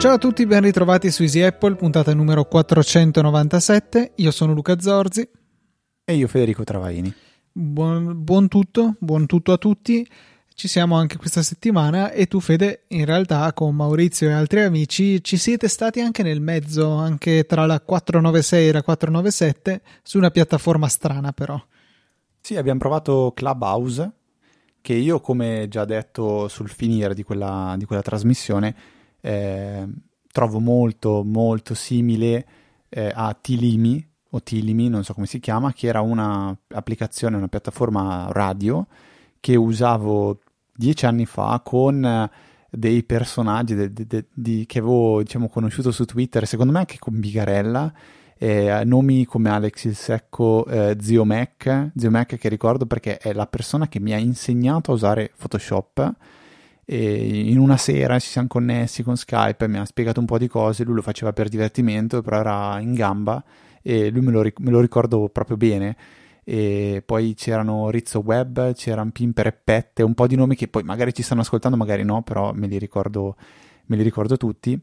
Ciao 0.00 0.14
a 0.14 0.18
tutti, 0.18 0.46
ben 0.46 0.62
ritrovati 0.62 1.10
su 1.10 1.22
Easy 1.22 1.42
Apple, 1.42 1.76
puntata 1.76 2.14
numero 2.14 2.44
497. 2.46 4.12
Io 4.16 4.30
sono 4.30 4.54
Luca 4.54 4.80
Zorzi. 4.80 5.28
E 6.04 6.14
io 6.14 6.26
Federico 6.26 6.64
Travaini. 6.64 7.14
Buon, 7.52 8.24
buon 8.24 8.48
tutto, 8.48 8.96
buon 8.98 9.26
tutto 9.26 9.52
a 9.52 9.58
tutti. 9.58 10.04
Ci 10.54 10.68
siamo 10.68 10.96
anche 10.96 11.16
questa 11.16 11.42
settimana 11.42 12.10
e 12.12 12.26
tu 12.26 12.38
Fede, 12.38 12.84
in 12.88 13.04
realtà 13.06 13.52
con 13.54 13.74
Maurizio 13.74 14.28
e 14.28 14.32
altri 14.32 14.60
amici 14.60 15.22
ci 15.24 15.36
siete 15.36 15.68
stati 15.68 16.00
anche 16.00 16.22
nel 16.22 16.40
mezzo, 16.40 16.92
anche 16.92 17.44
tra 17.46 17.64
la 17.64 17.80
496 17.80 18.68
e 18.68 18.72
la 18.72 18.82
497, 18.82 19.80
su 20.02 20.18
una 20.18 20.30
piattaforma 20.30 20.86
strana 20.88 21.32
però. 21.32 21.60
Sì, 22.40 22.56
abbiamo 22.56 22.78
provato 22.78 23.32
Clubhouse, 23.34 24.10
che 24.82 24.92
io 24.92 25.20
come 25.20 25.66
già 25.68 25.84
detto 25.84 26.48
sul 26.48 26.68
finire 26.68 27.14
di 27.14 27.22
quella, 27.22 27.74
di 27.78 27.84
quella 27.84 28.02
trasmissione 28.02 28.74
eh, 29.20 29.86
trovo 30.30 30.58
molto 30.58 31.22
molto 31.24 31.74
simile 31.74 32.46
eh, 32.88 33.10
a 33.14 33.36
Tilimi 33.38 34.06
o 34.30 34.42
Tilimi, 34.42 34.88
non 34.88 35.04
so 35.04 35.12
come 35.14 35.26
si 35.26 35.40
chiama, 35.40 35.72
che 35.72 35.86
era 35.86 36.00
un'applicazione, 36.00 37.36
una 37.36 37.48
piattaforma 37.48 38.28
radio 38.30 38.86
che 39.40 39.56
usavo 39.56 40.38
dieci 40.72 41.06
anni 41.06 41.26
fa 41.26 41.60
con 41.64 42.30
dei 42.70 43.02
personaggi 43.02 43.74
de, 43.74 43.92
de, 43.92 44.26
de, 44.32 44.64
che 44.66 44.78
avevo 44.78 45.22
diciamo, 45.22 45.48
conosciuto 45.48 45.90
su 45.90 46.04
Twitter, 46.04 46.46
secondo 46.46 46.72
me 46.72 46.78
anche 46.78 46.98
con 46.98 47.18
Bigarella, 47.18 47.92
eh, 48.38 48.82
nomi 48.84 49.24
come 49.24 49.50
Alex 49.50 49.84
il 49.84 49.96
Secco, 49.96 50.64
eh, 50.66 50.96
Zio 51.00 51.24
Mac, 51.24 51.90
Zio 51.96 52.10
Mac 52.10 52.36
che 52.36 52.48
ricordo 52.48 52.86
perché 52.86 53.18
è 53.18 53.32
la 53.32 53.46
persona 53.46 53.88
che 53.88 54.00
mi 54.00 54.12
ha 54.12 54.18
insegnato 54.18 54.92
a 54.92 54.94
usare 54.94 55.32
Photoshop 55.36 56.14
e 56.84 57.50
in 57.50 57.58
una 57.58 57.76
sera 57.76 58.18
ci 58.18 58.28
siamo 58.28 58.48
connessi 58.48 59.02
con 59.02 59.16
Skype, 59.16 59.68
mi 59.68 59.78
ha 59.78 59.84
spiegato 59.84 60.20
un 60.20 60.26
po' 60.26 60.38
di 60.38 60.48
cose, 60.48 60.84
lui 60.84 60.94
lo 60.94 61.02
faceva 61.02 61.32
per 61.32 61.48
divertimento, 61.48 62.22
però 62.22 62.40
era 62.40 62.80
in 62.80 62.94
gamba 62.94 63.42
e 63.82 64.10
lui 64.10 64.22
me 64.22 64.30
lo, 64.32 64.42
me 64.42 64.70
lo 64.70 64.80
ricordo 64.80 65.28
proprio 65.28 65.56
bene. 65.56 65.96
E 66.52 67.00
poi 67.06 67.34
c'erano 67.34 67.90
Rizzo 67.90 68.18
Web, 68.24 68.72
c'erano 68.72 69.12
Pimper 69.12 69.46
e 69.46 69.52
Pette, 69.52 70.02
un 70.02 70.14
po' 70.14 70.26
di 70.26 70.34
nomi 70.34 70.56
che 70.56 70.66
poi 70.66 70.82
magari 70.82 71.14
ci 71.14 71.22
stanno 71.22 71.42
ascoltando, 71.42 71.76
magari 71.76 72.02
no, 72.02 72.22
però 72.22 72.52
me 72.52 72.66
li 72.66 72.76
ricordo, 72.76 73.36
me 73.86 73.94
li 73.94 74.02
ricordo 74.02 74.36
tutti 74.36 74.76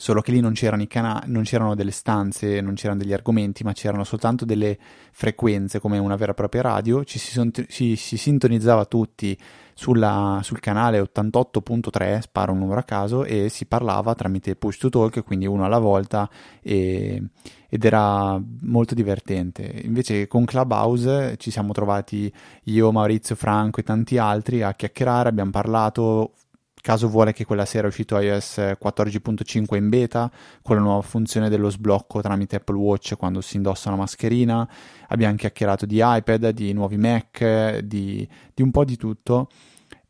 solo 0.00 0.22
che 0.22 0.32
lì 0.32 0.40
non 0.40 0.54
c'erano, 0.54 0.82
cana- 0.88 1.22
non 1.26 1.42
c'erano, 1.42 1.74
delle 1.74 1.90
stanze, 1.90 2.62
non 2.62 2.72
c'erano 2.72 3.00
degli 3.00 3.12
argomenti, 3.12 3.64
ma 3.64 3.74
c'erano 3.74 4.02
soltanto 4.02 4.46
delle 4.46 4.78
frequenze 5.12 5.78
come 5.78 5.98
una 5.98 6.16
vera 6.16 6.32
e 6.32 6.34
propria 6.34 6.62
radio, 6.62 7.04
ci 7.04 7.18
si, 7.18 7.32
son- 7.32 7.52
ci, 7.68 7.96
si 7.96 8.16
sintonizzava 8.16 8.86
tutti 8.86 9.36
sulla, 9.74 10.40
sul 10.42 10.58
canale 10.58 11.02
88.3, 11.02 12.20
sparo 12.20 12.52
un 12.52 12.60
numero 12.60 12.80
a 12.80 12.84
caso, 12.84 13.26
e 13.26 13.50
si 13.50 13.66
parlava 13.66 14.14
tramite 14.14 14.56
push 14.56 14.78
to 14.78 14.88
talk, 14.88 15.22
quindi 15.22 15.44
uno 15.44 15.66
alla 15.66 15.78
volta, 15.78 16.30
e, 16.62 17.22
ed 17.68 17.84
era 17.84 18.40
molto 18.62 18.94
divertente. 18.94 19.82
Invece 19.84 20.26
con 20.28 20.46
Clubhouse 20.46 21.36
ci 21.36 21.50
siamo 21.50 21.72
trovati 21.72 22.32
io, 22.64 22.90
Maurizio, 22.90 23.34
Franco 23.34 23.80
e 23.80 23.82
tanti 23.82 24.16
altri 24.16 24.62
a 24.62 24.72
chiacchierare, 24.72 25.28
abbiamo 25.28 25.50
parlato 25.50 26.32
caso 26.80 27.08
vuole 27.08 27.32
che 27.32 27.44
quella 27.44 27.64
sera 27.64 27.84
è 27.84 27.88
uscito 27.88 28.18
iOS 28.18 28.58
14.5 28.80 29.76
in 29.76 29.88
beta 29.88 30.30
con 30.62 30.76
la 30.76 30.82
nuova 30.82 31.02
funzione 31.02 31.48
dello 31.48 31.70
sblocco 31.70 32.20
tramite 32.20 32.56
Apple 32.56 32.76
Watch 32.76 33.16
quando 33.16 33.40
si 33.40 33.56
indossa 33.56 33.88
una 33.88 33.98
mascherina. 33.98 34.68
Abbiamo 35.08 35.36
chiacchierato 35.36 35.86
di 35.86 36.00
iPad, 36.02 36.48
di 36.50 36.72
nuovi 36.72 36.96
Mac, 36.96 37.78
di, 37.78 38.28
di 38.54 38.62
un 38.62 38.70
po' 38.70 38.84
di 38.84 38.96
tutto. 38.96 39.48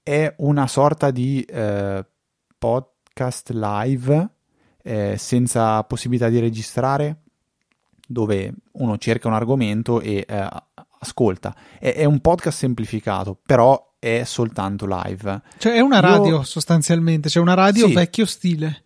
È 0.02 0.32
una 0.38 0.66
sorta 0.66 1.10
di 1.10 1.42
eh, 1.42 2.04
podcast 2.58 3.50
live 3.50 4.30
eh, 4.82 5.16
senza 5.18 5.82
possibilità 5.84 6.28
di 6.28 6.38
registrare 6.38 7.22
dove 8.06 8.52
uno 8.72 8.98
cerca 8.98 9.28
un 9.28 9.34
argomento 9.34 10.00
e 10.00 10.24
eh, 10.26 10.48
ascolta. 11.00 11.54
È, 11.78 11.94
è 11.94 12.04
un 12.04 12.20
podcast 12.20 12.58
semplificato, 12.58 13.38
però 13.44 13.89
è 14.00 14.24
soltanto 14.24 14.86
live. 14.88 15.42
Cioè 15.58 15.74
è 15.74 15.80
una 15.80 16.00
radio 16.00 16.38
Io... 16.38 16.42
sostanzialmente, 16.42 17.28
cioè 17.28 17.42
una 17.42 17.54
radio 17.54 17.86
sì. 17.86 17.92
vecchio 17.92 18.26
stile. 18.26 18.82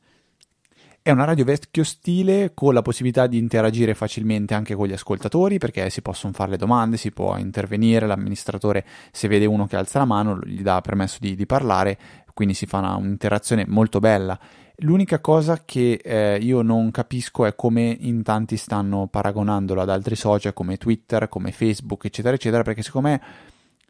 È 1.00 1.10
una 1.10 1.24
radio 1.24 1.44
vecchio 1.44 1.84
stile 1.84 2.52
con 2.54 2.74
la 2.74 2.82
possibilità 2.82 3.26
di 3.26 3.38
interagire 3.38 3.94
facilmente 3.94 4.54
anche 4.54 4.74
con 4.74 4.86
gli 4.86 4.92
ascoltatori 4.92 5.58
perché 5.58 5.88
si 5.90 6.02
possono 6.02 6.32
fare 6.32 6.52
le 6.52 6.56
domande, 6.56 6.96
si 6.96 7.12
può 7.12 7.36
intervenire, 7.36 8.06
l'amministratore 8.06 8.84
se 9.12 9.28
vede 9.28 9.44
uno 9.44 9.66
che 9.66 9.76
alza 9.76 9.98
la 9.98 10.06
mano 10.06 10.40
gli 10.42 10.62
dà 10.62 10.80
permesso 10.80 11.18
di, 11.20 11.36
di 11.36 11.46
parlare, 11.46 11.98
quindi 12.32 12.54
si 12.54 12.64
fa 12.66 12.78
una, 12.78 12.96
un'interazione 12.96 13.66
molto 13.68 14.00
bella. 14.00 14.38
L'unica 14.78 15.20
cosa 15.20 15.62
che 15.64 16.00
eh, 16.02 16.38
io 16.40 16.62
non 16.62 16.90
capisco 16.90 17.44
è 17.44 17.54
come 17.54 17.96
in 18.00 18.22
tanti 18.22 18.56
stanno 18.56 19.06
paragonandolo 19.06 19.82
ad 19.82 19.90
altri 19.90 20.16
social 20.16 20.54
come 20.54 20.78
Twitter, 20.78 21.28
come 21.28 21.52
Facebook, 21.52 22.06
eccetera, 22.06 22.34
eccetera, 22.34 22.62
perché 22.62 22.82
secondo 22.82 23.08
me 23.08 23.20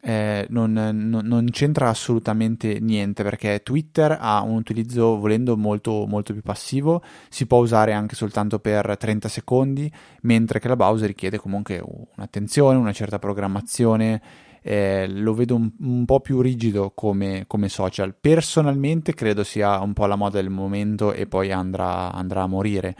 eh, 0.07 0.45
non, 0.49 0.71
non, 0.71 1.25
non, 1.25 1.49
c'entra 1.49 1.89
assolutamente 1.89 2.79
niente 2.79 3.23
perché 3.23 3.63
Twitter 3.63 4.15
ha 4.21 4.43
un 4.43 4.57
utilizzo 4.57 5.17
volendo 5.17 5.57
molto, 5.57 6.05
molto 6.05 6.31
più 6.31 6.43
passivo, 6.43 7.01
si 7.27 7.47
può 7.47 7.57
usare 7.57 7.91
anche 7.91 8.13
soltanto 8.13 8.59
per 8.59 8.97
30 8.97 9.27
secondi, 9.27 9.91
mentre 10.21 10.59
che 10.59 10.67
la 10.67 10.75
Clubhouse 10.75 11.07
richiede 11.07 11.39
comunque 11.39 11.81
un'attenzione, 12.15 12.77
una 12.77 12.93
certa 12.93 13.17
programmazione. 13.17 14.21
Eh, 14.61 15.07
lo 15.09 15.33
vedo 15.33 15.55
un, 15.55 15.71
un, 15.79 16.05
po' 16.05 16.19
più 16.19 16.39
rigido 16.39 16.91
come, 16.91 17.45
come, 17.47 17.67
social. 17.67 18.15
Personalmente 18.19 19.15
credo 19.15 19.43
sia 19.43 19.79
un 19.79 19.93
po' 19.93 20.05
la 20.05 20.15
moda 20.15 20.39
del 20.39 20.49
momento 20.51 21.13
e 21.13 21.25
poi 21.25 21.51
andrà, 21.51 22.11
andrà 22.11 22.43
a 22.43 22.47
morire. 22.47 22.95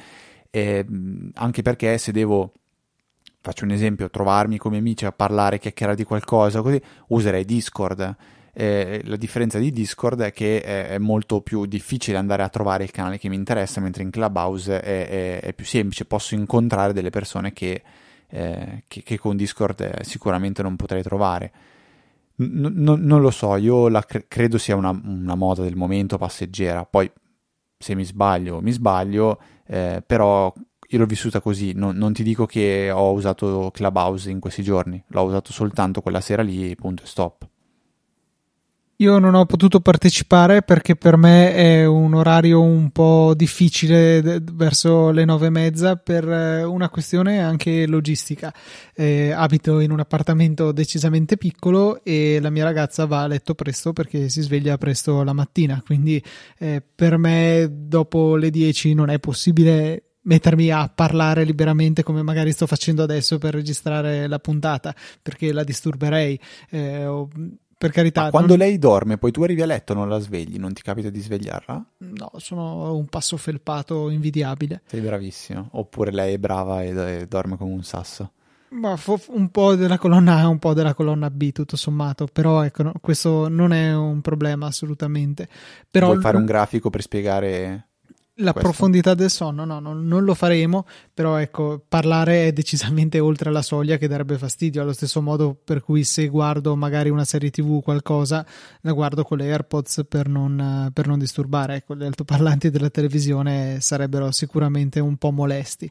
Eh, 0.50 0.84
anche 1.34 1.62
perché 1.62 2.00
se 2.00 2.12
devo 2.12 2.52
faccio 3.46 3.64
un 3.64 3.70
esempio, 3.70 4.10
trovarmi 4.10 4.60
miei 4.64 4.80
amici 4.80 5.06
a 5.06 5.12
parlare, 5.12 5.60
chiacchierare 5.60 5.96
di 5.96 6.04
qualcosa, 6.04 6.64
così 6.64 6.82
userei 7.10 7.46
Discord. 7.46 8.16
Eh, 8.52 9.02
la 9.04 9.18
differenza 9.18 9.60
di 9.60 9.70
Discord 9.70 10.22
è 10.22 10.32
che 10.32 10.62
è, 10.62 10.98
molto 10.98 11.42
più 11.42 11.66
difficile 11.66 12.18
andare 12.18 12.42
a 12.42 12.50
trovare 12.50 12.86
il 12.86 12.90
canale 12.90 13.20
che 13.20 13.30
mi 13.30 13.36
interessa, 13.36 13.82
mentre 13.82 14.02
in 14.02 14.10
Clubhouse 14.10 14.82
è, 14.82 15.08
è, 15.08 15.40
è 15.42 15.54
più 15.54 15.66
semplice, 15.66 16.06
posso 16.06 16.34
incontrare 16.34 16.92
delle 16.92 17.12
persone 17.12 17.54
che, 17.54 17.84
eh, 18.30 18.84
che, 18.88 19.04
che 19.04 19.20
con 19.20 19.38
Discord 19.38 19.80
eh, 19.82 20.04
sicuramente 20.04 20.64
non 20.64 20.76
potrei 20.76 21.04
trovare. 21.04 21.52
N- 22.38 22.72
n- 22.74 23.00
non 23.00 23.22
lo 23.22 23.30
so, 23.30 23.56
io 23.58 23.88
cre- 24.06 24.26
credo 24.28 24.58
sia 24.58 24.76
una, 24.76 24.90
una, 24.90 25.36
moda 25.36 25.62
del 25.62 25.76
momento 25.76 26.18
passeggera, 26.18 26.84
poi 26.84 27.12
se 27.78 27.94
mi 27.94 28.06
sbaglio, 28.06 28.60
mi 28.60 28.72
sbaglio, 28.72 29.40
eh, 29.68 30.02
però 30.04 30.52
io 30.90 31.00
l'ho 31.00 31.06
vissuta 31.06 31.40
così, 31.42 31.74
non, 31.74 31.96
non, 31.96 32.14
ti 32.14 32.24
dico 32.24 32.46
che 32.46 32.92
ho 32.92 33.12
usato 33.12 33.72
Clubhouse 33.74 34.30
in 34.30 34.40
questi 34.40 34.64
giorni, 34.64 35.02
l'ho 35.08 35.24
usato 35.24 35.52
soltanto 35.52 36.02
quella 36.02 36.22
sera 36.22 36.42
lì, 36.44 36.76
punto 36.76 37.04
e 37.04 37.08
stop. 37.08 37.48
Io 39.00 39.20
non 39.20 39.36
ho 39.36 39.46
potuto 39.46 39.82
partecipare 39.82 40.62
perché 40.62 40.96
per 40.96 41.18
me 41.18 41.54
è 41.54 41.86
un 41.86 42.14
orario 42.14 42.62
un 42.62 42.92
po' 42.92 43.34
difficile 43.36 44.40
verso 44.54 45.12
le 45.12 45.26
nove 45.26 45.48
e 45.48 45.50
mezza 45.50 45.98
per 45.98 46.26
eh, 46.26 46.64
una 46.64 46.88
questione 46.88 47.42
anche 47.42 47.88
logistica. 47.88 48.54
Eh, 48.96 49.32
abito 49.32 49.82
in 49.82 49.92
un 49.92 50.00
appartamento 50.00 50.72
decisamente 50.72 51.36
piccolo 51.36 52.06
e 52.06 52.40
la 52.40 52.50
mia 52.50 52.64
ragazza 52.64 53.06
va 53.06 53.24
a 53.24 53.28
letto 53.28 53.54
presto 53.54 53.92
perché 53.92 54.30
si 54.30 54.42
sveglia 54.42 54.78
presto 54.78 55.24
la 55.24 55.34
mattina, 55.34 55.84
quindi 55.86 56.24
eh, 56.58 56.82
per 56.96 57.18
me 57.18 57.68
dopo 57.70 58.38
le 58.38 58.50
dieci 58.50 58.94
non 58.94 59.10
è 59.10 59.20
possibile 59.20 60.15
mettermi 60.26 60.70
a 60.70 60.90
parlare 60.94 61.44
liberamente 61.44 62.04
come 62.04 62.22
magari 62.22 62.52
sto 62.52 62.68
facendo 62.68 63.04
adesso 63.04 63.38
per 63.38 63.54
registrare 63.54 64.28
la 64.28 64.40
puntata 64.40 64.94
perché 65.22 65.52
la 65.52 65.64
disturberei 65.64 66.40
eh, 66.70 67.06
o, 67.06 67.30
per 67.78 67.92
carità 67.92 68.24
Ma 68.24 68.30
quando 68.30 68.56
non... 68.56 68.66
lei 68.66 68.78
dorme 68.78 69.18
poi 69.18 69.32
tu 69.32 69.44
arrivi 69.44 69.62
a 69.62 69.66
letto 69.66 69.94
non 69.94 70.10
la 70.10 70.20
svegli 70.20 70.58
non 70.58 70.74
ti 70.74 70.82
capita 70.82 71.10
di 71.10 71.20
svegliarla? 71.20 71.86
no 71.98 72.32
sono 72.38 72.96
un 72.96 73.06
passo 73.06 73.38
felpato 73.38 74.10
invidiabile 74.10 74.82
sei 74.86 75.02
bravissimo 75.02 75.70
oppure 75.72 76.12
lei 76.12 76.34
è 76.34 76.38
brava 76.38 76.84
e, 76.84 76.90
e 76.90 77.28
dorme 77.28 77.58
come 77.58 77.74
un 77.74 77.84
sasso 77.84 78.32
ma 78.68 79.00
un 79.28 79.50
po' 79.52 79.76
della 79.76 79.98
colonna 79.98 80.40
A, 80.40 80.48
un 80.50 80.60
po' 80.60 80.74
della 80.74 80.94
colonna 80.94 81.30
B, 81.30 81.54
tutto 81.54 81.78
sommato. 81.78 82.28
Però 82.30 82.62
ecco, 82.62 82.84
no, 82.84 82.94
questo 83.00 83.48
non 83.48 83.72
è 83.72 83.96
un 83.96 84.20
problema 84.20 84.66
assolutamente. 84.66 85.48
Però 85.90 86.08
Vuoi 86.08 86.20
fare 86.20 86.36
un 86.36 86.44
grafico 86.44 86.90
per 86.90 87.02
spiegare 87.02 87.88
la 88.40 88.52
questo. 88.52 88.70
profondità 88.70 89.14
del 89.14 89.30
sonno, 89.30 89.64
no, 89.64 89.80
no, 89.80 89.94
non 89.94 90.24
lo 90.26 90.34
faremo, 90.34 90.86
però 91.14 91.38
ecco, 91.38 91.82
parlare 91.88 92.48
è 92.48 92.52
decisamente 92.52 93.20
oltre 93.20 93.50
la 93.52 93.62
soglia 93.62 93.98
che 93.98 94.08
darebbe 94.08 94.38
fastidio, 94.38 94.82
allo 94.82 94.92
stesso 94.92 95.22
modo 95.22 95.56
per 95.62 95.82
cui 95.82 96.04
se 96.04 96.28
guardo 96.28 96.76
magari 96.76 97.10
una 97.10 97.24
serie 97.24 97.50
tv 97.50 97.76
o 97.76 97.82
qualcosa, 97.82 98.46
la 98.82 98.92
guardo 98.92 99.24
con 99.24 99.38
le 99.38 99.46
AirPods 99.46 100.06
per 100.10 100.28
non, 100.28 100.90
per 100.94 101.08
non 101.08 101.18
disturbare, 101.18 101.76
ecco, 101.76 101.96
gli 101.96 102.04
altoparlanti 102.04 102.70
della 102.70 102.90
televisione 102.90 103.80
sarebbero 103.80 104.32
sicuramente 104.32 105.00
un 105.00 105.16
po' 105.16 105.32
molesti 105.32 105.90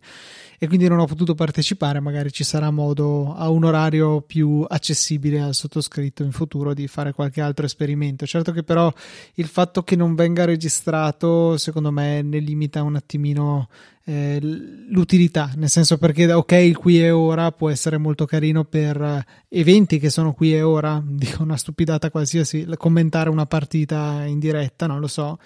e 0.64 0.66
quindi 0.66 0.88
non 0.88 0.98
ho 0.98 1.04
potuto 1.04 1.34
partecipare, 1.34 2.00
magari 2.00 2.32
ci 2.32 2.42
sarà 2.42 2.70
modo 2.70 3.34
a 3.34 3.50
un 3.50 3.64
orario 3.64 4.22
più 4.22 4.64
accessibile 4.66 5.38
al 5.38 5.54
sottoscritto 5.54 6.22
in 6.22 6.32
futuro 6.32 6.72
di 6.72 6.88
fare 6.88 7.12
qualche 7.12 7.42
altro 7.42 7.66
esperimento. 7.66 8.24
Certo 8.24 8.50
che 8.50 8.62
però 8.62 8.90
il 9.34 9.46
fatto 9.46 9.82
che 9.82 9.94
non 9.94 10.14
venga 10.14 10.46
registrato, 10.46 11.58
secondo 11.58 11.90
me, 11.90 12.22
ne 12.22 12.38
limita 12.38 12.82
un 12.82 12.96
attimino 12.96 13.68
eh, 14.04 14.38
l'utilità, 14.40 15.52
nel 15.56 15.68
senso 15.68 15.98
perché 15.98 16.32
ok 16.32 16.52
il 16.52 16.78
qui 16.78 17.02
e 17.02 17.10
ora 17.10 17.52
può 17.52 17.68
essere 17.68 17.98
molto 17.98 18.24
carino 18.24 18.64
per 18.64 19.00
eh, 19.00 19.26
eventi 19.50 19.98
che 19.98 20.08
sono 20.08 20.32
qui 20.32 20.54
e 20.54 20.62
ora, 20.62 20.98
dico 21.06 21.42
una 21.42 21.58
stupidata 21.58 22.10
qualsiasi, 22.10 22.66
commentare 22.78 23.28
una 23.28 23.44
partita 23.44 24.24
in 24.24 24.38
diretta, 24.38 24.86
non 24.86 24.98
lo 24.98 25.08
so, 25.08 25.38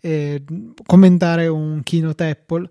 eh, 0.00 0.42
commentare 0.84 1.46
un 1.46 1.82
keynote 1.84 2.28
Apple 2.28 2.68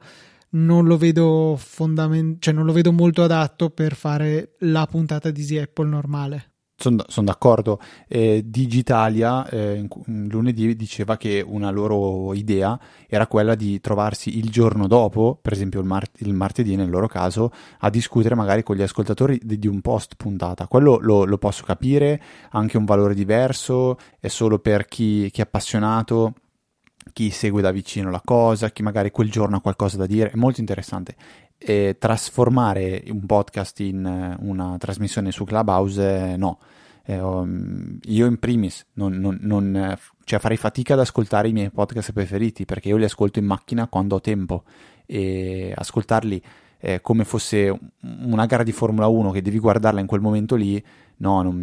non 0.56 0.86
lo 0.86 0.98
vedo 0.98 1.56
fondament- 1.58 2.42
cioè 2.42 2.54
non 2.54 2.66
lo 2.66 2.74
vedo 2.74 2.92
molto 2.92 3.24
adatto 3.24 3.70
per 3.70 3.96
fare 3.96 4.56
la 4.60 4.86
puntata 4.86 5.32
di 5.32 5.42
Easy 5.42 5.58
Apple 5.58 5.88
normale. 5.88 6.50
Sono, 6.78 7.06
sono 7.08 7.28
d'accordo. 7.28 7.80
Eh, 8.06 8.44
Digitalia 8.46 9.48
eh, 9.48 9.88
lunedì 10.08 10.76
diceva 10.76 11.16
che 11.16 11.42
una 11.46 11.72
loro 11.72 12.34
idea 12.34 12.78
era 13.08 13.28
quella 13.28 13.56
di 13.56 13.80
trovarsi 13.80 14.38
il 14.38 14.50
giorno 14.50 14.86
dopo, 14.86 15.40
per 15.42 15.54
esempio 15.54 15.80
il, 15.80 15.86
mar- 15.86 16.10
il 16.18 16.34
martedì 16.34 16.76
nel 16.76 16.90
loro 16.90 17.08
caso, 17.08 17.50
a 17.80 17.90
discutere 17.90 18.36
magari 18.36 18.62
con 18.62 18.76
gli 18.76 18.82
ascoltatori 18.82 19.40
di, 19.42 19.58
di 19.58 19.68
un 19.68 19.80
post 19.80 20.16
puntata. 20.18 20.68
Quello 20.68 20.98
lo, 21.00 21.24
lo, 21.24 21.38
posso 21.38 21.64
capire, 21.64 22.22
ha 22.50 22.60
anche 22.60 22.78
un 22.78 22.84
valore 22.84 23.14
diverso, 23.14 23.98
è 24.20 24.28
solo 24.28 24.60
per 24.60 24.86
chi, 24.86 25.32
chi 25.32 25.40
è 25.40 25.44
appassionato 25.44 26.34
chi 27.14 27.30
segue 27.30 27.62
da 27.62 27.72
vicino 27.72 28.10
la 28.10 28.22
cosa, 28.24 28.70
chi 28.72 28.84
magari 28.84 29.12
quel 29.12 29.30
giorno 29.30 29.58
ha 29.58 29.62
qualcosa 29.62 29.98
da 29.98 30.06
dire, 30.06 30.32
è 30.32 30.36
molto 30.36 30.60
interessante. 30.60 31.16
E 31.58 31.96
trasformare 32.00 33.04
un 33.08 33.26
podcast 33.26 33.80
in 33.80 34.06
eh, 34.06 34.36
una 34.40 34.78
trasmissione 34.78 35.32
su 35.32 35.44
Clubhouse, 35.46 36.32
eh, 36.32 36.38
no. 36.38 36.60
Eh, 37.08 37.20
um, 37.20 38.00
io 38.06 38.26
in 38.26 38.40
primis 38.40 38.84
non, 38.94 39.14
non, 39.14 39.38
non, 39.42 39.96
cioè 40.24 40.40
farei 40.40 40.58
fatica 40.58 40.96
ad 40.96 41.02
ascoltare 41.02 41.48
i 41.48 41.54
miei 41.54 41.70
podcast 41.70 42.12
preferiti 42.14 42.66
perché 42.66 42.90
io 42.90 42.98
li 42.98 43.04
ascolto 43.04 43.38
in 43.38 43.46
macchina 43.46 43.88
quando 43.88 44.16
ho 44.16 44.22
tempo 44.22 44.64
e 45.06 45.72
ascoltarli 45.76 46.42
eh, 46.80 47.02
come 47.02 47.24
fosse 47.24 47.78
una 48.02 48.46
gara 48.48 48.64
di 48.64 48.72
Formula 48.72 49.08
1 49.08 49.32
che 49.32 49.42
devi 49.42 49.60
guardarla 49.60 50.00
in 50.00 50.08
quel 50.08 50.22
momento 50.22 50.56
lì, 50.56 50.84
no, 51.18 51.42
non, 51.42 51.62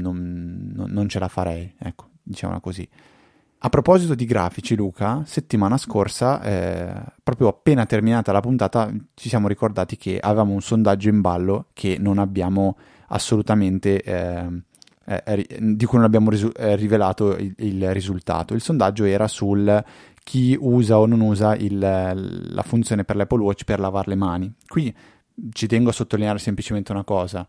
non 0.75 1.09
ce 1.09 1.19
la 1.19 1.29
farei, 1.29 1.75
ecco, 1.79 2.09
diciamola 2.23 2.61
così. 2.61 2.89
A 3.65 3.69
proposito 3.69 4.17
di 4.17 4.25
grafici, 4.25 4.75
Luca, 4.75 5.23
settimana 5.25 5.77
scorsa, 5.77 6.43
eh, 6.43 7.01
proprio 7.23 7.47
appena 7.47 7.87
terminata 7.87 8.33
la 8.33 8.41
puntata, 8.41 8.93
ci 9.15 9.29
siamo 9.29 9.47
ricordati 9.47 9.97
che 9.97 10.19
avevamo 10.19 10.53
un 10.53 10.61
sondaggio 10.61 11.09
in 11.09 11.21
ballo 11.21 11.67
che 11.73 11.97
non 11.97 12.19
abbiamo 12.19 12.77
assolutamente, 13.07 14.03
eh, 14.03 14.65
eh, 15.05 15.47
di 15.61 15.85
cui 15.85 15.99
non 15.99 16.07
abbiamo 16.07 16.31
risu- 16.31 16.53
eh, 16.59 16.75
rivelato 16.75 17.37
il, 17.37 17.55
il, 17.59 17.93
risultato. 17.93 18.55
Il 18.55 18.63
sondaggio 18.63 19.05
era 19.05 19.29
sul 19.29 19.85
chi 20.25 20.57
usa 20.59 20.99
o 20.99 21.07
non 21.07 21.21
usa 21.21 21.55
il, 21.55 21.79
la 21.79 22.63
funzione 22.63 23.05
per 23.05 23.15
l'Apple 23.15 23.43
Watch 23.43 23.63
per 23.63 23.79
lavare 23.79 24.09
le 24.09 24.17
mani. 24.17 24.53
Qui 24.67 24.93
ci 25.53 25.69
tengo 25.69 25.91
a 25.91 25.93
sottolineare 25.93 26.41
semplicemente 26.41 26.91
una 26.91 27.05
cosa. 27.05 27.49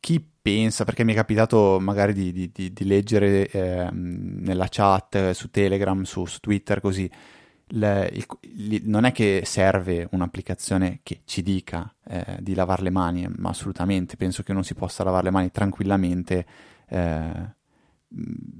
Chi 0.00 0.29
pensa, 0.54 0.84
perché 0.84 1.04
mi 1.04 1.12
è 1.12 1.16
capitato 1.16 1.78
magari 1.80 2.12
di, 2.12 2.32
di, 2.32 2.50
di, 2.52 2.72
di 2.72 2.84
leggere 2.84 3.48
eh, 3.48 3.88
nella 3.92 4.66
chat, 4.68 5.30
su 5.30 5.50
Telegram, 5.50 6.02
su, 6.02 6.26
su 6.26 6.40
Twitter, 6.40 6.80
così, 6.80 7.10
le, 7.72 8.10
il, 8.12 8.26
il, 8.40 8.82
non 8.84 9.04
è 9.04 9.12
che 9.12 9.42
serve 9.44 10.08
un'applicazione 10.10 11.00
che 11.02 11.20
ci 11.24 11.42
dica 11.42 11.92
eh, 12.04 12.38
di 12.40 12.54
lavare 12.54 12.82
le 12.82 12.90
mani, 12.90 13.28
ma 13.36 13.50
assolutamente 13.50 14.16
penso 14.16 14.42
che 14.42 14.52
non 14.52 14.64
si 14.64 14.74
possa 14.74 15.04
lavare 15.04 15.24
le 15.24 15.30
mani 15.30 15.50
tranquillamente 15.50 16.46
eh, 16.88 17.54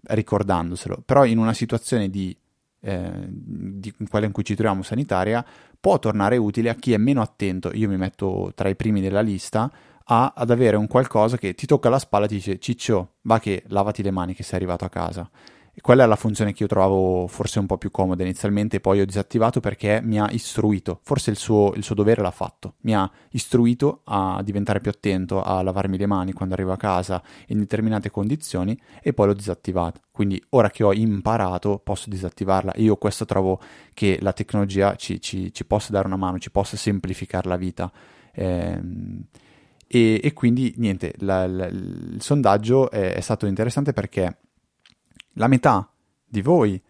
ricordandoselo. 0.02 1.02
Però 1.04 1.24
in 1.24 1.38
una 1.38 1.54
situazione 1.54 2.08
di, 2.08 2.36
eh, 2.80 3.26
di 3.28 3.92
quella 4.08 4.26
in 4.26 4.32
cui 4.32 4.44
ci 4.44 4.54
troviamo 4.54 4.82
sanitaria 4.82 5.44
può 5.78 5.98
tornare 5.98 6.36
utile 6.36 6.70
a 6.70 6.74
chi 6.74 6.92
è 6.92 6.98
meno 6.98 7.20
attento. 7.20 7.70
Io 7.74 7.88
mi 7.88 7.96
metto 7.96 8.52
tra 8.54 8.68
i 8.68 8.76
primi 8.76 9.00
della 9.00 9.22
lista 9.22 9.70
a, 10.12 10.32
ad 10.34 10.50
avere 10.50 10.76
un 10.76 10.88
qualcosa 10.88 11.36
che 11.36 11.54
ti 11.54 11.66
tocca 11.66 11.88
la 11.88 11.98
spalla 11.98 12.24
e 12.24 12.28
ti 12.28 12.34
dice 12.34 12.58
Ciccio, 12.58 13.14
va 13.22 13.38
che 13.38 13.62
lavati 13.68 14.02
le 14.02 14.10
mani 14.10 14.34
che 14.34 14.42
sei 14.42 14.56
arrivato 14.56 14.84
a 14.84 14.88
casa. 14.88 15.30
E 15.72 15.80
quella 15.80 16.02
è 16.02 16.06
la 16.06 16.16
funzione 16.16 16.52
che 16.52 16.64
io 16.64 16.68
trovavo 16.68 17.28
forse 17.28 17.60
un 17.60 17.66
po' 17.66 17.78
più 17.78 17.92
comoda 17.92 18.24
inizialmente, 18.24 18.80
poi 18.80 19.00
ho 19.00 19.04
disattivato 19.04 19.60
perché 19.60 20.00
mi 20.02 20.18
ha 20.18 20.28
istruito, 20.32 20.98
forse 21.04 21.30
il 21.30 21.36
suo, 21.36 21.72
il 21.76 21.84
suo 21.84 21.94
dovere 21.94 22.22
l'ha 22.22 22.32
fatto, 22.32 22.74
mi 22.80 22.92
ha 22.92 23.08
istruito 23.30 24.00
a 24.02 24.42
diventare 24.42 24.80
più 24.80 24.90
attento, 24.90 25.40
a 25.40 25.62
lavarmi 25.62 25.96
le 25.96 26.06
mani 26.06 26.32
quando 26.32 26.54
arrivo 26.54 26.72
a 26.72 26.76
casa 26.76 27.22
in 27.46 27.60
determinate 27.60 28.10
condizioni 28.10 28.76
e 29.00 29.12
poi 29.12 29.28
l'ho 29.28 29.32
disattivata. 29.32 30.00
Quindi 30.10 30.42
ora 30.50 30.70
che 30.70 30.82
ho 30.82 30.92
imparato 30.92 31.78
posso 31.78 32.10
disattivarla. 32.10 32.72
Io 32.78 32.96
questo 32.96 33.24
trovo 33.24 33.60
che 33.94 34.18
la 34.20 34.32
tecnologia 34.32 34.96
ci, 34.96 35.20
ci, 35.20 35.52
ci 35.52 35.64
possa 35.64 35.92
dare 35.92 36.08
una 36.08 36.16
mano, 36.16 36.40
ci 36.40 36.50
possa 36.50 36.76
semplificare 36.76 37.48
la 37.48 37.56
vita. 37.56 37.92
Eh, 38.32 38.80
e, 39.92 40.20
e 40.22 40.32
quindi 40.34 40.72
niente, 40.76 41.14
la, 41.18 41.48
la, 41.48 41.66
il 41.66 42.18
sondaggio 42.20 42.92
è, 42.92 43.14
è 43.14 43.20
stato 43.20 43.46
interessante 43.46 43.92
perché 43.92 44.36
la 45.32 45.48
metà 45.48 45.90
di 46.24 46.42
voi 46.42 46.80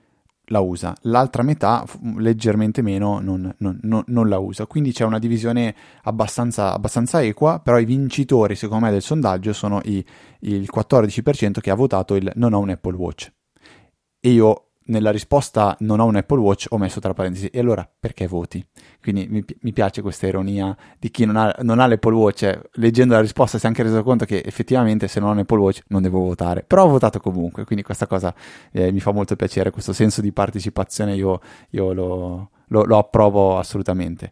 la 0.48 0.60
usa, 0.60 0.94
l'altra 1.02 1.42
metà, 1.42 1.86
leggermente 2.16 2.82
meno, 2.82 3.18
non, 3.20 3.54
non, 3.56 3.78
non, 3.82 4.04
non, 4.06 4.28
la 4.28 4.38
usa. 4.38 4.66
Quindi 4.66 4.92
c'è 4.92 5.04
una 5.04 5.18
divisione 5.18 5.74
abbastanza, 6.02 6.74
abbastanza, 6.74 7.22
equa, 7.22 7.60
però 7.60 7.78
i 7.78 7.86
vincitori, 7.86 8.54
secondo 8.54 8.84
me, 8.84 8.90
del 8.90 9.00
sondaggio 9.00 9.54
sono 9.54 9.80
i, 9.84 10.04
il 10.40 10.68
14% 10.70 11.60
che 11.60 11.70
ha 11.70 11.74
votato 11.74 12.16
il 12.16 12.30
non 12.34 12.52
ho 12.52 12.58
un 12.58 12.68
Apple 12.68 12.96
Watch. 12.96 13.32
E 14.20 14.30
io 14.30 14.69
nella 14.90 15.10
risposta 15.10 15.76
non 15.80 16.00
ho 16.00 16.04
un 16.04 16.16
Apple 16.16 16.38
Watch 16.38 16.66
ho 16.68 16.78
messo 16.78 17.00
tra 17.00 17.14
parentesi 17.14 17.46
e 17.46 17.58
allora 17.60 17.88
perché 17.98 18.26
voti? 18.26 18.64
Quindi 19.00 19.26
mi, 19.28 19.44
mi 19.60 19.72
piace 19.72 20.02
questa 20.02 20.26
ironia 20.26 20.76
di 20.98 21.10
chi 21.10 21.24
non 21.24 21.36
ha, 21.36 21.54
non 21.62 21.78
ha, 21.78 21.86
l'Apple 21.86 22.14
Watch, 22.14 22.42
eh, 22.42 22.60
leggendo 22.74 23.14
la 23.14 23.20
risposta 23.20 23.56
si 23.56 23.64
è 23.64 23.68
anche 23.68 23.82
reso 23.82 24.02
conto 24.02 24.24
che 24.24 24.42
effettivamente 24.44 25.08
se 25.08 25.20
non 25.20 25.30
ho 25.30 25.32
un 25.32 25.38
Apple 25.38 25.58
Watch 25.58 25.82
non 25.88 26.02
devo 26.02 26.20
votare, 26.20 26.64
però 26.66 26.84
ho 26.84 26.88
votato 26.88 27.20
comunque, 27.20 27.64
quindi 27.64 27.84
questa 27.84 28.06
cosa 28.06 28.34
eh, 28.72 28.92
mi 28.92 29.00
fa 29.00 29.12
molto 29.12 29.36
piacere, 29.36 29.70
questo 29.70 29.92
senso 29.92 30.20
di 30.20 30.32
partecipazione 30.32 31.14
io, 31.14 31.40
io 31.70 31.92
lo, 31.92 32.50
lo, 32.66 32.84
lo, 32.84 32.98
approvo 32.98 33.58
assolutamente. 33.58 34.30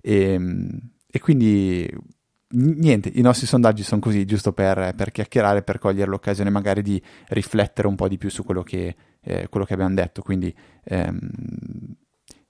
E, 0.00 0.32
ehm, 0.32 0.80
e, 1.10 1.20
quindi 1.20 1.88
niente, 2.50 3.10
i 3.14 3.20
nostri 3.20 3.46
sondaggi 3.46 3.82
sono 3.82 4.00
così, 4.00 4.24
giusto 4.24 4.52
per, 4.52 4.94
per 4.96 5.12
chiacchierare, 5.12 5.62
per 5.62 5.78
cogliere 5.78 6.10
l'occasione 6.10 6.50
magari 6.50 6.82
di 6.82 7.02
riflettere 7.28 7.88
un 7.88 7.94
po' 7.94 8.08
di 8.08 8.18
più 8.18 8.30
su 8.30 8.44
quello 8.44 8.62
che 8.62 8.94
eh, 9.20 9.48
quello 9.48 9.66
che 9.66 9.74
abbiamo 9.74 9.94
detto, 9.94 10.22
quindi 10.22 10.54
ehm, 10.84 11.18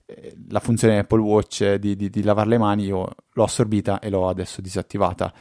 eh, 0.07 0.37
la 0.49 0.61
funzione 0.61 0.99
Apple 0.99 1.21
Watch 1.21 1.75
di, 1.75 1.97
di, 1.97 2.11
di, 2.11 2.23
lavare 2.23 2.49
le 2.49 2.59
mani 2.59 2.85
io 2.85 3.09
l'ho 3.33 3.43
assorbita 3.43 3.99
e 3.99 4.11
l'ho 4.11 4.29
adesso 4.29 4.61
disattivata. 4.61 5.33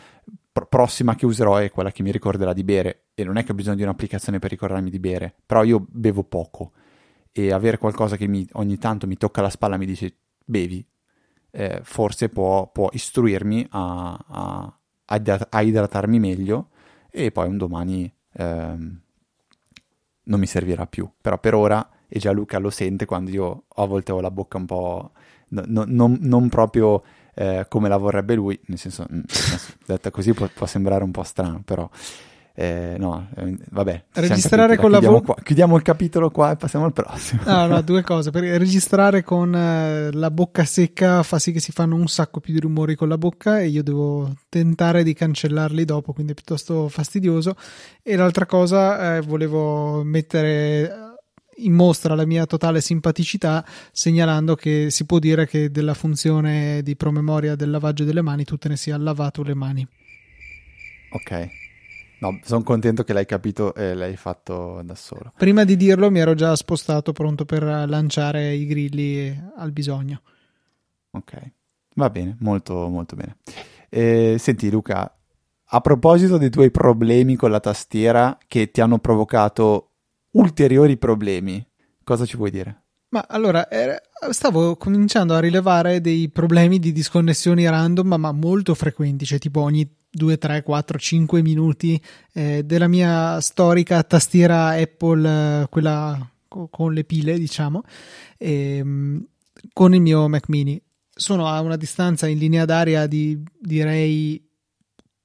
Pro- 0.51 0.65
prossima 0.67 1.15
che 1.15 1.25
userò 1.25 1.57
è 1.57 1.69
quella 1.69 1.91
che 1.91 2.03
mi 2.03 2.11
ricorderà 2.11 2.53
di 2.53 2.63
bere 2.63 3.07
e 3.13 3.23
non 3.23 3.37
è 3.37 3.43
che 3.43 3.51
ho 3.51 3.55
bisogno 3.55 3.75
di 3.75 3.83
un'applicazione 3.83 4.39
per 4.39 4.49
ricordarmi 4.49 4.89
di 4.89 4.99
bere, 4.99 5.35
però 5.45 5.63
io 5.63 5.85
bevo 5.87 6.23
poco 6.23 6.71
e 7.31 7.51
avere 7.51 7.77
qualcosa 7.77 8.17
che 8.17 8.27
mi, 8.27 8.47
ogni 8.53 8.77
tanto 8.77 9.05
mi 9.05 9.17
tocca 9.17 9.41
la 9.41 9.49
spalla 9.49 9.75
e 9.75 9.77
mi 9.77 9.85
dice 9.85 10.15
bevi, 10.43 10.83
eh, 11.57 11.79
forse 11.81 12.29
può, 12.29 12.69
può 12.71 12.87
istruirmi 12.91 13.65
a, 13.71 14.25
a, 14.27 14.77
a, 15.49 15.61
idratarmi 15.63 16.19
meglio 16.19 16.69
e 17.09 17.31
poi 17.31 17.47
un 17.47 17.57
domani 17.57 18.13
ehm, 18.33 19.01
non 20.21 20.39
mi 20.39 20.45
servirà 20.45 20.85
più. 20.85 21.09
Però 21.19 21.39
per 21.39 21.55
ora, 21.55 21.89
e 22.07 22.19
già 22.19 22.31
Luca 22.31 22.59
lo 22.59 22.69
sente 22.69 23.05
quando 23.05 23.31
io 23.31 23.63
a 23.73 23.85
volte 23.85 24.11
ho 24.11 24.21
la 24.21 24.29
bocca 24.29 24.57
un 24.57 24.65
po'... 24.67 25.11
No, 25.49 25.63
no, 25.65 25.83
non, 25.87 26.19
non, 26.21 26.47
proprio 26.47 27.01
eh, 27.33 27.65
come 27.67 27.89
la 27.89 27.97
vorrebbe 27.97 28.35
lui, 28.35 28.59
nel 28.65 28.77
senso, 28.77 29.07
mm, 29.11 29.21
detta 29.87 30.11
così 30.11 30.33
può, 30.33 30.47
può, 30.53 30.67
sembrare 30.67 31.03
un 31.03 31.11
po' 31.11 31.23
strano, 31.23 31.63
però... 31.65 31.89
Eh, 32.59 32.95
no, 32.97 33.27
eh, 33.35 33.55
vabbè. 33.69 34.05
Registrare 34.13 34.77
con 34.77 34.89
la 34.89 34.99
voce. 34.99 35.35
Chiudiamo 35.43 35.75
il 35.75 35.83
capitolo 35.83 36.31
qua 36.31 36.53
e 36.53 36.55
passiamo 36.55 36.85
al 36.85 36.91
prossimo. 36.91 37.43
No, 37.45 37.67
no, 37.67 37.81
due 37.83 38.01
cose. 38.01 38.31
Perché 38.31 38.57
registrare 38.57 39.21
con 39.21 39.53
eh, 39.53 40.11
la 40.11 40.31
bocca 40.31 40.65
secca 40.65 41.21
fa 41.21 41.37
sì 41.37 41.51
che 41.51 41.59
si 41.59 41.71
fanno 41.71 41.93
un 41.93 42.07
sacco 42.07 42.39
più 42.39 42.53
di 42.53 42.59
rumori 42.59 42.95
con 42.95 43.09
la 43.09 43.17
bocca 43.19 43.59
e 43.59 43.67
io 43.67 43.83
devo 43.83 44.33
tentare 44.49 45.03
di 45.03 45.13
cancellarli 45.13 45.85
dopo, 45.85 46.13
quindi 46.13 46.31
è 46.31 46.35
piuttosto 46.35 46.89
fastidioso. 46.89 47.55
E 48.01 48.15
l'altra 48.15 48.47
cosa, 48.47 49.17
eh, 49.17 49.21
volevo 49.21 50.01
mettere 50.03 50.91
in 51.57 51.73
mostra 51.73 52.15
la 52.15 52.25
mia 52.25 52.47
totale 52.47 52.81
simpaticità 52.81 53.63
segnalando 53.91 54.55
che 54.55 54.89
si 54.89 55.05
può 55.05 55.19
dire 55.19 55.45
che 55.45 55.69
della 55.69 55.93
funzione 55.93 56.81
di 56.81 56.95
promemoria 56.95 57.55
del 57.55 57.69
lavaggio 57.69 58.03
delle 58.03 58.23
mani 58.23 58.45
tu 58.45 58.57
te 58.57 58.69
ne 58.69 58.77
sia 58.77 58.97
lavato 58.97 59.43
le 59.43 59.53
mani. 59.53 59.87
Ok. 61.11 61.66
No, 62.19 62.39
sono 62.43 62.63
contento 62.63 63.03
che 63.03 63.13
l'hai 63.13 63.25
capito 63.25 63.75
e 63.75 63.93
l'hai 63.93 64.15
fatto 64.15 64.81
da 64.83 64.95
solo. 64.95 65.33
Prima 65.37 65.63
di 65.63 65.75
dirlo 65.75 66.09
mi 66.09 66.19
ero 66.19 66.33
già 66.33 66.55
spostato 66.55 67.13
pronto 67.13 67.45
per 67.45 67.63
lanciare 67.63 68.53
i 68.53 68.65
grilli 68.65 69.51
al 69.57 69.71
bisogno. 69.71 70.21
Ok, 71.11 71.51
va 71.95 72.09
bene, 72.09 72.35
molto 72.39 72.87
molto 72.87 73.15
bene. 73.15 73.37
Eh, 73.89 74.35
senti 74.39 74.69
Luca, 74.69 75.15
a 75.69 75.81
proposito 75.81 76.37
dei 76.37 76.49
tuoi 76.49 76.71
problemi 76.71 77.35
con 77.35 77.51
la 77.51 77.59
tastiera 77.59 78.37
che 78.47 78.71
ti 78.71 78.81
hanno 78.81 78.99
provocato 78.99 79.91
ulteriori 80.31 80.97
problemi, 80.97 81.65
cosa 82.03 82.25
ci 82.25 82.37
vuoi 82.37 82.51
dire? 82.51 82.83
Ma 83.09 83.25
allora, 83.27 83.67
stavo 84.31 84.75
cominciando 84.75 85.33
a 85.33 85.39
rilevare 85.39 86.01
dei 86.01 86.29
problemi 86.29 86.77
di 86.77 86.91
disconnessioni 86.91 87.67
random, 87.67 88.15
ma 88.15 88.31
molto 88.31 88.75
frequenti, 88.75 89.25
cioè 89.25 89.39
tipo 89.39 89.61
ogni 89.61 89.89
2, 90.17 90.37
3, 90.37 90.63
4, 90.63 90.97
5 90.97 91.41
minuti 91.41 92.01
eh, 92.33 92.63
della 92.65 92.87
mia 92.87 93.39
storica 93.39 94.03
tastiera 94.03 94.69
Apple, 94.69 95.61
eh, 95.61 95.67
quella 95.69 96.29
con 96.47 96.93
le 96.93 97.03
pile, 97.03 97.37
diciamo, 97.37 97.83
ehm, 98.37 99.25
con 99.71 99.93
il 99.93 100.01
mio 100.01 100.27
Mac 100.27 100.49
mini. 100.49 100.81
Sono 101.13 101.47
a 101.47 101.61
una 101.61 101.77
distanza 101.77 102.27
in 102.27 102.37
linea 102.37 102.65
d'aria 102.65 103.07
di 103.07 103.41
direi 103.59 104.43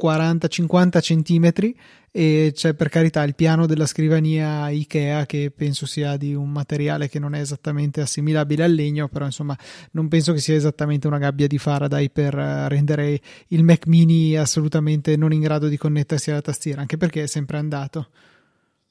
40-50 0.03 1.01
centimetri 1.01 1.77
e 2.15 2.53
c'è 2.55 2.75
per 2.75 2.91
carità 2.91 3.23
il 3.23 3.35
piano 3.35 3.65
della 3.65 3.87
scrivania 3.87 4.69
Ikea 4.69 5.25
che 5.25 5.51
penso 5.51 5.87
sia 5.87 6.19
di 6.19 6.35
un 6.35 6.51
materiale 6.51 7.09
che 7.09 7.19
non 7.19 7.35
è 7.35 7.41
esattamente 7.41 8.03
assimilabile 8.03 8.65
al 8.65 8.73
legno 8.75 9.09
però 9.09 9.25
insomma 9.25 9.57
non 9.93 10.09
penso 10.09 10.35
che 10.35 10.41
sia 10.41 10.55
esattamente 10.55 11.07
una 11.07 11.17
gabbia 11.17 11.47
di 11.47 11.57
Faraday 11.57 12.11
per 12.11 12.39
eh, 12.39 12.69
rendere 12.69 13.19
il 13.49 13.65
Mac 13.65 13.87
mini 13.87 14.37
assolutamente 14.37 15.17
non 15.17 15.33
in 15.33 15.41
grado 15.41 15.69
di 15.69 15.79
connettersi 15.79 16.31
alla 16.31 16.43
tastiera 16.43 16.83
anche 16.83 16.99
perché 16.99 17.23
è 17.23 17.27
sempre 17.27 17.57
andato. 17.57 18.11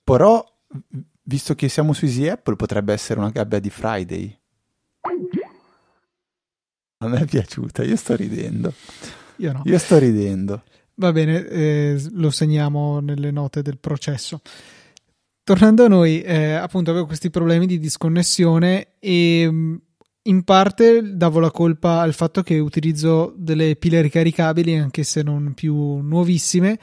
Però 0.04 0.44
visto 1.22 1.54
che 1.54 1.70
siamo 1.70 1.94
su 1.94 2.06
Easy 2.06 2.28
Apple 2.28 2.56
potrebbe 2.56 2.92
essere 2.92 3.20
una 3.20 3.30
gabbia 3.30 3.60
di 3.60 3.70
Friday. 3.70 4.36
A 6.98 7.08
me 7.08 7.20
è 7.20 7.26
piaciuta 7.26 7.84
io 7.84 7.96
sto 7.96 8.16
ridendo. 8.16 8.74
Io 9.38 9.52
no. 9.52 9.62
Io 9.66 9.78
sto 9.78 10.00
ridendo 10.00 10.64
Va 10.96 11.12
bene, 11.12 11.48
eh, 11.48 12.02
lo 12.12 12.30
segniamo 12.30 13.00
nelle 13.00 13.32
note 13.32 13.62
del 13.62 13.80
processo. 13.80 14.42
Tornando 15.44 15.86
a 15.86 15.88
noi, 15.88 16.22
eh, 16.22 16.54
appunto 16.54 16.92
avevo 16.92 17.08
questi 17.08 17.30
problemi 17.30 17.66
di 17.66 17.80
disconnessione 17.80 18.94
e 19.00 19.48
mm, 19.50 19.76
in 20.24 20.44
parte 20.44 21.16
davo 21.16 21.40
la 21.40 21.50
colpa 21.50 22.02
al 22.02 22.14
fatto 22.14 22.44
che 22.44 22.60
utilizzo 22.60 23.34
delle 23.36 23.76
pile 23.76 24.02
ricaricabili, 24.02 24.78
anche 24.78 25.04
se 25.04 25.24
non 25.24 25.54
più 25.56 25.76
nuovissime, 25.98 26.78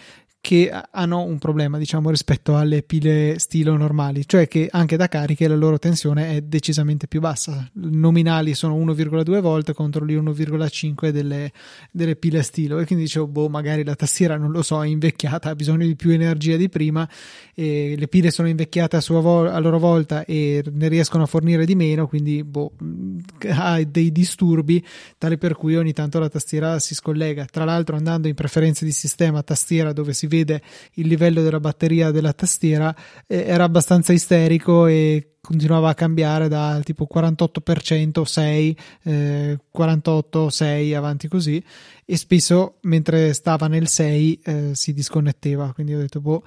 che 0.48 0.72
hanno 0.92 1.24
un 1.24 1.36
problema, 1.36 1.76
diciamo, 1.76 2.08
rispetto 2.08 2.56
alle 2.56 2.82
pile 2.82 3.38
stilo 3.38 3.76
normali, 3.76 4.26
cioè 4.26 4.48
che 4.48 4.66
anche 4.70 4.96
da 4.96 5.06
cariche 5.06 5.46
la 5.46 5.54
loro 5.54 5.78
tensione 5.78 6.36
è 6.36 6.40
decisamente 6.40 7.06
più 7.06 7.20
bassa. 7.20 7.68
Nominali 7.74 8.54
sono 8.54 8.74
1,2 8.82 9.40
volt 9.40 9.74
contro 9.74 10.06
gli 10.06 10.16
1,5 10.16 11.10
delle, 11.10 11.52
delle 11.90 12.16
pile 12.16 12.42
stilo. 12.42 12.78
E 12.78 12.86
quindi 12.86 13.04
dicevo, 13.04 13.26
boh, 13.26 13.50
magari 13.50 13.84
la 13.84 13.94
tastiera 13.94 14.38
non 14.38 14.50
lo 14.50 14.62
so, 14.62 14.82
è 14.82 14.86
invecchiata, 14.86 15.50
ha 15.50 15.54
bisogno 15.54 15.84
di 15.84 15.94
più 15.96 16.12
energia 16.12 16.56
di 16.56 16.70
prima, 16.70 17.06
e 17.54 17.94
le 17.98 18.08
pile 18.08 18.30
sono 18.30 18.48
invecchiate 18.48 18.96
a, 18.96 19.02
sua 19.02 19.20
vo- 19.20 19.50
a 19.50 19.58
loro 19.58 19.78
volta 19.78 20.24
e 20.24 20.64
ne 20.72 20.88
riescono 20.88 21.24
a 21.24 21.26
fornire 21.26 21.66
di 21.66 21.74
meno, 21.74 22.06
quindi 22.06 22.42
boh, 22.42 22.72
ha 23.50 23.82
dei 23.84 24.10
disturbi, 24.10 24.82
tale 25.18 25.36
per 25.36 25.56
cui 25.56 25.76
ogni 25.76 25.92
tanto 25.92 26.18
la 26.18 26.30
tastiera 26.30 26.78
si 26.78 26.94
scollega. 26.94 27.44
Tra 27.44 27.64
l'altro, 27.64 27.96
andando 27.96 28.28
in 28.28 28.34
preferenze 28.34 28.86
di 28.86 28.92
sistema 28.92 29.42
tastiera 29.42 29.92
dove 29.92 30.14
si 30.14 30.26
vede 30.26 30.36
il 30.44 31.06
livello 31.06 31.42
della 31.42 31.60
batteria 31.60 32.10
della 32.10 32.32
tastiera, 32.32 32.94
eh, 33.26 33.44
era 33.46 33.64
abbastanza 33.64 34.12
isterico 34.12 34.86
e 34.86 35.36
continuava 35.40 35.88
a 35.88 35.94
cambiare 35.94 36.48
da 36.48 36.80
tipo 36.84 37.06
48% 37.12 38.22
6 38.22 38.76
eh, 39.04 39.58
48 39.70 40.48
6 40.50 40.94
avanti 40.94 41.28
così. 41.28 41.62
E 42.04 42.16
spesso 42.16 42.76
mentre 42.82 43.32
stava 43.32 43.66
nel 43.68 43.88
6 43.88 44.40
eh, 44.42 44.70
si 44.74 44.92
disconnetteva. 44.92 45.72
Quindi 45.72 45.94
ho 45.94 45.98
detto 45.98 46.20
boh 46.20 46.42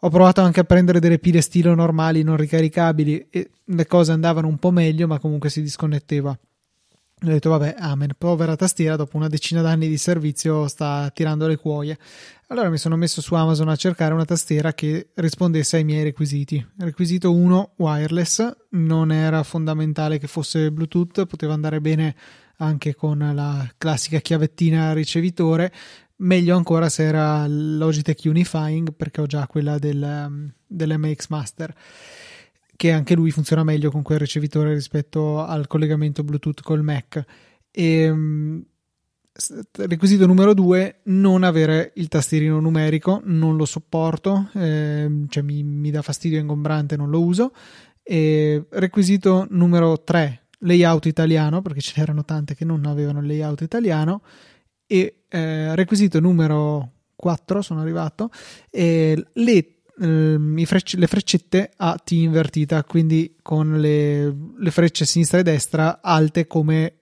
ho 0.00 0.10
provato 0.10 0.40
anche 0.42 0.60
a 0.60 0.64
prendere 0.64 1.00
delle 1.00 1.18
pile 1.18 1.40
stilo 1.40 1.74
normali 1.74 2.22
non 2.22 2.36
ricaricabili 2.36 3.26
e 3.30 3.50
le 3.64 3.86
cose 3.86 4.12
andavano 4.12 4.46
un 4.46 4.58
po' 4.58 4.70
meglio 4.70 5.08
ma 5.08 5.18
comunque 5.18 5.50
si 5.50 5.60
disconnetteva 5.60 6.38
ho 7.20 7.26
detto 7.26 7.50
vabbè 7.50 7.74
amen. 7.78 8.12
Povera 8.16 8.54
tastiera 8.54 8.96
dopo 8.96 9.16
una 9.16 9.28
decina 9.28 9.60
d'anni 9.60 9.88
di 9.88 9.96
servizio 9.96 10.68
sta 10.68 11.10
tirando 11.12 11.46
le 11.46 11.56
cuoie. 11.56 11.98
Allora 12.48 12.70
mi 12.70 12.78
sono 12.78 12.96
messo 12.96 13.20
su 13.20 13.34
Amazon 13.34 13.68
a 13.68 13.76
cercare 13.76 14.14
una 14.14 14.24
tastiera 14.24 14.72
che 14.72 15.10
rispondesse 15.14 15.76
ai 15.76 15.84
miei 15.84 16.04
requisiti. 16.04 16.64
Requisito 16.78 17.34
1 17.34 17.72
wireless, 17.76 18.56
non 18.70 19.12
era 19.12 19.42
fondamentale 19.42 20.18
che 20.18 20.28
fosse 20.28 20.70
Bluetooth, 20.70 21.26
poteva 21.26 21.52
andare 21.52 21.80
bene 21.80 22.14
anche 22.58 22.94
con 22.94 23.18
la 23.34 23.68
classica 23.76 24.20
chiavettina 24.20 24.92
ricevitore, 24.92 25.72
meglio 26.16 26.56
ancora 26.56 26.88
se 26.88 27.04
era 27.04 27.46
Logitech 27.46 28.22
Unifying 28.24 28.94
perché 28.94 29.20
ho 29.20 29.26
già 29.26 29.46
quella 29.46 29.78
del, 29.78 30.52
dell'MX 30.66 31.28
Master 31.28 31.74
che 32.78 32.92
anche 32.92 33.16
lui 33.16 33.32
funziona 33.32 33.64
meglio 33.64 33.90
con 33.90 34.02
quel 34.02 34.20
ricevitore 34.20 34.72
rispetto 34.72 35.44
al 35.44 35.66
collegamento 35.66 36.22
Bluetooth 36.22 36.62
col 36.62 36.84
Mac. 36.84 37.24
E, 37.72 37.84
ehm, 38.02 38.64
requisito 39.72 40.26
numero 40.26 40.54
due 40.54 41.00
non 41.06 41.42
avere 41.42 41.90
il 41.96 42.06
tastierino 42.06 42.60
numerico 42.60 43.20
non 43.24 43.56
lo 43.56 43.64
sopporto 43.64 44.50
eh, 44.54 45.24
cioè 45.28 45.42
mi, 45.44 45.62
mi, 45.62 45.92
dà 45.92 46.02
fastidio 46.02 46.40
ingombrante 46.40 46.96
non 46.96 47.08
lo 47.08 47.22
uso 47.22 47.52
e 48.02 48.64
requisito 48.68 49.46
numero 49.50 50.02
tre 50.02 50.46
layout 50.60 51.06
italiano 51.06 51.62
perché 51.62 51.80
ce 51.80 51.94
n'erano 51.96 52.24
tante 52.24 52.56
che 52.56 52.64
non 52.64 52.84
avevano 52.86 53.20
il 53.20 53.26
layout 53.26 53.60
italiano 53.60 54.22
e 54.86 55.24
eh, 55.28 55.74
requisito 55.76 56.18
numero 56.18 56.94
4 57.14 57.62
sono 57.62 57.80
arrivato 57.80 58.30
e 58.70 59.24
le 59.34 59.77
ehm, 60.00 60.64
frecce, 60.64 60.96
le 60.96 61.06
freccette 61.06 61.70
a 61.76 61.96
T 62.02 62.12
invertita, 62.12 62.84
quindi 62.84 63.36
con 63.42 63.80
le, 63.80 64.34
le, 64.56 64.70
frecce 64.70 65.04
sinistra 65.04 65.38
e 65.38 65.42
destra 65.42 66.00
alte 66.02 66.46
come 66.46 66.94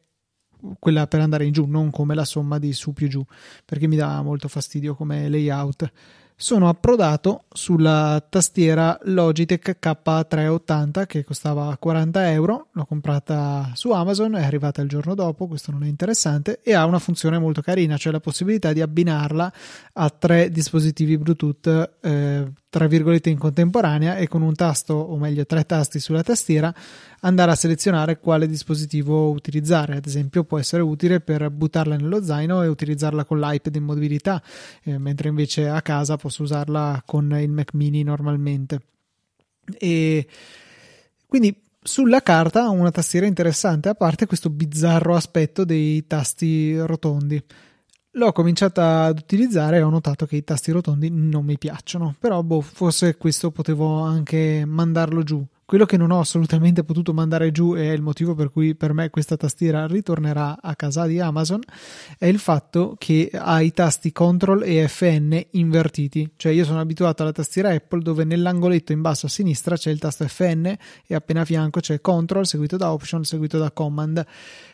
quella 0.78 1.06
per 1.06 1.20
andare 1.20 1.44
in 1.44 1.52
giù, 1.52 1.66
non 1.66 1.90
come 1.90 2.14
la 2.14 2.24
somma 2.24 2.58
di 2.58 2.72
su 2.72 2.92
più 2.92 3.08
giù, 3.08 3.24
perché 3.64 3.86
mi 3.86 3.96
dà 3.96 4.22
molto 4.22 4.48
fastidio 4.48 4.94
come 4.94 5.28
layout 5.28 5.92
sono 6.38 6.68
approdato 6.68 7.44
sulla 7.50 8.24
tastiera 8.28 8.98
Logitech 9.04 9.78
K380 9.80 11.06
che 11.06 11.24
costava 11.24 11.74
40 11.78 12.30
euro. 12.30 12.68
L'ho 12.72 12.84
comprata 12.84 13.70
su 13.72 13.90
Amazon, 13.90 14.36
è 14.36 14.44
arrivata 14.44 14.82
il 14.82 14.88
giorno 14.88 15.14
dopo. 15.14 15.46
Questo 15.46 15.70
non 15.70 15.84
è 15.84 15.86
interessante 15.88 16.60
e 16.62 16.74
ha 16.74 16.84
una 16.84 16.98
funzione 16.98 17.38
molto 17.38 17.62
carina, 17.62 17.96
cioè 17.96 18.12
la 18.12 18.20
possibilità 18.20 18.74
di 18.74 18.82
abbinarla 18.82 19.52
a 19.94 20.10
tre 20.10 20.50
dispositivi 20.50 21.16
Bluetooth. 21.16 21.96
Eh, 22.02 22.52
tra 22.68 22.87
virgolette 22.87 23.30
in 23.30 23.38
contemporanea 23.38 24.16
e 24.16 24.28
con 24.28 24.42
un 24.42 24.54
tasto 24.54 24.94
o 24.94 25.16
meglio 25.16 25.46
tre 25.46 25.64
tasti 25.64 26.00
sulla 26.00 26.23
tastiera 26.23 26.75
andare 27.20 27.50
a 27.50 27.54
selezionare 27.54 28.18
quale 28.18 28.46
dispositivo 28.46 29.30
utilizzare. 29.30 29.96
Ad 29.96 30.06
esempio 30.06 30.44
può 30.44 30.58
essere 30.58 30.82
utile 30.82 31.20
per 31.20 31.49
buttarla 31.50 31.96
nello 31.96 32.23
zaino 32.23 32.62
e 32.62 32.68
utilizzarla 32.68 33.25
con 33.25 33.40
l'iPad 33.40 33.75
in 33.75 33.85
mobilità 33.85 34.42
eh, 34.82 34.99
mentre 34.99 35.28
invece 35.28 35.68
a 35.68 35.80
casa 35.82 36.16
posso 36.16 36.42
usarla 36.42 37.02
con 37.06 37.37
il 37.40 37.50
Mac 37.50 37.73
mini 37.75 38.02
normalmente. 38.02 38.80
E 39.78 40.26
quindi 41.26 41.61
sulla 41.82 42.20
carta 42.20 42.68
una 42.68 42.90
tastiera 42.90 43.26
interessante 43.26 43.88
a 43.88 43.94
parte 43.94 44.26
questo 44.26 44.50
bizzarro 44.50 45.14
aspetto 45.14 45.64
dei 45.64 46.06
tasti 46.06 46.76
rotondi 46.78 47.42
L'ho 48.16 48.32
cominciata 48.32 49.02
ad 49.02 49.18
utilizzare 49.18 49.76
e 49.76 49.82
ho 49.82 49.90
notato 49.90 50.25
che 50.25 50.37
i 50.37 50.44
tasti 50.44 50.70
rotondi 50.70 51.11
non 51.11 51.44
mi 51.44 51.58
piacciono, 51.58 52.14
però 52.18 52.42
boh, 52.42 52.62
forse 52.62 53.18
questo 53.18 53.50
potevo 53.50 54.00
anche 54.00 54.64
mandarlo 54.66 55.23
giù. 55.23 55.46
Quello 55.66 55.85
che 55.85 55.99
non 55.99 56.11
ho 56.11 56.20
assolutamente 56.20 56.82
potuto 56.82 57.12
mandare 57.12 57.52
giù 57.52 57.76
e 57.76 57.90
è 57.90 57.92
il 57.92 58.00
motivo 58.00 58.35
per 58.35 58.50
cui 58.50 58.75
per 58.75 58.94
me 58.94 59.11
questa 59.11 59.37
tastiera 59.37 59.87
ritornerà 59.87 60.56
a 60.62 60.75
casa 60.76 61.04
di 61.04 61.20
Amazon 61.20 61.61
è 62.18 62.25
il 62.25 62.38
fatto 62.38 62.94
che 62.96 63.30
ha 63.35 63.61
i 63.61 63.73
tasti 63.73 64.12
Ctrl 64.12 64.62
e 64.64 64.88
Fn 64.88 65.38
invertiti. 65.50 66.32
Cioè 66.37 66.52
io 66.52 66.64
sono 66.64 66.80
abituato 66.80 67.20
alla 67.20 67.32
tastiera 67.32 67.68
Apple 67.68 68.00
dove 68.00 68.25
nell'angoletto 68.25 68.92
in 68.92 69.02
basso 69.02 69.26
a 69.26 69.28
sinistra 69.28 69.76
c'è 69.76 69.90
il 69.90 69.99
tasto 69.99 70.26
Fn 70.26 70.75
e 71.06 71.14
appena 71.14 71.42
a 71.42 71.44
fianco 71.44 71.80
c'è 71.80 72.00
Ctrl 72.00 72.46
seguito 72.46 72.78
da 72.78 72.92
Option 72.92 73.25
seguito 73.25 73.58
da 73.58 73.70
Command. 73.73 74.25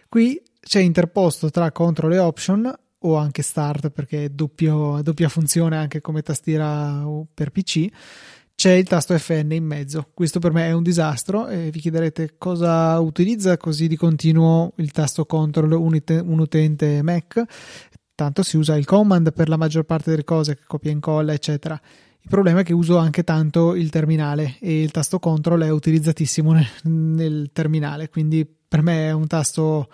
Qui 0.08 0.40
c'è 0.60 0.78
interposto 0.78 1.50
tra 1.50 1.72
Ctrl 1.72 2.12
e 2.12 2.18
Option 2.18 2.72
o 3.02 3.16
anche 3.16 3.42
Start 3.42 3.90
perché 3.90 4.24
è 4.24 4.28
doppio, 4.28 5.00
doppia 5.02 5.28
funzione 5.28 5.76
anche 5.76 6.00
come 6.00 6.22
tastiera 6.22 7.04
per 7.32 7.50
PC 7.50 7.88
c'è 8.54 8.72
il 8.72 8.86
tasto 8.86 9.18
FN 9.18 9.50
in 9.52 9.64
mezzo. 9.64 10.10
Questo 10.14 10.38
per 10.38 10.52
me 10.52 10.66
è 10.66 10.72
un 10.72 10.84
disastro 10.84 11.48
e 11.48 11.70
vi 11.70 11.80
chiederete 11.80 12.34
cosa 12.38 12.98
utilizza 13.00 13.56
così 13.56 13.88
di 13.88 13.96
continuo 13.96 14.72
il 14.76 14.92
tasto 14.92 15.24
control 15.24 15.72
un, 15.72 16.00
un 16.06 16.38
utente 16.38 17.02
Mac. 17.02 17.42
Tanto 18.14 18.42
si 18.44 18.56
usa 18.56 18.76
il 18.76 18.84
command 18.84 19.32
per 19.32 19.48
la 19.48 19.56
maggior 19.56 19.84
parte 19.84 20.10
delle 20.10 20.22
cose, 20.22 20.60
copia 20.64 20.90
e 20.90 20.94
incolla, 20.94 21.32
eccetera. 21.32 21.80
Il 22.20 22.28
problema 22.28 22.60
è 22.60 22.62
che 22.62 22.72
uso 22.72 22.98
anche 22.98 23.24
tanto 23.24 23.74
il 23.74 23.90
terminale 23.90 24.58
e 24.60 24.80
il 24.80 24.92
tasto 24.92 25.18
control 25.18 25.62
è 25.62 25.70
utilizzatissimo 25.70 26.52
nel, 26.52 26.68
nel 26.84 27.50
terminale, 27.52 28.10
quindi 28.10 28.46
per 28.46 28.80
me 28.82 29.08
è 29.08 29.10
un 29.10 29.26
tasto 29.26 29.88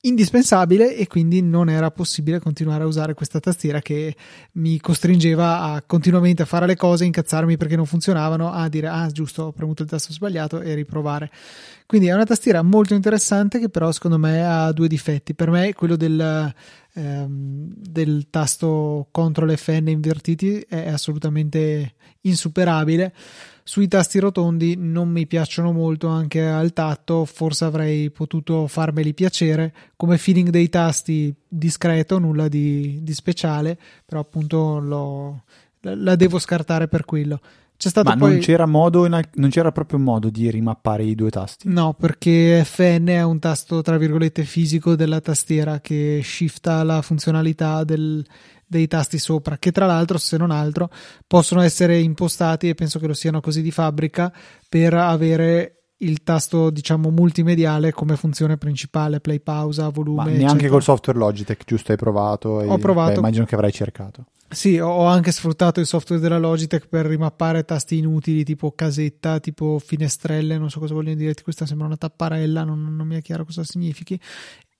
indispensabile 0.00 0.94
e 0.94 1.06
quindi 1.08 1.42
non 1.42 1.68
era 1.68 1.90
possibile 1.90 2.38
continuare 2.38 2.84
a 2.84 2.86
usare 2.86 3.14
questa 3.14 3.40
tastiera 3.40 3.80
che 3.80 4.14
mi 4.52 4.78
costringeva 4.78 5.60
a 5.60 5.82
continuamente 5.82 6.42
a 6.42 6.46
fare 6.46 6.66
le 6.66 6.76
cose, 6.76 7.04
incazzarmi 7.04 7.56
perché 7.56 7.74
non 7.74 7.86
funzionavano, 7.86 8.52
a 8.52 8.68
dire 8.68 8.86
ah 8.86 9.08
giusto 9.08 9.44
ho 9.44 9.52
premuto 9.52 9.82
il 9.82 9.88
tasto 9.88 10.12
sbagliato 10.12 10.60
e 10.60 10.74
riprovare. 10.74 11.30
Quindi 11.86 12.08
è 12.08 12.12
una 12.12 12.24
tastiera 12.24 12.62
molto 12.62 12.94
interessante 12.94 13.58
che 13.58 13.70
però 13.70 13.90
secondo 13.90 14.18
me 14.18 14.44
ha 14.44 14.70
due 14.72 14.88
difetti. 14.88 15.34
Per 15.34 15.50
me 15.50 15.72
quello 15.72 15.96
del, 15.96 16.54
ehm, 16.98 17.72
del 17.76 18.26
tasto 18.30 19.08
CTRL 19.10 19.54
FN 19.56 19.88
invertiti 19.88 20.58
è 20.60 20.88
assolutamente 20.88 21.94
insuperabile 22.22 23.12
sui 23.68 23.86
tasti 23.86 24.18
rotondi 24.18 24.76
non 24.78 25.10
mi 25.10 25.26
piacciono 25.26 25.72
molto 25.72 26.08
anche 26.08 26.42
al 26.42 26.72
tatto, 26.72 27.26
forse 27.26 27.66
avrei 27.66 28.10
potuto 28.10 28.66
farmeli 28.66 29.12
piacere. 29.12 29.74
Come 29.94 30.16
feeling 30.16 30.48
dei 30.48 30.70
tasti 30.70 31.34
discreto, 31.46 32.18
nulla 32.18 32.48
di, 32.48 33.00
di 33.02 33.12
speciale, 33.12 33.78
però 34.06 34.22
appunto 34.22 34.78
lo, 34.78 35.42
la 35.80 36.16
devo 36.16 36.38
scartare 36.38 36.88
per 36.88 37.04
quello. 37.04 37.40
C'è 37.78 37.90
stato 37.90 38.08
Ma 38.08 38.16
poi... 38.16 38.30
non, 38.32 38.38
c'era 38.40 38.66
modo, 38.66 39.06
non 39.06 39.50
c'era 39.50 39.70
proprio 39.70 40.00
modo 40.00 40.30
di 40.30 40.50
rimappare 40.50 41.04
i 41.04 41.14
due 41.14 41.30
tasti? 41.30 41.68
No, 41.68 41.94
perché 41.94 42.64
FN 42.64 43.06
è 43.06 43.22
un 43.22 43.38
tasto 43.38 43.82
tra 43.82 43.96
virgolette 43.96 44.42
fisico 44.42 44.96
della 44.96 45.20
tastiera 45.20 45.78
che 45.78 46.20
shifta 46.24 46.82
la 46.82 47.00
funzionalità 47.02 47.84
del, 47.84 48.26
dei 48.66 48.88
tasti 48.88 49.18
sopra, 49.18 49.58
che 49.58 49.70
tra 49.70 49.86
l'altro, 49.86 50.18
se 50.18 50.36
non 50.36 50.50
altro, 50.50 50.90
possono 51.24 51.60
essere 51.60 52.00
impostati, 52.00 52.68
e 52.68 52.74
penso 52.74 52.98
che 52.98 53.06
lo 53.06 53.14
siano 53.14 53.40
così 53.40 53.62
di 53.62 53.70
fabbrica, 53.70 54.32
per 54.68 54.94
avere 54.94 55.84
il 55.98 56.24
tasto 56.24 56.70
diciamo 56.70 57.10
multimediale 57.10 57.92
come 57.92 58.16
funzione 58.16 58.56
principale 58.56 59.20
play 59.20 59.40
pausa 59.40 59.88
volume 59.88 60.16
Ma 60.16 60.24
neanche 60.24 60.44
eccetera. 60.46 60.70
col 60.70 60.82
software 60.82 61.18
Logitech 61.18 61.64
giusto 61.64 61.90
hai 61.90 61.98
provato 61.98 62.50
ho 62.50 62.78
provato 62.78 63.14
beh, 63.14 63.18
immagino 63.18 63.44
che 63.44 63.56
avrai 63.56 63.72
cercato 63.72 64.26
sì 64.50 64.78
ho 64.78 65.04
anche 65.04 65.30
sfruttato 65.30 65.80
il 65.80 65.86
software 65.86 66.20
della 66.20 66.38
Logitech 66.38 66.88
per 66.88 67.06
rimappare 67.06 67.64
tasti 67.64 67.98
inutili 67.98 68.44
tipo 68.44 68.72
casetta 68.72 69.40
tipo 69.40 69.78
finestrelle 69.78 70.56
non 70.56 70.70
so 70.70 70.80
cosa 70.80 70.94
vogliono 70.94 71.16
dire 71.16 71.34
questa 71.42 71.66
sembra 71.66 71.86
una 71.86 71.96
tapparella 71.96 72.64
non, 72.64 72.96
non 72.96 73.06
mi 73.06 73.16
è 73.16 73.22
chiaro 73.22 73.44
cosa 73.44 73.64
significhi. 73.64 74.18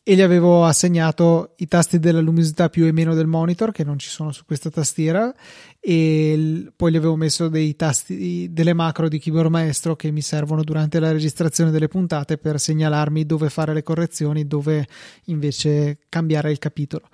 E 0.02 0.14
gli 0.14 0.22
avevo 0.22 0.64
assegnato 0.64 1.52
i 1.58 1.66
tasti 1.66 1.98
della 1.98 2.20
luminosità 2.20 2.70
più 2.70 2.86
e 2.86 2.92
meno 2.92 3.12
del 3.12 3.26
monitor 3.26 3.72
che 3.72 3.84
non 3.84 3.98
ci 3.98 4.08
sono 4.08 4.32
su 4.32 4.46
questa 4.46 4.70
tastiera 4.70 5.34
e 5.78 6.72
poi 6.74 6.92
gli 6.92 6.96
avevo 6.96 7.14
messo 7.14 7.48
dei 7.48 7.76
tasti 7.76 8.50
delle 8.50 8.72
macro 8.72 9.06
di 9.10 9.18
keyboard 9.18 9.50
maestro 9.50 9.96
che 9.96 10.10
mi 10.10 10.22
servono 10.22 10.64
durante 10.64 10.98
la 10.98 11.12
registrazione 11.12 11.70
delle 11.70 11.88
puntate 11.88 12.38
per 12.38 12.58
segnalarmi 12.58 13.26
dove 13.26 13.50
fare 13.50 13.74
le 13.74 13.82
correzioni 13.82 14.46
dove 14.46 14.86
invece 15.24 15.98
cambiare 16.08 16.52
il 16.52 16.58
capitolo. 16.58 17.06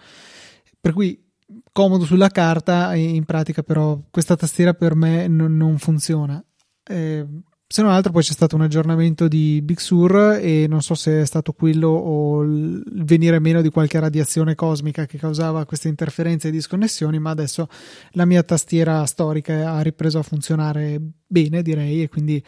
Per 0.80 0.92
cui 0.92 1.23
comodo 1.72 2.04
sulla 2.04 2.28
carta 2.28 2.94
in 2.94 3.24
pratica 3.24 3.62
però 3.62 4.00
questa 4.10 4.36
tastiera 4.36 4.74
per 4.74 4.94
me 4.94 5.26
non, 5.28 5.56
non 5.56 5.78
funziona. 5.78 6.42
Eh, 6.86 7.26
se 7.66 7.82
non 7.82 7.90
altro 7.90 8.12
poi 8.12 8.22
c'è 8.22 8.32
stato 8.32 8.54
un 8.54 8.62
aggiornamento 8.62 9.26
di 9.26 9.60
Big 9.62 9.78
Sur 9.78 10.38
e 10.40 10.66
non 10.68 10.80
so 10.80 10.94
se 10.94 11.22
è 11.22 11.24
stato 11.24 11.52
quello 11.52 11.88
o 11.88 12.42
il 12.42 12.84
venire 13.02 13.40
meno 13.40 13.62
di 13.62 13.70
qualche 13.70 13.98
radiazione 13.98 14.54
cosmica 14.54 15.06
che 15.06 15.18
causava 15.18 15.64
queste 15.64 15.88
interferenze 15.88 16.48
e 16.48 16.50
disconnessioni, 16.52 17.18
ma 17.18 17.30
adesso 17.30 17.66
la 18.10 18.26
mia 18.26 18.44
tastiera 18.44 19.04
storica 19.06 19.72
ha 19.72 19.80
ripreso 19.80 20.18
a 20.18 20.22
funzionare 20.22 21.00
bene 21.34 21.62
direi 21.62 22.02
e 22.02 22.08
quindi 22.08 22.40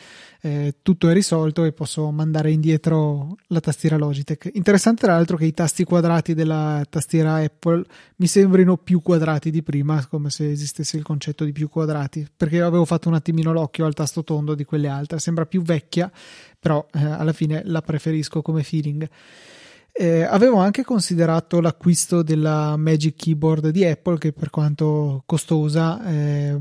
eh, 0.42 0.76
tutto 0.80 1.08
è 1.08 1.12
risolto 1.12 1.64
e 1.64 1.72
posso 1.72 2.08
mandare 2.12 2.52
indietro 2.52 3.36
la 3.48 3.58
tastiera 3.58 3.96
Logitech. 3.96 4.50
Interessante 4.54 5.02
tra 5.02 5.14
l'altro 5.14 5.36
che 5.36 5.44
i 5.44 5.52
tasti 5.52 5.82
quadrati 5.82 6.34
della 6.34 6.84
tastiera 6.88 7.34
Apple 7.34 7.84
mi 8.16 8.28
sembrino 8.28 8.76
più 8.76 9.02
quadrati 9.02 9.50
di 9.50 9.64
prima, 9.64 10.06
come 10.06 10.30
se 10.30 10.48
esistesse 10.48 10.96
il 10.96 11.02
concetto 11.02 11.44
di 11.44 11.50
più 11.50 11.68
quadrati, 11.68 12.28
perché 12.36 12.62
avevo 12.62 12.84
fatto 12.84 13.08
un 13.08 13.14
attimino 13.14 13.52
l'occhio 13.52 13.86
al 13.86 13.94
tasto 13.94 14.22
tondo 14.22 14.54
di 14.54 14.64
quelle 14.64 14.86
altre, 14.86 15.18
sembra 15.18 15.46
più 15.46 15.62
vecchia, 15.62 16.08
però 16.60 16.86
eh, 16.92 17.04
alla 17.04 17.32
fine 17.32 17.62
la 17.64 17.82
preferisco 17.82 18.40
come 18.40 18.62
feeling. 18.62 19.08
Eh, 19.98 20.22
avevo 20.22 20.58
anche 20.58 20.84
considerato 20.84 21.60
l'acquisto 21.60 22.22
della 22.22 22.76
Magic 22.76 23.16
Keyboard 23.16 23.70
di 23.70 23.84
Apple, 23.84 24.18
che 24.18 24.32
per 24.32 24.50
quanto 24.50 25.22
costosa 25.26 26.06
eh, 26.06 26.60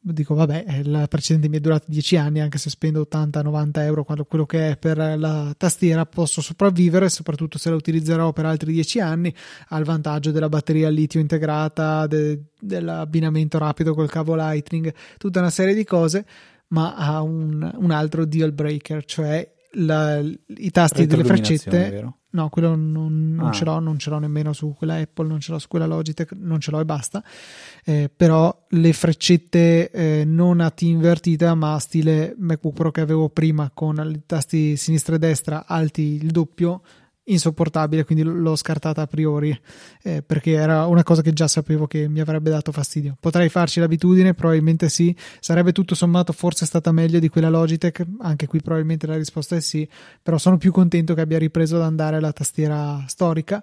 dico 0.00 0.34
vabbè 0.34 0.64
eh, 0.66 0.84
la 0.84 1.06
precedente 1.08 1.48
mi 1.48 1.56
è 1.56 1.60
durata 1.60 1.84
10 1.88 2.16
anni 2.16 2.40
anche 2.40 2.58
se 2.58 2.70
spendo 2.70 3.06
80-90 3.10 3.70
euro 3.80 4.04
quello 4.04 4.46
che 4.46 4.70
è 4.70 4.76
per 4.76 4.96
la 5.18 5.52
tastiera 5.56 6.06
posso 6.06 6.40
sopravvivere 6.40 7.08
soprattutto 7.08 7.58
se 7.58 7.68
la 7.70 7.76
utilizzerò 7.76 8.32
per 8.32 8.46
altri 8.46 8.72
10 8.72 9.00
anni 9.00 9.34
ha 9.68 9.78
il 9.78 9.84
vantaggio 9.84 10.30
della 10.30 10.48
batteria 10.48 10.88
al 10.88 10.94
litio 10.94 11.20
integrata 11.20 12.06
de, 12.06 12.44
dell'abbinamento 12.60 13.58
rapido 13.58 13.94
col 13.94 14.08
cavo 14.08 14.36
lightning 14.36 14.94
tutta 15.18 15.40
una 15.40 15.50
serie 15.50 15.74
di 15.74 15.84
cose 15.84 16.24
ma 16.68 16.94
ha 16.94 17.20
un, 17.22 17.68
un 17.76 17.90
altro 17.90 18.24
deal 18.24 18.52
breaker 18.52 19.04
cioè 19.04 19.52
la, 19.72 20.20
i 20.20 20.70
tasti 20.70 21.06
delle 21.06 21.24
freccette 21.24 22.16
no 22.30 22.48
quello 22.50 22.74
non, 22.74 23.34
non 23.34 23.48
ah. 23.48 23.52
ce 23.52 23.64
l'ho 23.64 23.78
non 23.78 23.98
ce 23.98 24.10
l'ho 24.10 24.18
nemmeno 24.18 24.52
su 24.52 24.74
quella 24.76 24.96
Apple 24.96 25.26
non 25.26 25.40
ce 25.40 25.52
l'ho 25.52 25.58
su 25.58 25.68
quella 25.68 25.86
Logitech 25.86 26.32
non 26.32 26.60
ce 26.60 26.70
l'ho 26.70 26.80
e 26.80 26.84
basta 26.84 27.22
eh, 27.84 28.10
però 28.14 28.66
le 28.68 28.92
freccette 28.92 29.90
eh, 29.90 30.24
non 30.26 30.60
a 30.60 30.70
T 30.70 30.82
invertita 30.82 31.54
ma 31.54 31.78
stile 31.78 32.34
MacBook 32.38 32.74
Pro 32.74 32.90
che 32.90 33.00
avevo 33.00 33.30
prima 33.30 33.70
con 33.72 34.12
i 34.14 34.22
tasti 34.26 34.76
sinistra 34.76 35.14
e 35.14 35.18
destra 35.18 35.64
alti 35.66 36.02
il 36.02 36.30
doppio 36.30 36.82
insopportabile, 37.28 38.04
quindi 38.04 38.24
l'ho 38.24 38.56
scartata 38.56 39.02
a 39.02 39.06
priori 39.06 39.58
eh, 40.02 40.22
perché 40.22 40.52
era 40.52 40.86
una 40.86 41.02
cosa 41.02 41.22
che 41.22 41.32
già 41.32 41.48
sapevo 41.48 41.86
che 41.86 42.08
mi 42.08 42.20
avrebbe 42.20 42.50
dato 42.50 42.72
fastidio. 42.72 43.16
Potrei 43.18 43.48
farci 43.48 43.80
l'abitudine, 43.80 44.34
probabilmente 44.34 44.88
sì, 44.88 45.14
sarebbe 45.40 45.72
tutto 45.72 45.94
sommato 45.94 46.32
forse 46.32 46.66
stata 46.66 46.92
meglio 46.92 47.18
di 47.18 47.28
quella 47.28 47.48
Logitech, 47.48 48.04
anche 48.20 48.46
qui 48.46 48.60
probabilmente 48.60 49.06
la 49.06 49.16
risposta 49.16 49.56
è 49.56 49.60
sì, 49.60 49.88
però 50.22 50.38
sono 50.38 50.56
più 50.58 50.72
contento 50.72 51.14
che 51.14 51.20
abbia 51.20 51.38
ripreso 51.38 51.76
ad 51.76 51.82
andare 51.82 52.16
alla 52.16 52.32
tastiera 52.32 53.04
storica. 53.06 53.62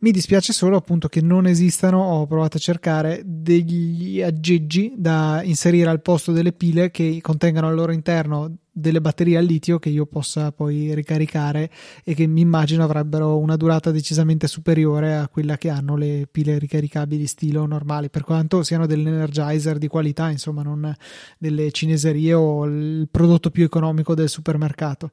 Mi 0.00 0.12
dispiace 0.12 0.52
solo 0.52 0.76
appunto 0.76 1.08
che 1.08 1.20
non 1.20 1.48
esistano, 1.48 2.00
ho 2.00 2.26
provato 2.28 2.56
a 2.56 2.60
cercare 2.60 3.20
degli 3.24 4.22
aggeggi 4.22 4.94
da 4.96 5.40
inserire 5.42 5.90
al 5.90 6.02
posto 6.02 6.30
delle 6.30 6.52
pile 6.52 6.92
che 6.92 7.18
contengano 7.20 7.66
al 7.66 7.74
loro 7.74 7.90
interno 7.90 8.58
delle 8.70 9.00
batterie 9.00 9.38
al 9.38 9.44
litio 9.44 9.80
che 9.80 9.88
io 9.88 10.06
possa 10.06 10.52
poi 10.52 10.94
ricaricare 10.94 11.68
e 12.04 12.14
che 12.14 12.28
mi 12.28 12.42
immagino 12.42 12.84
avrebbero 12.84 13.38
una 13.38 13.56
durata 13.56 13.90
decisamente 13.90 14.46
superiore 14.46 15.16
a 15.16 15.26
quella 15.26 15.56
che 15.56 15.68
hanno 15.68 15.96
le 15.96 16.28
pile 16.30 16.60
ricaricabili 16.60 17.26
stilo 17.26 17.66
normali, 17.66 18.08
per 18.08 18.22
quanto 18.22 18.62
siano 18.62 18.86
dell'energizer 18.86 19.78
di 19.78 19.88
qualità, 19.88 20.30
insomma, 20.30 20.62
non 20.62 20.94
delle 21.38 21.72
cineserie 21.72 22.34
o 22.34 22.64
il 22.66 23.08
prodotto 23.10 23.50
più 23.50 23.64
economico 23.64 24.14
del 24.14 24.28
supermercato. 24.28 25.10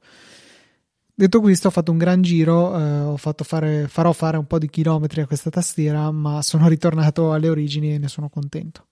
Detto 1.18 1.40
questo, 1.40 1.68
ho 1.68 1.70
fatto 1.70 1.92
un 1.92 1.96
gran 1.96 2.20
giro, 2.20 2.78
eh, 2.78 3.00
ho 3.00 3.16
fatto 3.16 3.42
fare, 3.42 3.88
farò 3.88 4.12
fare 4.12 4.36
un 4.36 4.46
po' 4.46 4.58
di 4.58 4.68
chilometri 4.68 5.22
a 5.22 5.26
questa 5.26 5.48
tastiera, 5.48 6.10
ma 6.10 6.42
sono 6.42 6.68
ritornato 6.68 7.32
alle 7.32 7.48
origini 7.48 7.94
e 7.94 7.98
ne 7.98 8.08
sono 8.08 8.28
contento. 8.28 8.86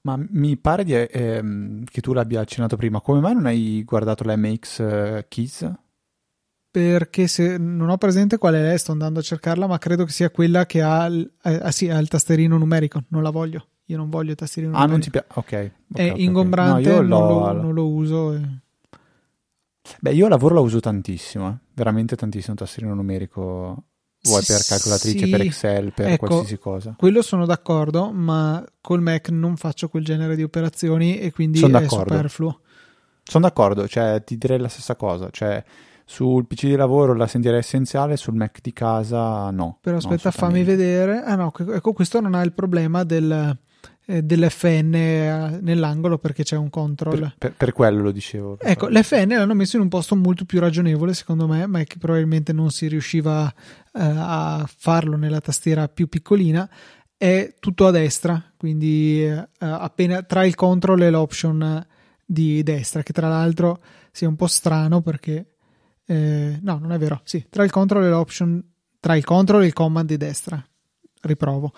Ma 0.00 0.18
mi 0.18 0.56
pare 0.56 0.82
di, 0.82 0.94
ehm, 0.94 1.84
che 1.84 2.00
tu 2.00 2.12
l'abbia 2.12 2.40
accennato 2.40 2.76
prima. 2.76 3.00
Come 3.00 3.20
mai 3.20 3.34
non 3.34 3.46
hai 3.46 3.84
guardato 3.84 4.24
l'MX 4.24 4.80
eh, 4.80 5.26
Keys? 5.28 5.72
Perché 6.72 7.28
se 7.28 7.56
non 7.56 7.88
ho 7.88 7.98
presente 7.98 8.36
quale 8.36 8.72
è, 8.72 8.76
sto 8.76 8.90
andando 8.90 9.20
a 9.20 9.22
cercarla, 9.22 9.68
ma 9.68 9.78
credo 9.78 10.04
che 10.04 10.10
sia 10.10 10.30
quella 10.30 10.66
che 10.66 10.82
ha, 10.82 11.08
eh, 11.08 11.30
ah, 11.42 11.70
sì, 11.70 11.88
ha 11.88 11.98
il 11.98 12.08
tasterino 12.08 12.58
numerico. 12.58 13.04
Non 13.10 13.22
la 13.22 13.30
voglio. 13.30 13.66
Io 13.84 13.96
non 13.96 14.10
voglio 14.10 14.30
il 14.30 14.36
tasterino 14.36 14.76
ah, 14.76 14.86
numerico. 14.86 15.18
Ah, 15.18 15.22
non 15.22 15.24
ti 15.24 15.44
piace? 15.44 15.70
Ok. 15.70 15.72
È 15.92 16.10
okay, 16.10 16.24
ingombrante, 16.24 16.90
okay. 16.90 17.06
No, 17.06 17.18
non, 17.18 17.28
lo, 17.28 17.62
non, 17.62 17.74
lo, 17.74 17.88
uso. 17.88 18.34
E... 18.34 18.40
Beh, 20.00 20.12
io 20.12 20.28
lavoro 20.28 20.54
la 20.54 20.60
uso 20.60 20.80
tantissimo, 20.80 21.48
eh? 21.48 21.54
veramente 21.74 22.16
tantissimo 22.16 22.54
tastierino 22.54 22.94
numerico. 22.94 23.84
Vuoi 24.22 24.42
per 24.44 24.64
calcolatrice, 24.66 25.24
sì, 25.24 25.30
per 25.30 25.40
Excel, 25.40 25.92
per 25.92 26.08
ecco, 26.08 26.26
qualsiasi 26.26 26.58
cosa. 26.58 26.94
Quello 26.98 27.22
sono 27.22 27.46
d'accordo, 27.46 28.10
ma 28.10 28.64
col 28.80 29.00
Mac 29.00 29.28
non 29.28 29.56
faccio 29.56 29.88
quel 29.88 30.04
genere 30.04 30.34
di 30.34 30.42
operazioni 30.42 31.18
e 31.18 31.30
quindi 31.30 31.58
sono 31.58 31.78
è 31.78 31.86
superfluo. 31.86 32.60
Sono 33.22 33.46
d'accordo, 33.46 33.86
cioè 33.86 34.22
ti 34.24 34.36
direi 34.36 34.58
la 34.58 34.68
stessa 34.68 34.96
cosa, 34.96 35.28
cioè 35.30 35.62
sul 36.04 36.46
PC 36.46 36.66
di 36.66 36.76
lavoro 36.76 37.14
la 37.14 37.26
sentirei 37.26 37.58
essenziale, 37.58 38.16
sul 38.16 38.34
Mac 38.34 38.60
di 38.60 38.72
casa 38.72 39.50
no. 39.50 39.78
Però 39.80 39.96
aspetta, 39.96 40.30
fammi 40.30 40.62
vedere. 40.64 41.22
Ah 41.22 41.34
no, 41.34 41.52
ecco, 41.56 41.92
questo 41.92 42.20
non 42.20 42.34
ha 42.34 42.42
il 42.42 42.52
problema 42.52 43.04
del 43.04 43.56
dell'FN 44.06 44.94
eh, 44.94 45.58
nell'angolo 45.60 46.18
perché 46.18 46.44
c'è 46.44 46.56
un 46.56 46.70
control. 46.70 47.18
Per, 47.18 47.34
per, 47.36 47.54
per 47.54 47.72
quello 47.72 48.02
lo 48.02 48.12
dicevo. 48.12 48.56
Ecco, 48.60 48.86
l'FN 48.86 49.30
l'hanno 49.30 49.54
messo 49.54 49.76
in 49.76 49.82
un 49.82 49.88
posto 49.88 50.14
molto 50.14 50.44
più 50.44 50.60
ragionevole 50.60 51.12
secondo 51.12 51.48
me, 51.48 51.66
ma 51.66 51.80
è 51.80 51.84
che 51.84 51.98
probabilmente 51.98 52.52
non 52.52 52.70
si 52.70 52.86
riusciva 52.86 53.48
eh, 53.48 53.54
a 53.92 54.64
farlo 54.76 55.16
nella 55.16 55.40
tastiera 55.40 55.88
più 55.88 56.08
piccolina. 56.08 56.68
È 57.16 57.54
tutto 57.58 57.86
a 57.86 57.90
destra, 57.90 58.52
quindi 58.56 59.22
eh, 59.22 59.48
appena 59.58 60.22
tra 60.22 60.44
il 60.44 60.54
control 60.54 61.02
e 61.02 61.10
l'option 61.10 61.86
di 62.24 62.62
destra, 62.62 63.02
che 63.02 63.12
tra 63.12 63.28
l'altro 63.28 63.80
sia 64.12 64.28
un 64.28 64.36
po' 64.36 64.46
strano 64.46 65.00
perché 65.00 65.54
eh, 66.06 66.58
no, 66.62 66.78
non 66.78 66.92
è 66.92 66.98
vero. 66.98 67.22
Sì, 67.24 67.44
tra 67.50 67.64
il 67.64 67.70
control 67.72 68.04
e 68.04 68.08
l'option, 68.08 68.62
tra 69.00 69.16
il 69.16 69.24
control 69.24 69.64
e 69.64 69.66
il 69.66 69.72
command 69.72 70.06
di 70.06 70.16
destra. 70.16 70.64
Riprovo. 71.22 71.72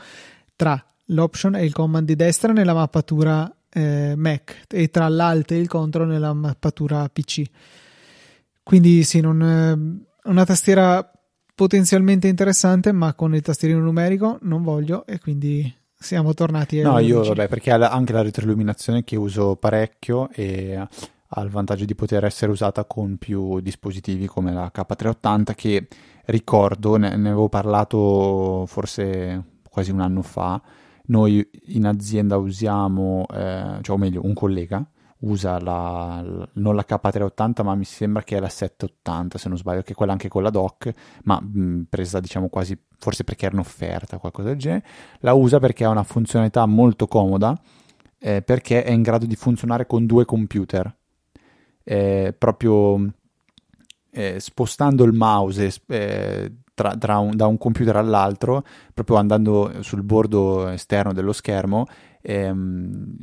Tra 0.54 0.84
l'option 1.08 1.54
e 1.54 1.64
il 1.64 1.72
command 1.72 2.06
di 2.06 2.16
destra 2.16 2.52
nella 2.52 2.74
mappatura 2.74 3.52
eh, 3.70 4.14
Mac 4.16 4.64
e 4.68 4.88
tra 4.88 5.08
l'alt 5.08 5.50
e 5.52 5.58
il 5.58 5.68
control 5.68 6.08
nella 6.08 6.32
mappatura 6.32 7.08
PC. 7.08 7.42
Quindi 8.62 9.02
sì, 9.04 9.20
non, 9.20 9.42
eh, 9.42 10.28
una 10.28 10.44
tastiera 10.44 11.10
potenzialmente 11.54 12.28
interessante, 12.28 12.92
ma 12.92 13.14
con 13.14 13.34
il 13.34 13.42
tastierino 13.42 13.80
numerico 13.80 14.38
non 14.42 14.62
voglio 14.62 15.06
e 15.06 15.18
quindi 15.18 15.74
siamo 15.98 16.32
tornati 16.32 16.80
a 16.80 16.90
No, 16.90 16.98
io 16.98 17.22
vabbè, 17.22 17.48
perché 17.48 17.72
anche 17.72 18.12
la 18.12 18.22
retroilluminazione 18.22 19.02
che 19.02 19.16
uso 19.16 19.56
parecchio 19.56 20.28
e 20.30 20.76
ha 21.30 21.42
il 21.42 21.50
vantaggio 21.50 21.84
di 21.84 21.94
poter 21.94 22.24
essere 22.24 22.52
usata 22.52 22.84
con 22.84 23.16
più 23.16 23.60
dispositivi 23.60 24.26
come 24.26 24.52
la 24.52 24.70
K380 24.72 25.54
che 25.54 25.88
ricordo, 26.26 26.96
ne, 26.96 27.16
ne 27.16 27.28
avevo 27.28 27.48
parlato 27.48 28.64
forse 28.66 29.42
quasi 29.68 29.90
un 29.90 30.00
anno 30.00 30.22
fa, 30.22 30.60
noi 31.08 31.48
in 31.66 31.86
azienda 31.86 32.36
usiamo, 32.36 33.26
eh, 33.32 33.78
cioè 33.82 33.96
o 33.96 33.98
meglio, 33.98 34.24
un 34.24 34.34
collega 34.34 34.86
usa 35.20 35.58
la, 35.60 36.22
non 36.52 36.76
la 36.76 36.84
K380 36.88 37.64
ma 37.64 37.74
mi 37.74 37.84
sembra 37.84 38.22
che 38.22 38.36
è 38.36 38.40
la 38.40 38.48
780 38.48 39.38
se 39.38 39.48
non 39.48 39.58
sbaglio, 39.58 39.82
che 39.82 39.92
è 39.92 39.94
quella 39.94 40.12
anche 40.12 40.28
con 40.28 40.42
la 40.42 40.50
dock, 40.50 40.92
ma 41.24 41.40
mh, 41.40 41.86
presa 41.88 42.20
diciamo 42.20 42.48
quasi, 42.48 42.78
forse 42.98 43.24
perché 43.24 43.46
era 43.46 43.54
un'offerta, 43.54 44.18
qualcosa 44.18 44.48
del 44.48 44.58
genere, 44.58 44.84
la 45.20 45.32
usa 45.32 45.58
perché 45.58 45.84
ha 45.84 45.90
una 45.90 46.04
funzionalità 46.04 46.64
molto 46.66 47.06
comoda, 47.06 47.58
eh, 48.18 48.42
perché 48.42 48.84
è 48.84 48.90
in 48.90 49.02
grado 49.02 49.26
di 49.26 49.36
funzionare 49.36 49.86
con 49.86 50.06
due 50.06 50.24
computer, 50.24 50.94
eh, 51.82 52.34
proprio 52.36 53.12
eh, 54.10 54.40
spostando 54.40 55.04
il 55.04 55.12
mouse 55.12 55.72
eh, 55.86 56.52
tra, 56.78 56.96
tra 56.96 57.18
un, 57.18 57.34
da 57.34 57.48
un 57.48 57.58
computer 57.58 57.96
all'altro, 57.96 58.62
proprio 58.94 59.16
andando 59.16 59.82
sul 59.82 60.04
bordo 60.04 60.68
esterno 60.68 61.12
dello 61.12 61.32
schermo, 61.32 61.86
ehm, 62.22 63.16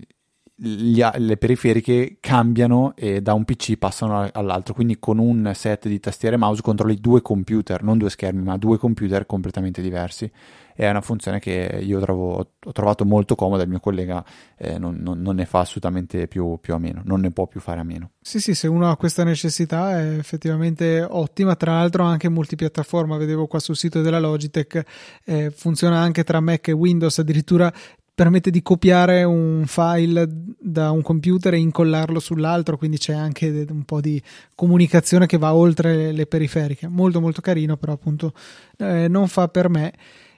gli, 0.57 1.01
le 1.01 1.37
periferiche 1.37 2.17
cambiano 2.19 2.93
e 2.95 3.21
da 3.21 3.33
un 3.33 3.45
PC 3.45 3.77
passano 3.77 4.29
all'altro. 4.33 4.73
Quindi 4.73 4.99
con 4.99 5.19
un 5.19 5.51
set 5.53 5.87
di 5.87 5.99
tastiere 6.01 6.35
e 6.35 6.39
mouse 6.39 6.61
controlli 6.61 6.95
due 6.95 7.21
computer, 7.21 7.81
non 7.81 7.97
due 7.97 8.09
schermi, 8.09 8.43
ma 8.43 8.57
due 8.57 8.77
computer 8.77 9.25
completamente 9.25 9.81
diversi. 9.81 10.29
È 10.75 10.89
una 10.89 10.99
funzione 10.99 11.39
che 11.39 11.79
io 11.81 12.01
trovo, 12.01 12.49
ho 12.63 12.71
trovato 12.73 13.05
molto 13.05 13.35
comoda. 13.35 13.63
Il 13.63 13.69
mio 13.69 13.79
collega 13.79 14.23
eh, 14.57 14.77
non, 14.77 14.97
non, 14.99 15.21
non, 15.21 15.35
ne 15.35 15.45
fa 15.45 15.59
assolutamente 15.59 16.27
più, 16.27 16.57
più, 16.59 16.73
a 16.73 16.77
meno, 16.77 17.01
non 17.05 17.21
ne 17.21 17.31
può 17.31 17.47
più 17.47 17.61
fare 17.61 17.79
a 17.79 17.83
meno. 17.83 18.11
Sì, 18.19 18.41
sì, 18.41 18.53
se 18.53 18.67
uno 18.67 18.89
ha 18.89 18.97
questa 18.97 19.23
necessità 19.23 19.97
è 19.99 20.17
effettivamente 20.17 21.01
ottima. 21.01 21.55
Tra 21.55 21.75
l'altro, 21.75 22.03
anche 22.03 22.27
multipiattaforma. 22.27 23.15
Vedevo 23.15 23.47
qua 23.47 23.59
sul 23.59 23.77
sito 23.77 24.01
della 24.01 24.19
Logitech, 24.19 24.83
eh, 25.23 25.49
funziona 25.49 25.99
anche 25.99 26.25
tra 26.25 26.41
Mac 26.41 26.67
e 26.67 26.73
Windows. 26.73 27.19
Addirittura 27.19 27.71
permette 28.15 28.49
di 28.49 28.61
copiare 28.61 29.23
un 29.23 29.63
file 29.67 30.25
da 30.57 30.91
un 30.91 31.01
computer 31.01 31.53
e 31.53 31.57
incollarlo 31.57 32.21
sull'altro, 32.21 32.77
quindi 32.77 32.97
c'è 32.97 33.13
anche 33.13 33.65
un 33.69 33.83
po' 33.83 33.99
di 33.99 34.21
comunicazione 34.55 35.25
che 35.25 35.37
va 35.37 35.53
oltre 35.53 36.13
le 36.13 36.25
periferiche. 36.25 36.87
Molto 36.87 37.19
molto 37.19 37.41
carino, 37.41 37.75
però 37.75 37.91
appunto 37.91 38.33
eh, 38.77 39.07
non 39.09 39.27
fa 39.27 39.49
per 39.49 39.69
me. 39.69 39.93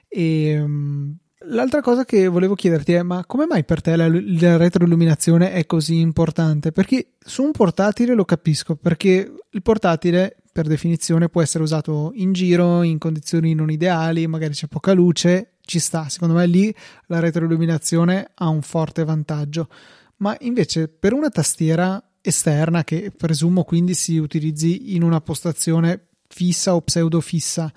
E 0.08 0.60
um, 0.60 1.16
l'altra 1.46 1.80
cosa 1.80 2.04
che 2.04 2.26
volevo 2.28 2.54
chiederti 2.54 2.92
è: 2.94 3.02
ma 3.02 3.24
come 3.26 3.46
mai 3.46 3.64
per 3.64 3.80
te 3.80 3.96
la, 3.96 4.08
la 4.08 4.56
retroilluminazione 4.56 5.52
è 5.52 5.66
così 5.66 5.98
importante? 6.00 6.72
Perché 6.72 7.14
su 7.18 7.42
un 7.42 7.52
portatile 7.52 8.14
lo 8.14 8.24
capisco, 8.24 8.76
perché 8.76 9.32
il 9.50 9.62
portatile 9.62 10.36
per 10.50 10.66
definizione 10.66 11.28
può 11.28 11.42
essere 11.42 11.62
usato 11.62 12.10
in 12.14 12.32
giro 12.32 12.82
in 12.82 12.98
condizioni 12.98 13.54
non 13.54 13.70
ideali, 13.70 14.26
magari 14.26 14.54
c'è 14.54 14.66
poca 14.66 14.92
luce 14.92 15.52
ci 15.68 15.78
sta, 15.78 16.08
secondo 16.08 16.34
me 16.34 16.46
lì 16.46 16.74
la 17.06 17.20
retroilluminazione 17.20 18.30
ha 18.34 18.48
un 18.48 18.62
forte 18.62 19.04
vantaggio, 19.04 19.68
ma 20.16 20.34
invece 20.40 20.88
per 20.88 21.12
una 21.12 21.28
tastiera 21.28 22.02
esterna 22.20 22.84
che 22.84 23.12
presumo 23.14 23.64
quindi 23.64 23.94
si 23.94 24.16
utilizzi 24.16 24.96
in 24.96 25.02
una 25.02 25.20
postazione 25.20 26.08
fissa 26.26 26.74
o 26.74 26.80
pseudo 26.80 27.20
fissa, 27.20 27.72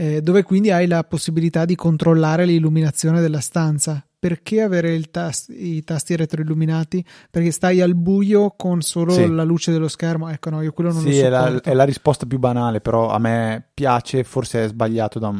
eh, 0.00 0.22
dove 0.22 0.44
quindi 0.44 0.70
hai 0.70 0.86
la 0.86 1.04
possibilità 1.04 1.66
di 1.66 1.74
controllare 1.74 2.46
l'illuminazione 2.46 3.20
della 3.20 3.40
stanza. 3.40 4.02
Perché 4.18 4.62
avere 4.62 4.98
tast- 5.10 5.50
i 5.50 5.84
tasti 5.84 6.16
retroilluminati? 6.16 7.04
Perché 7.30 7.50
stai 7.50 7.82
al 7.82 7.94
buio 7.94 8.54
con 8.56 8.80
solo 8.80 9.12
sì. 9.12 9.26
la 9.28 9.44
luce 9.44 9.72
dello 9.72 9.88
schermo. 9.88 10.28
Ecco, 10.28 10.48
no, 10.48 10.62
io 10.62 10.72
quello 10.72 10.90
non 10.90 11.02
sì, 11.02 11.08
lo 11.08 11.14
so. 11.14 11.24
È 11.24 11.28
la, 11.28 11.60
è 11.60 11.74
la 11.74 11.84
risposta 11.84 12.24
più 12.24 12.38
banale, 12.38 12.80
però 12.80 13.10
a 13.10 13.18
me 13.18 13.62
piace, 13.74 14.24
forse 14.24 14.64
è 14.64 14.68
sbagliato 14.68 15.18
da 15.18 15.30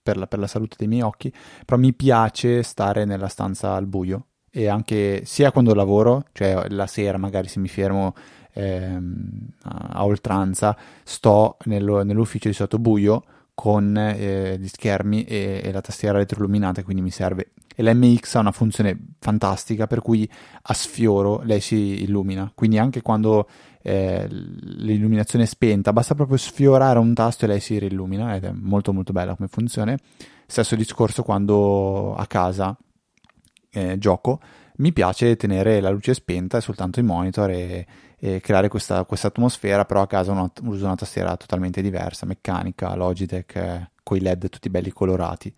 per 0.00 0.16
la, 0.16 0.26
per 0.28 0.38
la 0.38 0.46
salute 0.46 0.76
dei 0.78 0.88
miei 0.88 1.02
occhi, 1.02 1.32
però 1.64 1.78
mi 1.78 1.92
piace 1.92 2.62
stare 2.62 3.04
nella 3.04 3.28
stanza 3.28 3.74
al 3.74 3.86
buio 3.86 4.26
e 4.50 4.68
anche 4.68 5.22
sia 5.24 5.50
quando 5.50 5.74
lavoro, 5.74 6.24
cioè 6.32 6.68
la 6.68 6.86
sera 6.86 7.18
magari 7.18 7.48
se 7.48 7.58
mi 7.58 7.68
fermo 7.68 8.14
ehm, 8.52 9.48
a 9.64 10.04
oltranza, 10.04 10.76
sto 11.02 11.56
nello, 11.64 12.04
nell'ufficio 12.04 12.48
di 12.48 12.54
sottobuio 12.54 13.22
con 13.58 13.96
eh, 13.96 14.56
gli 14.56 14.68
schermi 14.68 15.24
e, 15.24 15.62
e, 15.64 15.72
la 15.72 15.80
tastiera 15.80 16.18
retroilluminata, 16.18 16.84
quindi 16.84 17.02
mi 17.02 17.10
serve. 17.10 17.50
E 17.74 17.82
l'MX 17.82 18.36
ha 18.36 18.38
una 18.38 18.52
funzione 18.52 18.96
fantastica 19.18 19.88
per 19.88 20.00
cui 20.00 20.30
a 20.62 20.74
sfioro 20.74 21.40
lei 21.42 21.60
si 21.60 22.04
illumina, 22.04 22.52
quindi 22.54 22.78
anche 22.78 23.02
quando 23.02 23.48
eh, 23.82 24.28
l'illuminazione 24.30 25.42
è 25.42 25.48
spenta, 25.48 25.92
basta 25.92 26.14
proprio 26.14 26.36
sfiorare 26.36 27.00
un 27.00 27.12
tasto 27.14 27.46
e 27.46 27.48
lei 27.48 27.58
si 27.58 27.76
riillumina 27.80 28.36
ed 28.36 28.44
è 28.44 28.52
molto 28.52 28.92
molto 28.92 29.12
bella 29.12 29.34
come 29.34 29.48
funzione. 29.48 29.98
Stesso 30.46 30.76
discorso 30.76 31.24
quando 31.24 32.14
a 32.14 32.26
casa 32.28 32.78
eh, 33.72 33.98
gioco, 33.98 34.38
mi 34.78 34.92
piace 34.92 35.36
tenere 35.36 35.80
la 35.80 35.90
luce 35.90 36.14
spenta 36.14 36.58
e 36.58 36.60
soltanto 36.60 36.98
il 36.98 37.06
monitor 37.06 37.50
e, 37.50 37.86
e 38.18 38.40
creare 38.40 38.68
questa, 38.68 39.04
questa, 39.04 39.28
atmosfera, 39.28 39.84
però 39.84 40.02
a 40.02 40.06
casa 40.06 40.32
una, 40.32 40.50
uso 40.62 40.84
una 40.84 40.96
tastiera 40.96 41.36
totalmente 41.36 41.80
diversa, 41.82 42.26
meccanica, 42.26 42.94
Logitech, 42.94 43.56
eh, 43.56 43.90
con 44.02 44.16
i 44.16 44.20
LED 44.20 44.48
tutti 44.48 44.70
belli 44.70 44.90
colorati, 44.90 45.52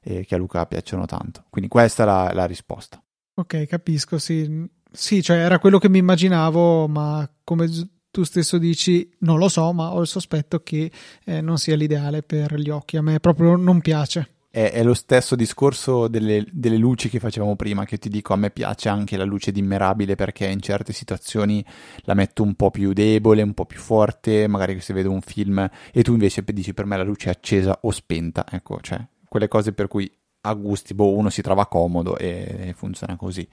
eh, 0.00 0.24
che 0.24 0.34
a 0.34 0.38
Luca 0.38 0.66
piacciono 0.66 1.04
tanto. 1.06 1.44
Quindi 1.50 1.68
questa 1.68 2.04
è 2.04 2.06
la, 2.06 2.30
la 2.32 2.44
risposta. 2.46 3.02
Ok, 3.34 3.66
capisco, 3.66 4.18
sì 4.18 4.68
sì, 4.92 5.22
cioè 5.22 5.38
era 5.38 5.58
quello 5.58 5.78
che 5.78 5.88
mi 5.88 5.98
immaginavo, 5.98 6.88
ma 6.88 7.28
come 7.44 7.68
tu 8.10 8.24
stesso 8.24 8.58
dici, 8.58 9.08
non 9.20 9.38
lo 9.38 9.48
so, 9.48 9.72
ma 9.72 9.92
ho 9.92 10.00
il 10.00 10.06
sospetto 10.06 10.62
che 10.62 10.90
eh, 11.24 11.40
non 11.40 11.58
sia 11.58 11.76
l'ideale 11.76 12.22
per 12.22 12.54
gli 12.58 12.70
occhi. 12.70 12.96
A 12.96 13.02
me 13.02 13.20
proprio 13.20 13.56
non 13.56 13.80
piace. 13.80 14.28
È, 14.50 14.72
è 14.72 14.82
lo 14.82 14.94
stesso 14.94 15.36
discorso 15.36 16.08
delle, 16.08 16.44
delle, 16.50 16.76
luci 16.76 17.08
che 17.08 17.20
facevamo 17.20 17.54
prima, 17.54 17.84
che 17.84 17.98
ti 17.98 18.08
dico, 18.08 18.32
a 18.32 18.36
me 18.36 18.50
piace 18.50 18.88
anche 18.88 19.16
la 19.16 19.24
luce 19.24 19.52
dimmerabile 19.52 20.16
perché 20.16 20.46
in 20.46 20.60
certe 20.60 20.92
situazioni 20.92 21.64
la 22.00 22.14
metto 22.14 22.42
un 22.42 22.54
po' 22.54 22.70
più 22.70 22.92
debole, 22.92 23.42
un 23.42 23.54
po' 23.54 23.64
più 23.64 23.78
forte, 23.78 24.48
magari 24.48 24.80
se 24.80 24.92
vedo 24.92 25.10
un 25.12 25.20
film 25.20 25.70
e 25.92 26.02
tu 26.02 26.12
invece 26.12 26.42
dici 26.44 26.74
per 26.74 26.84
me 26.84 26.96
la 26.96 27.04
luce 27.04 27.28
è 27.28 27.32
accesa 27.32 27.78
o 27.82 27.90
spenta, 27.92 28.44
ecco, 28.50 28.80
cioè 28.80 29.00
quelle 29.28 29.46
cose 29.46 29.72
per 29.72 29.86
cui 29.86 30.10
a 30.42 30.54
gusti, 30.54 30.94
boh, 30.94 31.14
uno 31.14 31.30
si 31.30 31.42
trova 31.42 31.66
comodo 31.66 32.16
e, 32.16 32.74
funziona 32.76 33.14
così 33.16 33.46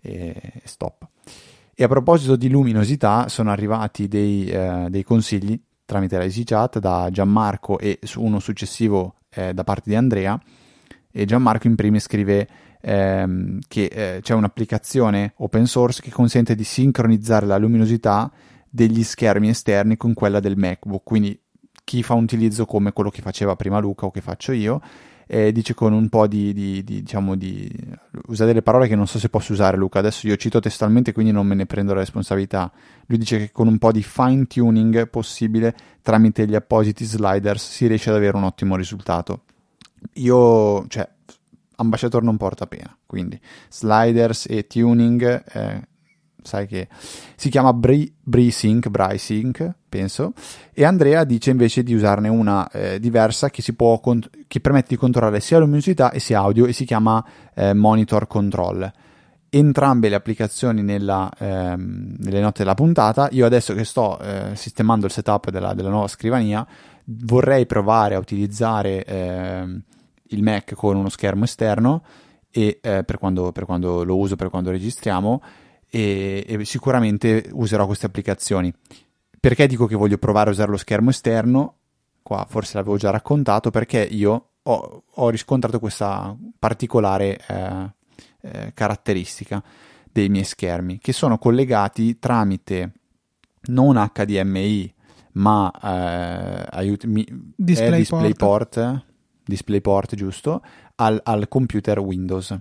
e 0.00 0.34
stop. 0.64 1.06
E 1.74 1.84
a 1.84 1.88
proposito 1.88 2.36
di 2.36 2.48
luminosità, 2.48 3.28
sono 3.28 3.50
arrivati 3.50 4.08
dei, 4.08 4.46
eh, 4.46 4.86
dei 4.90 5.02
consigli 5.02 5.58
tramite 5.86 6.18
la 6.18 6.24
EasyChat 6.24 6.78
da 6.80 7.08
Gianmarco 7.10 7.78
e 7.78 8.00
uno 8.16 8.40
successivo 8.40 9.14
eh, 9.36 9.54
da 9.54 9.62
parte 9.62 9.90
di 9.90 9.94
Andrea. 9.94 10.40
E 11.10 11.24
Gianmarco 11.24 11.66
in 11.66 11.76
primis 11.76 12.04
scrive 12.04 12.48
ehm, 12.80 13.60
che 13.68 13.84
eh, 13.84 14.20
c'è 14.20 14.34
un'applicazione 14.34 15.34
open 15.36 15.66
source 15.66 16.02
che 16.02 16.10
consente 16.10 16.54
di 16.54 16.64
sincronizzare 16.64 17.46
la 17.46 17.56
luminosità 17.56 18.30
degli 18.68 19.02
schermi 19.02 19.48
esterni 19.48 19.96
con 19.96 20.12
quella 20.12 20.40
del 20.40 20.56
MacBook. 20.56 21.02
Quindi 21.04 21.38
chi 21.84 22.02
fa 22.02 22.14
un 22.14 22.24
utilizzo 22.24 22.66
come 22.66 22.92
quello 22.92 23.10
che 23.10 23.22
faceva 23.22 23.56
prima 23.56 23.78
Luca 23.78 24.06
o 24.06 24.10
che 24.10 24.20
faccio 24.20 24.52
io 24.52 24.80
eh, 25.26 25.50
dice 25.52 25.74
con 25.74 25.92
un 25.92 26.08
po' 26.08 26.26
di, 26.26 26.52
di, 26.52 26.84
di, 26.84 27.02
diciamo 27.02 27.34
di... 27.34 27.70
usa 28.28 28.44
delle 28.44 28.62
parole 28.62 28.86
che 28.86 28.94
non 28.94 29.06
so 29.06 29.18
se 29.18 29.28
posso 29.28 29.52
usare 29.52 29.76
Luca, 29.76 29.98
adesso 29.98 30.26
io 30.26 30.36
cito 30.36 30.60
testualmente 30.60 31.12
quindi 31.12 31.32
non 31.32 31.46
me 31.46 31.54
ne 31.54 31.66
prendo 31.66 31.94
la 31.94 32.00
responsabilità. 32.00 32.70
Lui 33.06 33.18
dice 33.18 33.38
che 33.38 33.52
con 33.52 33.66
un 33.66 33.78
po' 33.78 33.92
di 33.92 34.02
fine 34.02 34.46
tuning 34.46 35.08
possibile 35.08 35.74
tramite 36.02 36.46
gli 36.46 36.54
appositi 36.54 37.04
sliders 37.04 37.68
si 37.68 37.86
riesce 37.86 38.10
ad 38.10 38.16
avere 38.16 38.36
un 38.36 38.44
ottimo 38.44 38.76
risultato. 38.76 39.42
Io, 40.14 40.86
cioè, 40.86 41.08
ambasciatore 41.76 42.24
non 42.24 42.36
porta 42.36 42.66
pena. 42.66 42.96
Quindi 43.04 43.38
sliders 43.68 44.46
e 44.48 44.66
tuning, 44.66 45.44
eh, 45.52 45.88
sai 46.46 46.66
che 46.66 46.88
si 47.36 47.50
chiama 47.50 47.74
BreeSync, 47.74 48.88
BrySync, 48.88 49.74
penso, 49.88 50.32
e 50.72 50.84
Andrea 50.84 51.24
dice 51.24 51.50
invece 51.50 51.82
di 51.82 51.92
usarne 51.92 52.28
una 52.28 52.68
eh, 52.70 52.98
diversa 53.00 53.50
che, 53.50 53.62
cont- 53.76 54.30
che, 54.46 54.60
permette 54.60 54.88
di 54.90 54.96
controllare 54.96 55.40
sia 55.40 55.58
luminosità 55.58 56.10
e 56.10 56.20
sia 56.20 56.38
audio 56.38 56.66
e 56.66 56.72
si 56.72 56.84
chiama 56.84 57.24
eh, 57.54 57.74
Monitor 57.74 58.26
Control. 58.26 58.90
Entrambe 59.48 60.08
le 60.08 60.16
applicazioni 60.16 60.82
nella, 60.82 61.30
ehm, 61.38 62.16
nelle 62.18 62.40
note 62.40 62.62
della 62.62 62.74
puntata. 62.74 63.28
Io 63.32 63.46
adesso 63.46 63.74
che 63.74 63.84
sto 63.84 64.18
eh, 64.18 64.50
sistemando 64.54 65.06
il 65.06 65.12
setup 65.12 65.50
della, 65.50 65.72
della, 65.72 65.88
nuova 65.88 66.08
scrivania, 66.08 66.66
vorrei 67.04 67.64
provare 67.64 68.16
a 68.16 68.18
utilizzare 68.18 69.04
ehm, 69.04 69.82
il 70.30 70.42
Mac 70.42 70.74
con 70.74 70.96
uno 70.96 71.08
schermo 71.08 71.44
esterno 71.44 72.02
e, 72.50 72.78
eh, 72.80 73.04
per, 73.04 73.18
quando, 73.18 73.52
per 73.52 73.64
quando 73.64 74.02
lo 74.02 74.16
uso, 74.16 74.36
per 74.36 74.48
quando 74.48 74.70
registriamo 74.70 75.42
e, 75.96 76.44
e 76.46 76.64
sicuramente 76.66 77.48
userò 77.52 77.86
queste 77.86 78.04
applicazioni. 78.04 78.72
Perché 79.40 79.66
dico 79.66 79.86
che 79.86 79.94
voglio 79.94 80.18
provare 80.18 80.50
a 80.50 80.52
usare 80.52 80.70
lo 80.70 80.76
schermo 80.76 81.08
esterno? 81.08 81.76
Qua 82.22 82.44
forse 82.48 82.76
l'avevo 82.76 82.98
già 82.98 83.10
raccontato, 83.10 83.70
perché 83.70 84.02
io 84.02 84.48
ho, 84.62 85.02
ho 85.08 85.28
riscontrato 85.30 85.78
questa 85.78 86.36
particolare 86.58 87.38
eh, 87.46 87.90
eh, 88.42 88.72
caratteristica 88.74 89.62
dei 90.12 90.28
miei 90.28 90.44
schermi, 90.44 90.98
che 90.98 91.12
sono 91.12 91.38
collegati 91.38 92.18
tramite 92.18 92.92
non 93.68 93.96
HDMI, 93.96 94.94
ma 95.32 95.70
eh, 95.70 96.66
aiutami, 96.70 97.24
DisplayPort, 97.56 98.00
DisplayPort, 98.00 99.04
DisplayPort 99.44 100.14
giusto, 100.14 100.62
al, 100.96 101.20
al 101.22 101.48
computer 101.48 101.98
Windows 102.00 102.54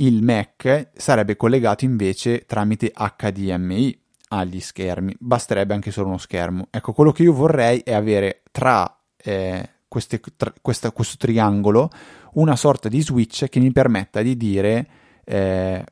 il 0.00 0.22
Mac 0.22 0.90
sarebbe 0.94 1.36
collegato 1.36 1.84
invece 1.84 2.44
tramite 2.46 2.92
HDMI 2.92 3.98
agli 4.28 4.60
schermi, 4.60 5.14
basterebbe 5.18 5.74
anche 5.74 5.90
solo 5.90 6.08
uno 6.08 6.18
schermo. 6.18 6.68
Ecco, 6.70 6.92
quello 6.92 7.12
che 7.12 7.22
io 7.22 7.32
vorrei 7.32 7.80
è 7.80 7.92
avere 7.92 8.42
tra, 8.50 8.98
eh, 9.16 9.68
queste, 9.88 10.20
tra 10.36 10.52
questa, 10.60 10.92
questo 10.92 11.16
triangolo 11.18 11.90
una 12.34 12.56
sorta 12.56 12.88
di 12.88 13.00
switch 13.02 13.48
che 13.48 13.58
mi 13.58 13.72
permetta 13.72 14.22
di 14.22 14.36
dire 14.36 14.88
eh, 15.24 15.84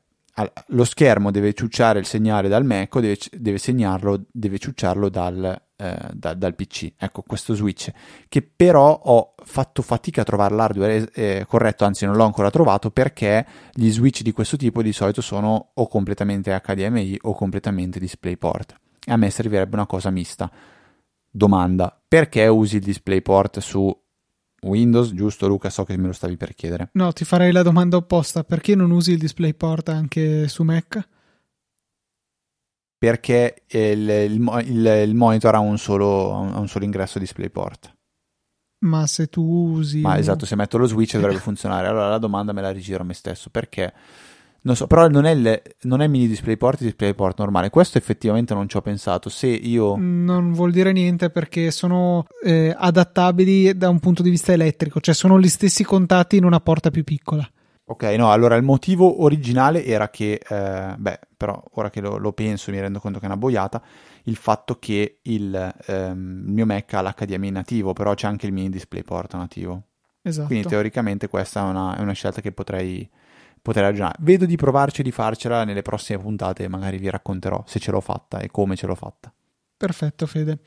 lo 0.66 0.84
schermo 0.84 1.30
deve 1.30 1.52
ciucciare 1.52 1.98
il 1.98 2.06
segnale 2.06 2.48
dal 2.48 2.64
Mac 2.64 2.94
o 2.94 3.00
deve, 3.00 3.18
deve 3.32 3.58
segnarlo, 3.58 4.24
deve 4.30 4.58
ciucciarlo 4.58 5.08
dal, 5.08 5.60
eh, 5.76 5.96
da, 6.12 6.34
dal 6.34 6.54
PC. 6.54 6.92
Ecco 6.96 7.22
questo 7.26 7.54
switch 7.54 7.90
che 8.28 8.42
però 8.42 9.00
ho 9.04 9.34
fatto 9.44 9.82
fatica 9.82 10.20
a 10.20 10.24
trovare 10.24 10.54
l'hardware 10.54 11.10
eh, 11.12 11.44
corretto, 11.48 11.84
anzi 11.84 12.04
non 12.04 12.16
l'ho 12.16 12.24
ancora 12.24 12.50
trovato 12.50 12.90
perché 12.90 13.46
gli 13.72 13.90
switch 13.90 14.22
di 14.22 14.32
questo 14.32 14.56
tipo 14.56 14.82
di 14.82 14.92
solito 14.92 15.20
sono 15.20 15.70
o 15.74 15.88
completamente 15.88 16.60
HDMI 16.64 17.18
o 17.22 17.34
completamente 17.34 17.98
DisplayPort. 17.98 18.74
E 19.06 19.12
a 19.12 19.16
me 19.16 19.30
servirebbe 19.30 19.74
una 19.74 19.86
cosa 19.86 20.10
mista. 20.10 20.50
Domanda: 21.30 22.00
perché 22.06 22.46
usi 22.46 22.76
il 22.76 22.82
DisplayPort 22.82 23.58
su 23.58 23.94
Windows, 24.62 25.12
giusto 25.12 25.46
Luca? 25.46 25.70
So 25.70 25.84
che 25.84 25.96
me 25.96 26.06
lo 26.08 26.12
stavi 26.12 26.36
per 26.36 26.54
chiedere. 26.54 26.90
No, 26.92 27.12
ti 27.12 27.24
farei 27.24 27.52
la 27.52 27.62
domanda 27.62 27.96
opposta. 27.96 28.44
Perché 28.44 28.74
non 28.74 28.90
usi 28.90 29.12
il 29.12 29.18
DisplayPort 29.18 29.88
anche 29.88 30.48
su 30.48 30.62
Mac? 30.62 31.08
perché 32.98 33.62
il, 33.68 34.08
il, 34.08 34.64
il, 34.66 34.86
il 35.06 35.14
monitor 35.14 35.54
ha 35.54 35.60
un, 35.60 35.78
solo, 35.78 36.34
ha 36.34 36.58
un 36.58 36.66
solo 36.66 36.84
ingresso 36.84 37.20
DisplayPort. 37.20 37.96
Ma 38.80 39.06
se 39.06 39.28
tu 39.28 39.42
usi... 39.42 40.00
Ma 40.00 40.18
esatto, 40.18 40.44
se 40.44 40.56
metto 40.56 40.78
lo 40.78 40.86
switch 40.86 41.14
dovrebbe 41.14 41.38
funzionare. 41.38 41.86
Allora 41.86 42.08
la 42.08 42.18
domanda 42.18 42.52
me 42.52 42.60
la 42.60 42.72
rigiro 42.72 43.02
a 43.02 43.06
me 43.06 43.14
stesso, 43.14 43.50
perché... 43.50 43.92
Non 44.60 44.76
so, 44.76 44.86
però 44.86 45.08
non 45.08 45.24
è, 45.24 45.30
il, 45.30 45.62
non 45.82 46.00
è 46.00 46.08
mini 46.08 46.26
DisplayPort, 46.26 46.80
DisplayPort 46.82 47.38
normale. 47.38 47.70
Questo 47.70 47.98
effettivamente 47.98 48.54
non 48.54 48.68
ci 48.68 48.76
ho 48.76 48.80
pensato. 48.82 49.28
Se 49.28 49.46
io... 49.46 49.96
Non 49.96 50.52
vuol 50.52 50.72
dire 50.72 50.92
niente 50.92 51.30
perché 51.30 51.70
sono 51.70 52.26
eh, 52.44 52.74
adattabili 52.76 53.76
da 53.76 53.88
un 53.88 54.00
punto 54.00 54.22
di 54.22 54.30
vista 54.30 54.52
elettrico, 54.52 55.00
cioè 55.00 55.14
sono 55.14 55.38
gli 55.38 55.48
stessi 55.48 55.84
contatti 55.84 56.36
in 56.36 56.44
una 56.44 56.60
porta 56.60 56.90
più 56.90 57.04
piccola. 57.04 57.48
Ok, 57.90 58.02
no, 58.18 58.30
allora 58.30 58.56
il 58.56 58.62
motivo 58.62 59.22
originale 59.22 59.82
era 59.82 60.10
che, 60.10 60.38
eh, 60.46 60.94
beh, 60.94 61.20
però 61.34 61.62
ora 61.72 61.88
che 61.88 62.02
lo, 62.02 62.18
lo, 62.18 62.32
penso 62.32 62.70
mi 62.70 62.78
rendo 62.78 63.00
conto 63.00 63.18
che 63.18 63.24
è 63.24 63.28
una 63.28 63.38
boiata, 63.38 63.82
il 64.24 64.36
fatto 64.36 64.78
che 64.78 65.20
il, 65.22 65.74
ehm, 65.86 66.42
il 66.46 66.52
mio 66.52 66.66
Mac 66.66 66.92
ha 66.92 67.00
l'HDMI 67.00 67.50
nativo, 67.50 67.94
però 67.94 68.12
c'è 68.12 68.26
anche 68.26 68.44
il 68.44 68.52
mini 68.52 68.68
DisplayPort 68.68 69.36
nativo. 69.36 69.84
Esatto. 70.20 70.48
Quindi 70.48 70.68
teoricamente 70.68 71.28
questa 71.28 71.60
è 71.60 71.62
una, 71.62 71.96
è 71.96 72.02
una 72.02 72.12
scelta 72.12 72.42
che 72.42 72.52
potrei, 72.52 73.08
potrei 73.60 73.84
ragionare. 73.84 74.16
Vedo 74.20 74.46
di 74.46 74.56
provarci 74.56 75.00
e 75.00 75.04
di 75.04 75.12
farcela 75.12 75.64
nelle 75.64 75.82
prossime 75.82 76.20
puntate, 76.20 76.68
magari 76.68 76.98
vi 76.98 77.10
racconterò 77.10 77.62
se 77.66 77.78
ce 77.78 77.90
l'ho 77.90 78.00
fatta 78.00 78.40
e 78.40 78.48
come 78.50 78.76
ce 78.76 78.86
l'ho 78.86 78.94
fatta. 78.94 79.32
Perfetto, 79.76 80.26
Fede. 80.26 80.58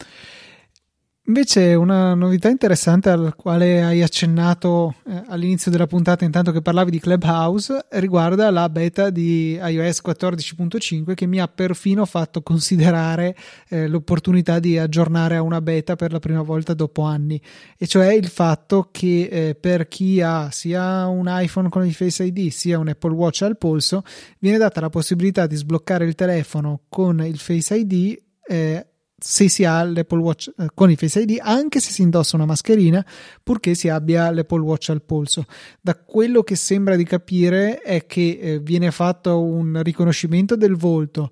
Invece 1.32 1.76
una 1.76 2.14
novità 2.14 2.50
interessante 2.50 3.10
al 3.10 3.36
quale 3.38 3.82
hai 3.82 4.04
accennato 4.04 4.96
eh, 5.08 5.24
all'inizio 5.28 5.72
della 5.72 5.88
puntata 5.88 6.26
intanto 6.26 6.52
che 6.52 6.62
parlavi 6.62 6.92
di 6.92 7.00
Clubhouse 7.00 7.86
riguarda 7.92 8.52
la 8.52 8.68
beta 8.68 9.10
di 9.10 9.54
iOS 9.54 10.02
14.5 10.06 11.14
che 11.14 11.28
mi 11.28 11.40
ha 11.40 11.48
perfino 11.48 12.04
fatto 12.04 12.42
considerare 12.42 13.34
eh, 13.70 13.88
l'opportunità 13.88 14.60
di 14.60 14.78
aggiornare 14.78 15.38
a 15.38 15.42
una 15.42 15.62
beta 15.62 15.96
per 15.96 16.12
la 16.12 16.20
prima 16.20 16.42
volta 16.42 16.74
dopo 16.74 17.04
anni. 17.04 17.42
E 17.78 17.88
cioè 17.88 18.12
il 18.12 18.28
fatto 18.28 18.90
che 18.92 19.30
eh, 19.32 19.56
per 19.56 19.88
chi 19.88 20.20
ha 20.20 20.52
sia 20.52 21.08
un 21.08 21.28
iPhone 21.30 21.70
con 21.70 21.86
il 21.86 21.94
Face 21.94 22.26
ID 22.26 22.50
sia 22.50 22.78
un 22.78 22.90
Apple 22.90 23.14
Watch 23.14 23.44
al 23.44 23.58
polso 23.58 24.04
viene 24.40 24.58
data 24.58 24.82
la 24.82 24.90
possibilità 24.90 25.48
di 25.48 25.56
sbloccare 25.56 26.04
il 26.04 26.16
telefono 26.16 26.82
con 26.90 27.24
il 27.26 27.38
Face 27.38 27.74
ID 27.74 28.22
eh, 28.46 28.86
se 29.24 29.50
si 29.50 29.64
ha 29.64 29.84
l'Apple 29.84 30.20
Watch 30.20 30.52
eh, 30.58 30.68
con 30.74 30.90
il 30.90 30.98
Face 30.98 31.22
ID, 31.22 31.38
anche 31.40 31.80
se 31.80 31.92
si 31.92 32.02
indossa 32.02 32.36
una 32.36 32.46
mascherina, 32.46 33.06
purché 33.44 33.76
si 33.76 33.88
abbia 33.88 34.32
l'Apple 34.32 34.62
Watch 34.62 34.90
al 34.90 35.04
polso. 35.04 35.46
Da 35.80 35.96
quello 35.96 36.42
che 36.42 36.56
sembra 36.56 36.96
di 36.96 37.04
capire 37.04 37.82
è 37.82 38.06
che 38.08 38.40
eh, 38.42 38.60
viene 38.60 38.90
fatto 38.90 39.42
un 39.42 39.80
riconoscimento 39.84 40.56
del 40.56 40.76
volto. 40.76 41.30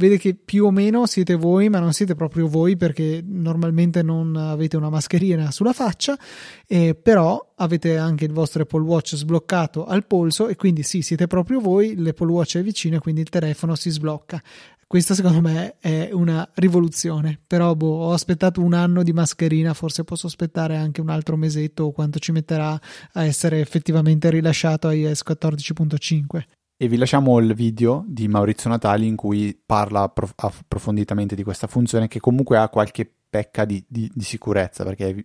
Vede 0.00 0.16
che 0.16 0.34
più 0.34 0.64
o 0.64 0.70
meno 0.70 1.04
siete 1.04 1.34
voi, 1.34 1.68
ma 1.68 1.78
non 1.78 1.92
siete 1.92 2.14
proprio 2.14 2.48
voi 2.48 2.74
perché 2.74 3.22
normalmente 3.22 4.02
non 4.02 4.34
avete 4.34 4.78
una 4.78 4.88
mascherina 4.88 5.50
sulla 5.50 5.74
faccia, 5.74 6.18
eh, 6.66 6.94
però 6.94 7.52
avete 7.56 7.98
anche 7.98 8.24
il 8.24 8.32
vostro 8.32 8.62
Apple 8.62 8.80
Watch 8.80 9.14
sbloccato 9.16 9.84
al 9.84 10.06
polso 10.06 10.48
e 10.48 10.56
quindi 10.56 10.84
sì, 10.84 11.02
siete 11.02 11.26
proprio 11.26 11.60
voi, 11.60 11.96
l'Apple 11.96 12.30
Watch 12.30 12.56
è 12.56 12.62
vicino 12.62 12.96
e 12.96 13.00
quindi 13.00 13.20
il 13.20 13.28
telefono 13.28 13.74
si 13.74 13.90
sblocca. 13.90 14.42
Questa 14.90 15.14
secondo 15.14 15.40
me 15.40 15.76
è 15.78 16.08
una 16.10 16.50
rivoluzione, 16.54 17.38
però 17.46 17.76
boh, 17.76 18.06
ho 18.06 18.12
aspettato 18.12 18.60
un 18.60 18.74
anno 18.74 19.04
di 19.04 19.12
mascherina, 19.12 19.72
forse 19.72 20.02
posso 20.02 20.26
aspettare 20.26 20.76
anche 20.76 21.00
un 21.00 21.10
altro 21.10 21.36
mesetto 21.36 21.84
o 21.84 21.92
quanto 21.92 22.18
ci 22.18 22.32
metterà 22.32 22.76
a 23.12 23.24
essere 23.24 23.60
effettivamente 23.60 24.28
rilasciato 24.30 24.88
a 24.88 24.92
iOS 24.92 25.22
14.5. 25.24 26.42
E 26.76 26.88
vi 26.88 26.96
lasciamo 26.96 27.38
il 27.38 27.54
video 27.54 28.04
di 28.08 28.26
Maurizio 28.26 28.68
Natali 28.68 29.06
in 29.06 29.14
cui 29.14 29.56
parla 29.64 30.02
approf- 30.02 30.34
approfonditamente 30.34 31.36
di 31.36 31.44
questa 31.44 31.68
funzione 31.68 32.08
che 32.08 32.18
comunque 32.18 32.58
ha 32.58 32.68
qualche 32.68 33.08
pecca 33.30 33.64
di, 33.64 33.84
di, 33.86 34.10
di 34.12 34.24
sicurezza 34.24 34.82
perché 34.82 35.24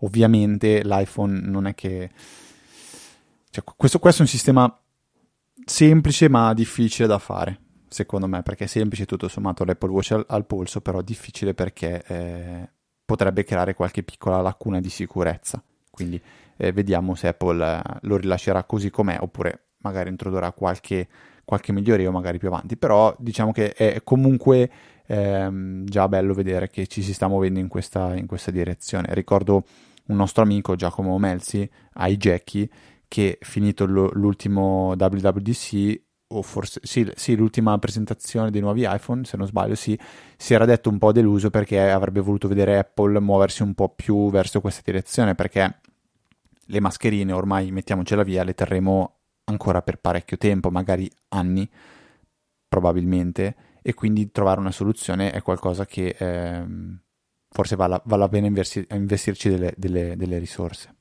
ovviamente 0.00 0.82
l'iPhone 0.84 1.40
non 1.40 1.66
è 1.66 1.74
che... 1.74 2.10
Cioè, 3.48 3.64
questo, 3.64 3.98
questo 3.98 4.20
è 4.20 4.24
un 4.24 4.30
sistema 4.30 4.78
semplice 5.64 6.28
ma 6.28 6.52
difficile 6.52 7.08
da 7.08 7.18
fare 7.18 7.60
secondo 7.90 8.28
me, 8.28 8.42
perché 8.42 8.64
è 8.64 8.68
semplice 8.68 9.04
tutto 9.04 9.26
sommato 9.26 9.64
l'Apple 9.64 9.90
Watch 9.90 10.12
al, 10.12 10.24
al 10.28 10.46
polso, 10.46 10.80
però 10.80 11.02
difficile 11.02 11.54
perché 11.54 12.02
eh, 12.06 12.70
potrebbe 13.04 13.42
creare 13.42 13.74
qualche 13.74 14.04
piccola 14.04 14.40
lacuna 14.40 14.80
di 14.80 14.88
sicurezza. 14.88 15.62
Quindi 15.90 16.20
eh, 16.56 16.72
vediamo 16.72 17.16
se 17.16 17.28
Apple 17.28 17.64
eh, 17.66 17.82
lo 18.02 18.16
rilascerà 18.16 18.62
così 18.64 18.90
com'è 18.90 19.18
oppure 19.20 19.70
magari 19.78 20.08
introdurrà 20.08 20.52
qualche, 20.52 21.08
qualche 21.44 21.72
miglioria 21.72 22.10
magari 22.12 22.38
più 22.38 22.48
avanti. 22.48 22.76
Però 22.76 23.14
diciamo 23.18 23.50
che 23.50 23.72
è 23.72 24.02
comunque 24.04 24.70
ehm, 25.06 25.84
già 25.84 26.06
bello 26.06 26.32
vedere 26.32 26.70
che 26.70 26.86
ci 26.86 27.02
si 27.02 27.12
sta 27.12 27.26
muovendo 27.26 27.58
in 27.58 27.66
questa, 27.66 28.14
in 28.14 28.28
questa 28.28 28.52
direzione. 28.52 29.08
Ricordo 29.12 29.64
un 30.06 30.16
nostro 30.16 30.44
amico 30.44 30.76
Giacomo 30.76 31.18
Melzi, 31.18 31.68
ai 31.94 32.16
Jackie, 32.16 32.68
che 33.08 33.38
finito 33.40 33.86
l'ultimo 33.86 34.94
WWDC 34.96 36.08
o 36.32 36.42
forse 36.42 36.80
sì, 36.82 37.10
sì, 37.16 37.34
l'ultima 37.34 37.76
presentazione 37.78 38.50
dei 38.50 38.60
nuovi 38.60 38.86
iPhone, 38.88 39.24
se 39.24 39.36
non 39.36 39.46
sbaglio, 39.46 39.74
sì, 39.74 39.98
si 40.36 40.54
era 40.54 40.64
detto 40.64 40.88
un 40.88 40.98
po' 40.98 41.12
deluso 41.12 41.50
perché 41.50 41.90
avrebbe 41.90 42.20
voluto 42.20 42.46
vedere 42.46 42.78
Apple 42.78 43.18
muoversi 43.20 43.62
un 43.62 43.74
po' 43.74 43.88
più 43.88 44.30
verso 44.30 44.60
questa 44.60 44.82
direzione, 44.84 45.34
perché 45.34 45.80
le 46.70 46.80
mascherine 46.80 47.32
ormai 47.32 47.72
mettiamocela 47.72 48.22
via, 48.22 48.44
le 48.44 48.54
terremo 48.54 49.16
ancora 49.44 49.82
per 49.82 49.98
parecchio 49.98 50.36
tempo, 50.36 50.70
magari 50.70 51.10
anni, 51.28 51.68
probabilmente, 52.68 53.56
e 53.82 53.94
quindi 53.94 54.30
trovare 54.30 54.60
una 54.60 54.70
soluzione 54.70 55.32
è 55.32 55.42
qualcosa 55.42 55.84
che 55.84 56.14
eh, 56.16 56.64
forse 57.48 57.74
vale, 57.74 58.00
vale 58.04 58.28
bene 58.28 58.46
investir- 58.46 58.92
investirci 58.92 59.48
delle, 59.48 59.74
delle, 59.76 60.16
delle 60.16 60.38
risorse. 60.38 60.94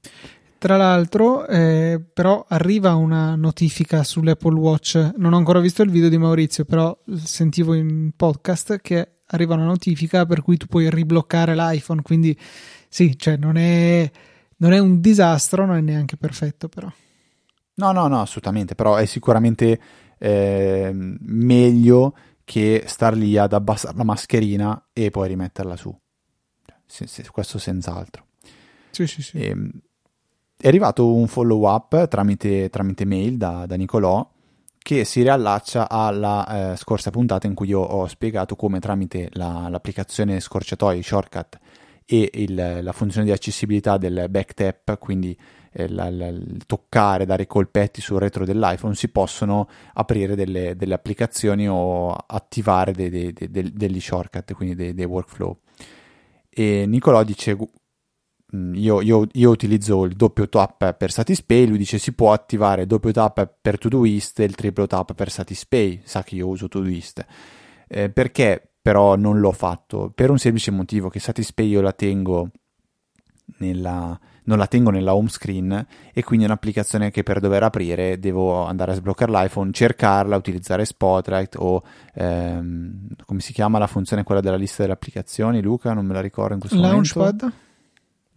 Tra 0.60 0.76
l'altro, 0.76 1.48
eh, 1.48 2.02
però, 2.14 2.46
arriva 2.46 2.94
una 2.96 3.34
notifica 3.36 4.04
sull'Apple 4.04 4.60
Watch. 4.60 5.14
Non 5.16 5.32
ho 5.32 5.38
ancora 5.38 5.62
visto 5.62 5.84
il 5.84 5.90
video 5.90 6.10
di 6.10 6.18
Maurizio, 6.18 6.66
però 6.66 6.96
sentivo 7.16 7.74
in 7.74 8.12
podcast 8.14 8.82
che 8.82 9.20
arriva 9.28 9.54
una 9.54 9.64
notifica 9.64 10.26
per 10.26 10.42
cui 10.42 10.58
tu 10.58 10.66
puoi 10.66 10.90
ribloccare 10.90 11.56
l'iPhone. 11.56 12.02
Quindi, 12.02 12.38
sì, 12.90 13.18
cioè, 13.18 13.38
non 13.38 13.56
è, 13.56 14.12
non 14.58 14.74
è 14.74 14.80
un 14.80 15.00
disastro, 15.00 15.66
non 15.66 15.78
è 15.78 15.82
neanche 15.82 16.18
perfetto, 16.18 16.68
però. 16.68 16.92
No, 17.76 17.92
no, 17.94 18.08
no, 18.08 18.20
assolutamente. 18.20 18.76
Però 18.76 18.98
è 18.98 19.06
sicuramente 19.06 19.80
eh, 20.18 20.92
meglio 20.94 22.18
che 22.44 22.84
star 22.86 23.16
lì 23.16 23.38
ad 23.38 23.54
abbassare 23.54 23.96
la 23.96 24.04
mascherina 24.04 24.90
e 24.92 25.10
poi 25.10 25.30
rimetterla 25.30 25.78
su. 25.78 25.98
Se, 26.86 27.08
se, 27.08 27.26
questo 27.32 27.58
senz'altro. 27.58 28.26
Sì, 28.90 29.08
sì, 29.08 29.22
sì. 29.22 29.38
E, 29.38 29.46
ehm, 29.46 29.72
è 30.62 30.68
arrivato 30.68 31.14
un 31.14 31.28
follow 31.28 31.66
up 31.70 32.08
tramite, 32.10 32.70
tramite 32.70 33.06
mail 33.06 33.38
da, 33.38 33.66
da, 33.66 33.76
Nicolò 33.76 34.30
che 34.78 35.06
si 35.06 35.22
riallaccia 35.22 35.90
alla 35.90 36.72
eh, 36.72 36.76
scorsa 36.76 37.12
puntata 37.12 37.48
in 37.48 37.54
cui 37.54 37.70
io 37.70 37.80
ho 37.80 38.06
spiegato 38.08 38.58
come 38.58 38.80
tramite 38.80 39.30
la, 39.34 39.68
l'applicazione 39.70 40.40
scorciatoie 40.42 41.02
shortcut 41.02 41.58
e 42.06 42.30
il, 42.34 42.80
la 42.82 42.92
funzione 42.92 43.26
di 43.28 43.32
accessibilità 43.32 43.98
del 43.98 44.26
back 44.30 44.54
tap, 44.54 44.98
quindi 44.98 45.38
eh, 45.72 45.88
la, 45.88 46.10
la, 46.10 46.28
il 46.28 46.64
toccare, 46.66 47.26
dare 47.26 47.48
colpetti 47.48 48.02
sul 48.02 48.20
retro 48.20 48.44
dell'iPhone, 48.44 48.96
si 48.96 49.08
possono 49.10 49.70
aprire 49.94 50.36
delle, 50.36 50.76
delle 50.76 50.96
applicazioni 50.96 51.70
o 51.70 52.12
attivare 52.12 52.92
dei, 52.92 53.10
dei, 53.10 53.34
dei, 53.34 53.72
degli 53.72 54.02
shortcut, 54.02 54.54
quindi 54.54 54.94
dei, 54.94 55.06
workflow. 55.06 55.58
E 56.50 56.86
Nicolò 56.86 57.24
dice 57.24 57.56
io, 58.52 59.02
io, 59.02 59.28
io, 59.32 59.50
utilizzo 59.50 60.06
il 60.06 60.16
doppio 60.16 60.50
tap 60.50 60.94
per 60.94 61.12
Satispay, 61.12 61.68
lui 61.68 61.78
dice 61.78 62.00
si 62.00 62.14
può 62.14 62.34
attivare 62.34 62.82
il 62.82 62.88
doppio 62.88 63.12
tap 63.12 63.48
per 63.62 63.78
Todoist 63.78 64.40
e 64.40 64.46
il 64.46 64.56
triplo 64.56 64.88
tap 64.88 65.14
per 65.14 65.30
Satispay, 65.30 66.02
sa 66.04 66.24
che 66.24 66.36
io 66.36 66.48
uso 66.48 66.68
Todoist. 66.68 67.24
Eh, 67.88 68.10
perché 68.10 68.72
però 68.82 69.16
non 69.16 69.40
l'ho 69.40 69.52
fatto? 69.52 70.12
Per 70.14 70.32
un 70.32 70.40
semplice 70.40 70.72
motivo 70.72 71.10
che 71.10 71.20
Satispay 71.20 71.68
io 71.68 71.82
la 71.82 71.92
tengo 71.92 72.50
nella, 73.58 74.20
non 74.46 74.58
la 74.58 74.68
tengo 74.68 74.90
nella 74.90 75.14
home 75.14 75.30
screen 75.30 75.86
e 76.12 76.24
quindi 76.24 76.46
è 76.46 76.48
un'applicazione 76.48 77.12
che 77.12 77.22
per 77.22 77.40
dover 77.40 77.62
aprire 77.62 78.18
devo 78.18 78.66
andare 78.66 78.94
a 78.94 78.96
sbloccare 78.96 79.32
l'iPhone, 79.32 79.72
cercarla, 79.72 80.36
utilizzare 80.36 80.86
Spotlight 80.86 81.56
o 81.60 81.84
ehm, 82.16 83.10
come 83.26 83.42
si 83.42 83.54
chiama 83.54 83.78
la 83.78 83.88
funzione 83.88 84.24
quella 84.24 84.42
della 84.42 84.56
lista 84.56 84.82
delle 84.82 84.94
applicazioni, 84.94 85.62
Luca, 85.62 85.94
non 85.94 86.06
me 86.08 86.14
la 86.14 86.22
ricordo 86.22 86.56
in 86.56 86.60
questo 86.60 86.80
Launchpad? 86.80 87.42
momento. 87.42 87.68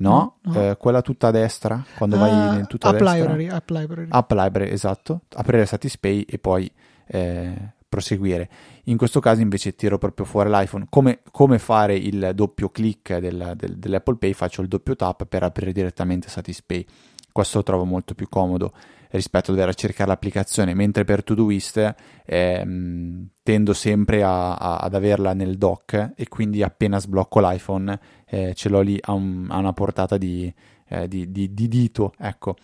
No, 0.09 0.37
no. 0.43 0.71
Eh, 0.71 0.77
quella 0.77 1.03
tutta 1.03 1.29
a 1.29 1.31
destra, 1.31 1.83
quando 1.97 2.17
uh, 2.17 2.19
vai 2.19 2.31
ah, 2.31 2.59
in 2.59 2.67
tutta 2.67 2.89
a 2.89 2.93
destra. 2.93 3.13
Library, 3.15 3.49
app 3.49 3.71
Library. 3.71 4.09
App 4.11 4.31
Library, 4.33 4.71
esatto. 4.71 5.23
Aprire 5.35 5.65
Satispay 5.65 6.23
e 6.23 6.39
poi 6.39 6.71
eh, 7.07 7.73
proseguire. 7.89 8.49
In 8.85 8.97
questo 8.97 9.21
caso 9.21 9.41
invece 9.41 9.75
tiro 9.75 9.99
proprio 9.99 10.27
fuori 10.27 10.51
l'iPhone. 10.51 10.87
Come, 10.89 11.21
come 11.31 11.59
fare 11.59 11.95
il 11.95 12.33
doppio 12.35 12.71
clic 12.71 13.19
del, 13.19 13.53
del, 13.57 13.79
dell'Apple 13.79 14.17
Pay? 14.17 14.33
Faccio 14.33 14.63
il 14.63 14.69
doppio 14.69 14.97
tap 14.97 15.25
per 15.27 15.43
aprire 15.43 15.73
direttamente 15.73 16.29
Satispay. 16.29 16.85
Questo 17.31 17.59
lo 17.59 17.63
trovo 17.65 17.85
molto 17.85 18.15
più 18.15 18.29
comodo 18.29 18.73
rispetto 19.13 19.53
a 19.53 19.55
dover 19.55 19.75
cercare 19.75 20.11
l'applicazione, 20.11 20.75
mentre 20.75 21.05
per 21.05 21.23
Todoist 21.23 21.95
ehm, 22.25 23.29
tendo 23.43 23.73
sempre 23.73 24.23
a, 24.23 24.55
a, 24.55 24.77
ad 24.79 24.95
averla 24.95 25.35
nel 25.35 25.57
dock 25.57 26.13
e 26.17 26.29
quindi 26.29 26.63
appena 26.63 26.99
sblocco 26.99 27.41
l'iPhone 27.41 27.99
eh, 28.27 28.55
ce 28.55 28.69
l'ho 28.69 28.81
lì 28.81 28.99
a, 29.01 29.13
un, 29.13 29.47
a 29.51 29.59
una 29.59 29.73
portata 29.73 30.17
di, 30.17 30.53
eh, 30.89 31.09
di, 31.09 31.31
di, 31.31 31.53
di, 31.53 31.69
dito. 31.69 32.15
Ecco, 32.19 32.57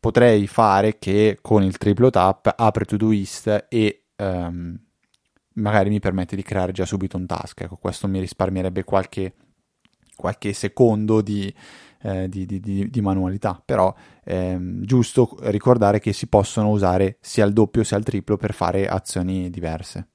potrei 0.00 0.46
fare 0.46 0.98
che 0.98 1.38
con 1.40 1.62
il 1.62 1.76
triplo 1.78 2.10
tap 2.10 2.52
apre 2.56 2.84
Todoist 2.84 3.66
e 3.68 4.04
ehm, 4.16 4.78
magari 5.54 5.90
mi 5.90 6.00
permette 6.00 6.34
di 6.34 6.42
creare 6.42 6.72
già 6.72 6.84
subito 6.84 7.16
un 7.16 7.26
task. 7.26 7.62
Ecco, 7.62 7.76
questo 7.76 8.08
mi 8.08 8.18
risparmierebbe 8.18 8.82
qualche, 8.82 9.34
qualche 10.16 10.52
secondo 10.52 11.20
di, 11.20 11.54
eh, 12.02 12.28
di, 12.28 12.46
di, 12.46 12.88
di, 12.90 13.00
manualità, 13.00 13.60
però 13.64 13.94
è 14.22 14.34
ehm, 14.34 14.84
giusto 14.84 15.36
ricordare 15.42 16.00
che 16.00 16.12
si 16.12 16.26
possono 16.26 16.70
usare 16.70 17.18
sia 17.20 17.44
il 17.44 17.52
doppio 17.52 17.84
sia 17.84 17.96
il 17.96 18.04
triplo 18.04 18.36
per 18.36 18.52
fare 18.52 18.86
azioni 18.88 19.50
diverse. 19.50 20.08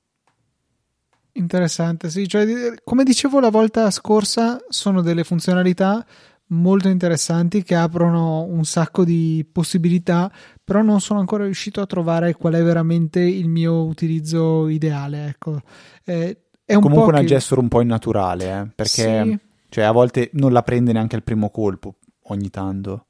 Interessante, 1.33 2.09
sì, 2.09 2.27
cioè, 2.27 2.45
come 2.83 3.03
dicevo 3.03 3.39
la 3.39 3.49
volta 3.49 3.91
scorsa, 3.91 4.59
sono 4.69 5.01
delle 5.01 5.23
funzionalità 5.23 6.05
molto 6.47 6.87
interessanti 6.87 7.63
che 7.63 7.75
aprono 7.75 8.43
un 8.43 8.63
sacco 8.63 9.03
di 9.03 9.45
possibilità, 9.49 10.31
però 10.63 10.81
non 10.81 10.99
sono 10.99 11.19
ancora 11.19 11.43
riuscito 11.43 11.81
a 11.81 11.85
trovare 11.85 12.33
qual 12.33 12.53
è 12.53 12.63
veramente 12.63 13.19
il 13.19 13.49
mio 13.49 13.85
utilizzo 13.85 14.67
ideale. 14.67 15.27
Ecco. 15.27 15.61
Eh, 16.03 16.37
è 16.65 16.73
un 16.75 16.81
Comunque 16.81 17.09
una 17.09 17.21
che... 17.21 17.27
gesture 17.27 17.61
un 17.61 17.67
po' 17.67 17.81
innaturale, 17.81 18.45
eh, 18.45 18.71
perché 18.75 19.23
sì. 19.23 19.39
Cioè, 19.69 19.83
a 19.83 19.91
volte 19.91 20.29
non 20.33 20.51
la 20.51 20.63
prende 20.63 20.93
neanche 20.93 21.15
al 21.15 21.23
primo 21.23 21.49
colpo, 21.49 21.95
ogni 22.23 22.49
tanto. 22.49 23.05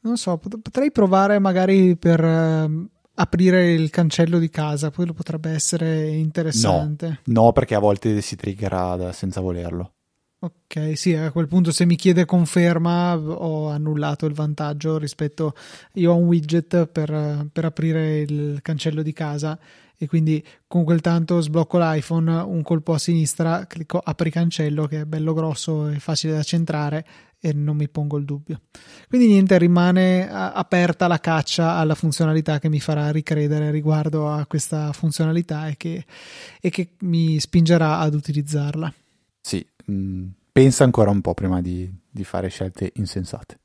Non 0.00 0.16
so, 0.16 0.36
potrei 0.36 0.90
provare 0.90 1.38
magari 1.38 1.96
per 1.96 2.22
eh, 2.24 2.88
aprire 3.14 3.72
il 3.72 3.90
cancello 3.90 4.38
di 4.38 4.50
casa, 4.50 4.90
quello 4.90 5.12
potrebbe 5.12 5.50
essere 5.50 6.08
interessante. 6.08 7.20
No, 7.26 7.44
no 7.44 7.52
perché 7.52 7.74
a 7.74 7.78
volte 7.78 8.20
si 8.20 8.36
triggerà 8.36 9.12
senza 9.12 9.40
volerlo. 9.40 9.92
Ok, 10.40 10.96
sì, 10.98 11.14
a 11.14 11.30
quel 11.30 11.46
punto 11.46 11.70
se 11.70 11.84
mi 11.84 11.94
chiede 11.94 12.24
conferma 12.24 13.16
ho 13.16 13.68
annullato 13.68 14.26
il 14.26 14.34
vantaggio 14.34 14.98
rispetto... 14.98 15.54
Io 15.94 16.10
ho 16.10 16.16
un 16.16 16.26
widget 16.26 16.86
per, 16.86 17.46
per 17.52 17.64
aprire 17.64 18.18
il 18.18 18.58
cancello 18.60 19.02
di 19.02 19.12
casa 19.12 19.56
e 20.02 20.08
quindi 20.08 20.44
con 20.66 20.82
quel 20.82 21.00
tanto 21.00 21.40
sblocco 21.40 21.78
l'iPhone, 21.78 22.28
un 22.28 22.60
colpo 22.62 22.92
a 22.92 22.98
sinistra, 22.98 23.66
clicco 23.68 24.00
apri 24.02 24.30
cancello 24.30 24.88
che 24.88 25.02
è 25.02 25.04
bello 25.04 25.32
grosso 25.32 25.86
e 25.86 26.00
facile 26.00 26.32
da 26.32 26.42
centrare 26.42 27.06
e 27.38 27.52
non 27.52 27.76
mi 27.76 27.88
pongo 27.88 28.16
il 28.16 28.24
dubbio. 28.24 28.62
Quindi 29.08 29.28
niente, 29.28 29.56
rimane 29.58 30.28
aperta 30.28 31.06
la 31.06 31.20
caccia 31.20 31.74
alla 31.74 31.94
funzionalità 31.94 32.58
che 32.58 32.68
mi 32.68 32.80
farà 32.80 33.12
ricredere 33.12 33.70
riguardo 33.70 34.28
a 34.28 34.44
questa 34.46 34.92
funzionalità 34.92 35.68
e 35.68 35.76
che, 35.76 36.04
e 36.60 36.68
che 36.68 36.94
mi 37.02 37.38
spingerà 37.38 37.98
ad 37.98 38.14
utilizzarla. 38.14 38.92
Sì, 39.40 39.64
mh, 39.84 39.92
mm, 39.92 40.28
pensa 40.50 40.82
ancora 40.82 41.10
un 41.10 41.20
po' 41.20 41.34
prima 41.34 41.60
di, 41.60 41.88
di 42.10 42.24
fare 42.24 42.48
scelte 42.48 42.90
insensate. 42.96 43.60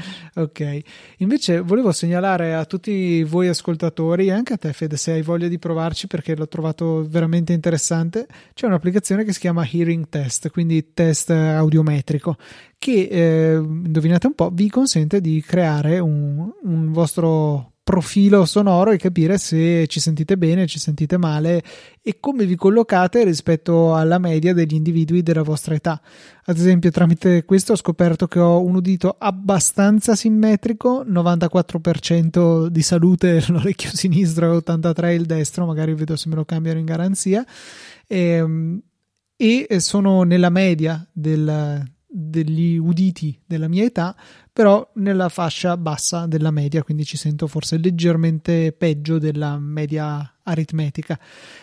Ok, 0.40 0.80
invece 1.18 1.60
volevo 1.60 1.92
segnalare 1.92 2.54
a 2.54 2.64
tutti 2.64 3.22
voi 3.24 3.48
ascoltatori 3.48 4.26
e 4.26 4.32
anche 4.32 4.54
a 4.54 4.56
te 4.56 4.72
Fede 4.72 4.96
se 4.96 5.12
hai 5.12 5.22
voglia 5.22 5.48
di 5.48 5.58
provarci 5.58 6.06
perché 6.06 6.34
l'ho 6.36 6.48
trovato 6.48 7.06
veramente 7.08 7.52
interessante, 7.52 8.26
c'è 8.54 8.66
un'applicazione 8.66 9.24
che 9.24 9.32
si 9.32 9.40
chiama 9.40 9.66
Hearing 9.68 10.08
Test, 10.08 10.50
quindi 10.50 10.92
test 10.94 11.30
audiometrico, 11.30 12.36
che 12.78 13.08
eh, 13.10 13.54
indovinate 13.56 14.26
un 14.26 14.34
po' 14.34 14.50
vi 14.50 14.70
consente 14.70 15.20
di 15.20 15.42
creare 15.46 15.98
un, 15.98 16.50
un 16.62 16.92
vostro 16.92 17.69
profilo 17.90 18.44
sonoro 18.44 18.92
e 18.92 18.98
capire 18.98 19.36
se 19.36 19.88
ci 19.88 19.98
sentite 19.98 20.38
bene, 20.38 20.68
ci 20.68 20.78
sentite 20.78 21.18
male 21.18 21.60
e 22.00 22.18
come 22.20 22.46
vi 22.46 22.54
collocate 22.54 23.24
rispetto 23.24 23.96
alla 23.96 24.18
media 24.18 24.54
degli 24.54 24.74
individui 24.74 25.24
della 25.24 25.42
vostra 25.42 25.74
età. 25.74 26.00
Ad 26.44 26.56
esempio, 26.56 26.92
tramite 26.92 27.44
questo 27.44 27.72
ho 27.72 27.76
scoperto 27.76 28.28
che 28.28 28.38
ho 28.38 28.62
un 28.62 28.76
udito 28.76 29.16
abbastanza 29.18 30.14
simmetrico, 30.14 31.04
94% 31.04 32.68
di 32.68 32.82
salute 32.82 33.42
l'orecchio 33.50 33.90
sinistro 33.92 34.52
e 34.52 34.62
83% 34.64 35.08
il 35.08 35.26
destro, 35.26 35.66
magari 35.66 35.92
vedo 35.94 36.14
se 36.14 36.28
me 36.28 36.36
lo 36.36 36.44
cambiano 36.44 36.78
in 36.78 36.84
garanzia. 36.84 37.44
E, 38.06 38.78
e 39.36 39.66
sono 39.80 40.22
nella 40.22 40.50
media 40.50 41.04
del, 41.12 41.82
degli 42.06 42.76
uditi 42.76 43.36
della 43.44 43.66
mia 43.66 43.82
età, 43.82 44.14
però 44.60 44.86
nella 44.96 45.30
fascia 45.30 45.74
bassa 45.78 46.26
della 46.26 46.50
media, 46.50 46.82
quindi 46.82 47.06
ci 47.06 47.16
sento 47.16 47.46
forse 47.46 47.78
leggermente 47.78 48.74
peggio 48.76 49.16
della 49.16 49.58
media 49.58 50.34
aritmetica. 50.42 51.18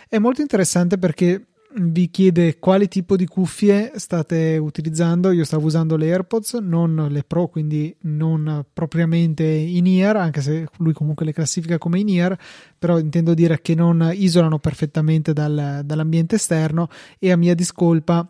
È 0.10 0.17
molto 0.17 0.41
interessante 0.41 0.97
perché 0.97 1.45
vi 1.75 2.10
chiede 2.10 2.57
quale 2.57 2.88
tipo 2.88 3.15
di 3.15 3.27
cuffie 3.27 3.91
state 3.97 4.57
utilizzando. 4.57 5.29
Io 5.29 5.43
stavo 5.43 5.67
usando 5.67 5.95
le 5.95 6.10
AirPods, 6.10 6.55
non 6.55 7.05
le 7.12 7.23
Pro, 7.23 7.49
quindi 7.49 7.95
non 8.01 8.65
propriamente 8.73 9.43
in 9.43 9.86
ear, 9.86 10.15
anche 10.15 10.41
se 10.41 10.67
lui 10.77 10.93
comunque 10.93 11.23
le 11.23 11.33
classifica 11.33 11.77
come 11.77 11.99
in 11.99 12.10
ear, 12.10 12.36
però 12.79 12.97
intendo 12.97 13.36
dire 13.36 13.62
che 13.62 13.75
non 13.75 14.10
isolano 14.12 14.57
perfettamente 14.57 15.33
dal, 15.33 15.81
dall'ambiente 15.86 16.33
esterno 16.33 16.89
e 17.19 17.32
a 17.32 17.38
mia 17.38 17.53
discolpa 17.53 18.28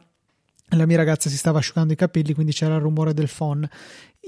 la 0.72 0.86
mia 0.86 0.98
ragazza 0.98 1.30
si 1.30 1.38
stava 1.38 1.60
asciugando 1.60 1.94
i 1.94 1.96
capelli, 1.96 2.34
quindi 2.34 2.52
c'era 2.52 2.76
il 2.76 2.82
rumore 2.82 3.14
del 3.14 3.30
phon. 3.34 3.66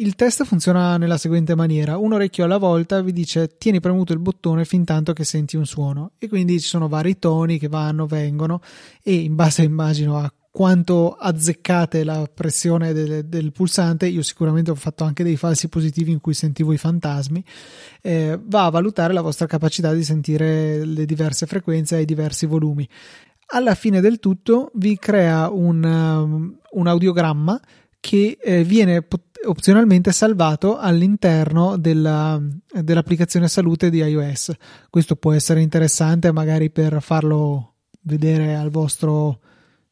Il 0.02 0.16
test 0.16 0.45
funziona 0.45 0.95
nella 0.95 1.18
seguente 1.18 1.56
maniera: 1.56 1.97
un 1.97 2.14
orecchio 2.14 2.45
alla 2.45 2.58
volta 2.58 3.02
vi 3.02 3.12
dice 3.12 3.58
tieni 3.58 3.82
premuto 3.82 4.14
il 4.14 4.20
bottone 4.20 4.64
fin 4.64 4.86
tanto 4.86 5.12
che 5.12 5.26
senti 5.26 5.58
un 5.58 5.66
suono, 5.66 6.12
e 6.18 6.30
quindi 6.30 6.58
ci 6.62 6.70
sono 6.70 6.88
vari 6.88 7.20
toni 7.20 7.60
che 7.60 7.68
vanno, 7.68 8.06
vengono, 8.06 8.62
e 9.04 9.16
in 9.16 9.36
base 9.36 9.64
immagino 9.64 10.18
a 10.18 10.34
quanto 10.50 11.12
azzeccate 11.12 12.06
la 12.06 12.30
pressione 12.34 12.93
del, 12.93 13.26
del, 13.26 13.52
pulsante, 13.52 14.08
io 14.08 14.22
sicuramente 14.22 14.72
ho 14.72 14.76
fatto 14.76 15.04
anche 15.04 15.24
dei 15.24 15.36
falsi 15.36 15.68
positivi 15.68 16.12
in 16.12 16.22
cui 16.22 16.34
sentivo 16.34 16.72
i 16.72 16.78
fantasmi, 16.78 17.43
eh, 18.02 18.39
va 18.41 18.66
a 18.66 18.70
valutare 18.70 19.12
la 19.12 19.22
vostra 19.22 19.47
capacità 19.47 19.91
di 19.91 20.06
sentire 20.06 20.86
le 20.86 21.06
diverse 21.06 21.45
frequenze 21.45 21.97
e 21.97 22.02
i 22.02 22.06
diversi 22.06 22.45
volumi. 22.45 22.88
Alla 23.52 23.76
fine 23.76 24.00
del 24.00 24.20
tutto 24.20 24.72
vi 24.76 24.97
crea 24.97 25.50
un, 25.50 25.84
um, 25.84 26.58
un 26.72 26.88
audiogramma 26.88 27.60
che 28.00 28.38
eh, 28.41 28.64
viene 28.64 29.06
opzionalmente 29.45 30.12
salvato 30.12 30.78
all'interno 30.78 31.78
della, 31.78 32.41
dell'applicazione 32.82 33.47
salute 33.47 33.89
di 33.89 34.00
iOS. 34.00 34.54
Questo 34.89 35.16
può 35.16 35.34
essere 35.34 35.62
interessante 35.62 36.32
magari 36.32 36.70
per 36.70 37.02
farlo 37.02 37.76
vedere 38.02 38.56
al 38.56 38.70
vostro 38.70 39.39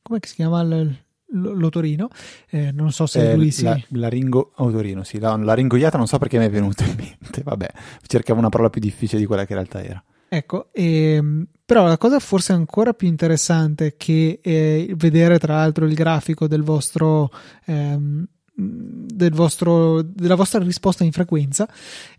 come 0.08 0.20
si 0.24 0.36
chiama 0.36 0.64
l'otorino? 0.64 2.08
Eh, 2.50 2.72
non 2.72 2.94
so 2.94 3.06
se 3.06 3.32
eh, 3.32 3.36
lui 3.36 3.52
si... 3.52 3.64
La, 3.64 3.78
laringo 3.90 4.54
autorino, 4.56 5.04
sì, 5.04 5.20
la, 5.20 5.36
laringoiata 5.36 5.98
non 5.98 6.08
so 6.08 6.18
perché 6.18 6.38
mi 6.38 6.46
è 6.46 6.50
venuto 6.50 6.84
in 6.84 6.96
mente, 6.96 7.44
vabbè, 7.44 7.68
cercavo 8.06 8.40
una 8.40 8.48
parola 8.48 8.70
più 8.70 8.80
difficile 8.80 9.20
di 9.20 9.26
quella 9.26 9.46
che 9.46 9.52
in 9.52 9.60
realtà 9.60 9.84
era. 9.84 10.02
Ecco, 10.30 10.70
ehm, 10.72 11.46
però 11.68 11.86
la 11.86 11.98
cosa 11.98 12.20
forse 12.20 12.54
ancora 12.54 12.94
più 12.94 13.10
interessante 13.10 13.96
che 13.98 14.40
eh, 14.42 14.94
vedere 14.96 15.38
tra 15.38 15.56
l'altro 15.56 15.86
il 15.86 15.94
grafico 15.96 16.48
del 16.48 16.64
vostro, 16.64 17.30
ehm, 17.66 18.26
del 18.54 19.34
vostro, 19.34 20.02
della 20.02 20.36
vostra 20.36 20.64
risposta 20.64 21.04
in 21.04 21.12
frequenza, 21.12 21.70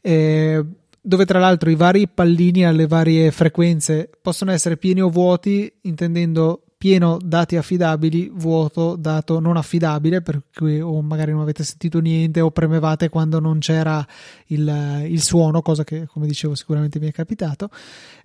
eh, 0.02 0.62
dove 1.00 1.24
tra 1.24 1.38
l'altro 1.38 1.70
i 1.70 1.76
vari 1.76 2.06
pallini 2.08 2.66
alle 2.66 2.86
varie 2.86 3.30
frequenze 3.30 4.10
possono 4.20 4.50
essere 4.50 4.76
pieni 4.76 5.00
o 5.00 5.08
vuoti, 5.08 5.72
intendendo 5.80 6.64
pieno 6.78 7.18
dati 7.20 7.56
affidabili, 7.56 8.30
vuoto 8.32 8.94
dato 8.94 9.40
non 9.40 9.56
affidabile, 9.56 10.22
per 10.22 10.42
cui 10.54 10.80
o 10.80 11.02
magari 11.02 11.32
non 11.32 11.40
avete 11.40 11.64
sentito 11.64 11.98
niente 11.98 12.40
o 12.40 12.52
premevate 12.52 13.08
quando 13.08 13.40
non 13.40 13.58
c'era 13.58 14.06
il, 14.46 15.04
il 15.08 15.20
suono, 15.20 15.60
cosa 15.60 15.82
che 15.82 16.06
come 16.06 16.28
dicevo 16.28 16.54
sicuramente 16.54 17.00
mi 17.00 17.08
è 17.08 17.12
capitato. 17.12 17.68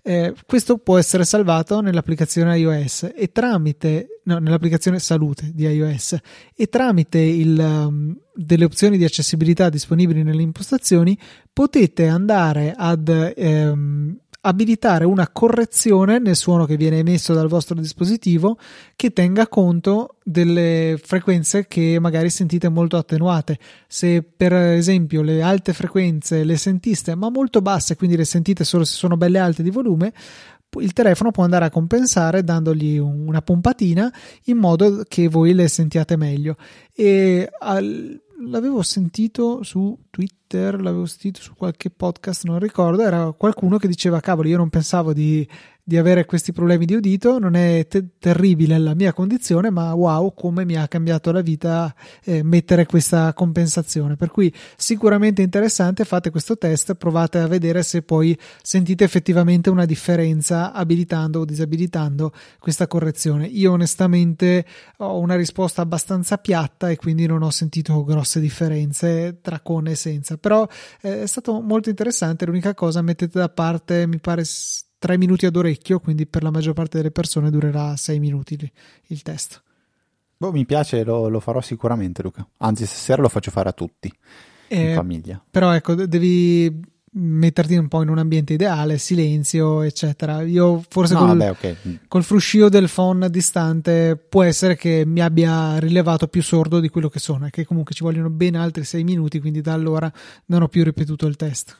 Eh, 0.03 0.35
questo 0.45 0.77
può 0.77 0.99
essere 0.99 1.25
salvato 1.25 1.81
nell'applicazione 1.81 2.59
iOS 2.59 3.11
e 3.15 3.31
tramite 3.31 4.19
no, 4.25 4.37
nell'applicazione 4.37 4.99
salute 4.99 5.51
di 5.51 5.65
iOS 5.65 6.17
e 6.55 6.67
tramite 6.67 7.19
il, 7.19 7.57
um, 7.57 8.15
delle 8.35 8.65
opzioni 8.65 8.97
di 8.97 9.03
accessibilità 9.03 9.69
disponibili 9.69 10.21
nelle 10.21 10.43
impostazioni 10.43 11.17
potete 11.51 12.07
andare 12.07 12.73
ad 12.75 13.07
ehm, 13.35 14.19
abilitare 14.45 15.05
una 15.05 15.29
correzione 15.29 16.19
nel 16.19 16.35
suono 16.35 16.65
che 16.65 16.75
viene 16.75 16.97
emesso 16.97 17.33
dal 17.33 17.47
vostro 17.47 17.75
dispositivo 17.79 18.57
che 18.95 19.13
tenga 19.13 19.47
conto 19.47 20.17
delle 20.23 20.99
frequenze 21.01 21.65
che 21.65 21.97
magari 21.99 22.29
sentite 22.29 22.67
molto 22.67 22.97
attenuate. 22.97 23.57
Se 23.87 24.21
per 24.21 24.53
esempio 24.53 25.21
le 25.21 25.41
alte 25.41 25.71
frequenze 25.71 26.43
le 26.43 26.57
sentiste 26.57 27.15
ma 27.15 27.29
molto 27.29 27.61
basse, 27.61 27.95
quindi 27.95 28.17
le 28.17 28.25
sentite 28.25 28.65
solo 28.65 28.83
se 28.83 28.95
sono 28.95 29.15
belle 29.15 29.39
alte 29.39 29.63
di 29.63 29.69
volume, 29.69 30.11
il 30.79 30.93
telefono 30.93 31.31
può 31.31 31.43
andare 31.43 31.65
a 31.65 31.69
compensare 31.69 32.43
dandogli 32.43 32.97
una 32.97 33.41
pompatina 33.41 34.11
in 34.45 34.57
modo 34.57 35.03
che 35.07 35.27
voi 35.27 35.53
le 35.53 35.67
sentiate 35.67 36.17
meglio. 36.17 36.55
E 36.93 37.49
al, 37.59 38.21
l'avevo 38.39 38.81
sentito 38.81 39.63
su 39.63 39.97
Twitter, 40.09 40.81
l'avevo 40.81 41.05
sentito 41.05 41.41
su 41.41 41.53
qualche 41.55 41.89
podcast, 41.89 42.45
non 42.45 42.59
ricordo, 42.59 43.01
era 43.01 43.31
qualcuno 43.31 43.77
che 43.77 43.87
diceva 43.87 44.19
cavolo, 44.19 44.47
io 44.47 44.57
non 44.57 44.69
pensavo 44.69 45.13
di 45.13 45.47
di 45.85 45.97
avere 45.97 46.25
questi 46.25 46.53
problemi 46.53 46.85
di 46.85 46.95
udito, 46.95 47.39
non 47.39 47.55
è 47.55 47.85
te- 47.87 48.17
terribile 48.17 48.77
la 48.77 48.93
mia 48.93 49.11
condizione, 49.11 49.69
ma 49.69 49.93
wow, 49.93 50.33
come 50.33 50.63
mi 50.63 50.77
ha 50.77 50.87
cambiato 50.87 51.31
la 51.33 51.41
vita 51.41 51.93
eh, 52.23 52.41
mettere 52.41 52.85
questa 52.85 53.33
compensazione. 53.33 54.15
Per 54.15 54.31
cui 54.31 54.53
sicuramente 54.77 55.41
interessante, 55.41 56.05
fate 56.05 56.29
questo 56.29 56.57
test, 56.57 56.95
provate 56.95 57.39
a 57.39 57.47
vedere 57.47 57.83
se 57.83 58.01
poi 58.01 58.37
sentite 58.61 59.03
effettivamente 59.03 59.69
una 59.69 59.85
differenza 59.85 60.71
abilitando 60.71 61.41
o 61.41 61.45
disabilitando 61.45 62.31
questa 62.59 62.87
correzione. 62.87 63.45
Io 63.47 63.73
onestamente 63.73 64.65
ho 64.99 65.19
una 65.19 65.35
risposta 65.35 65.81
abbastanza 65.81 66.37
piatta 66.37 66.89
e 66.89 66.95
quindi 66.95 67.25
non 67.25 67.43
ho 67.43 67.49
sentito 67.49 68.05
grosse 68.05 68.39
differenze 68.39 69.39
tra 69.41 69.59
con 69.59 69.87
e 69.87 69.95
senza, 69.95 70.37
però 70.37 70.65
eh, 71.01 71.23
è 71.23 71.27
stato 71.27 71.59
molto 71.59 71.89
interessante. 71.89 72.45
L'unica 72.45 72.73
cosa 72.73 73.01
mettete 73.01 73.37
da 73.37 73.49
parte, 73.49 74.07
mi 74.07 74.19
pare 74.19 74.45
3 75.03 75.17
minuti 75.17 75.45
ad 75.45 75.57
orecchio, 75.57 75.99
quindi 75.99 76.25
per 76.25 76.43
la 76.43 76.49
maggior 76.49 76.71
parte 76.71 76.95
delle 76.95 77.11
persone 77.11 77.49
durerà 77.49 77.97
6 77.97 78.19
minuti 78.19 78.71
il 79.07 79.21
test. 79.21 79.61
Boh, 80.37 80.53
mi 80.53 80.65
piace, 80.65 81.03
lo, 81.03 81.27
lo, 81.27 81.41
farò 81.41 81.59
sicuramente, 81.59 82.21
Luca. 82.21 82.47
Anzi, 82.59 82.85
stasera 82.85 83.21
lo 83.21 83.27
faccio 83.27 83.51
fare 83.51 83.67
a 83.67 83.73
tutti 83.73 84.09
eh, 84.69 84.87
in 84.87 84.95
famiglia. 84.95 85.43
Però 85.51 85.73
ecco, 85.73 85.93
devi 85.93 86.79
metterti 87.15 87.75
un 87.75 87.89
po' 87.89 88.01
in 88.01 88.07
un 88.07 88.17
ambiente 88.17 88.53
ideale, 88.53 88.97
silenzio, 88.97 89.81
eccetera. 89.81 90.41
Io 90.41 90.81
forse 90.87 91.15
no, 91.15 91.19
col, 91.19 91.27
vabbè, 91.27 91.49
okay. 91.49 91.77
col, 92.07 92.23
fruscio 92.23 92.69
del 92.69 92.89
phone 92.89 93.29
distante 93.29 94.15
può 94.15 94.43
essere 94.43 94.77
che 94.77 95.03
mi 95.05 95.19
abbia 95.19 95.79
rilevato 95.79 96.29
più 96.29 96.41
sordo 96.41 96.79
di 96.79 96.87
quello 96.87 97.09
che 97.09 97.19
sono 97.19 97.47
e 97.47 97.49
che 97.49 97.65
comunque 97.65 97.93
ci 97.93 98.03
vogliono 98.03 98.29
ben 98.29 98.55
altri 98.55 98.85
6 98.85 99.03
minuti, 99.03 99.41
quindi 99.41 99.59
da 99.59 99.73
allora 99.73 100.09
non 100.45 100.61
ho 100.61 100.69
più 100.69 100.81
ripetuto 100.81 101.27
il 101.27 101.35
test. 101.35 101.77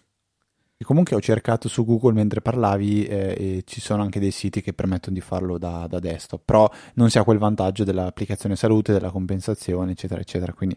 E 0.84 0.86
comunque 0.86 1.16
ho 1.16 1.22
cercato 1.22 1.70
su 1.70 1.86
Google 1.86 2.12
mentre 2.12 2.42
parlavi 2.42 3.06
eh, 3.06 3.36
e 3.38 3.64
ci 3.66 3.80
sono 3.80 4.04
anche 4.04 4.20
dei 4.20 4.32
siti 4.32 4.62
che 4.62 4.74
permettono 4.74 5.16
di 5.16 5.22
farlo 5.22 5.58
da, 5.58 5.88
da 5.88 5.98
desktop, 5.98 6.42
però 6.44 6.70
non 6.96 7.10
si 7.10 7.18
ha 7.18 7.24
quel 7.24 7.38
vantaggio 7.38 7.86
dell'applicazione 7.86 8.58
salute, 8.58 8.92
della 8.92 9.10
compensazione, 9.10 9.92
eccetera, 9.92 10.20
eccetera. 10.20 10.52
Quindi 10.52 10.76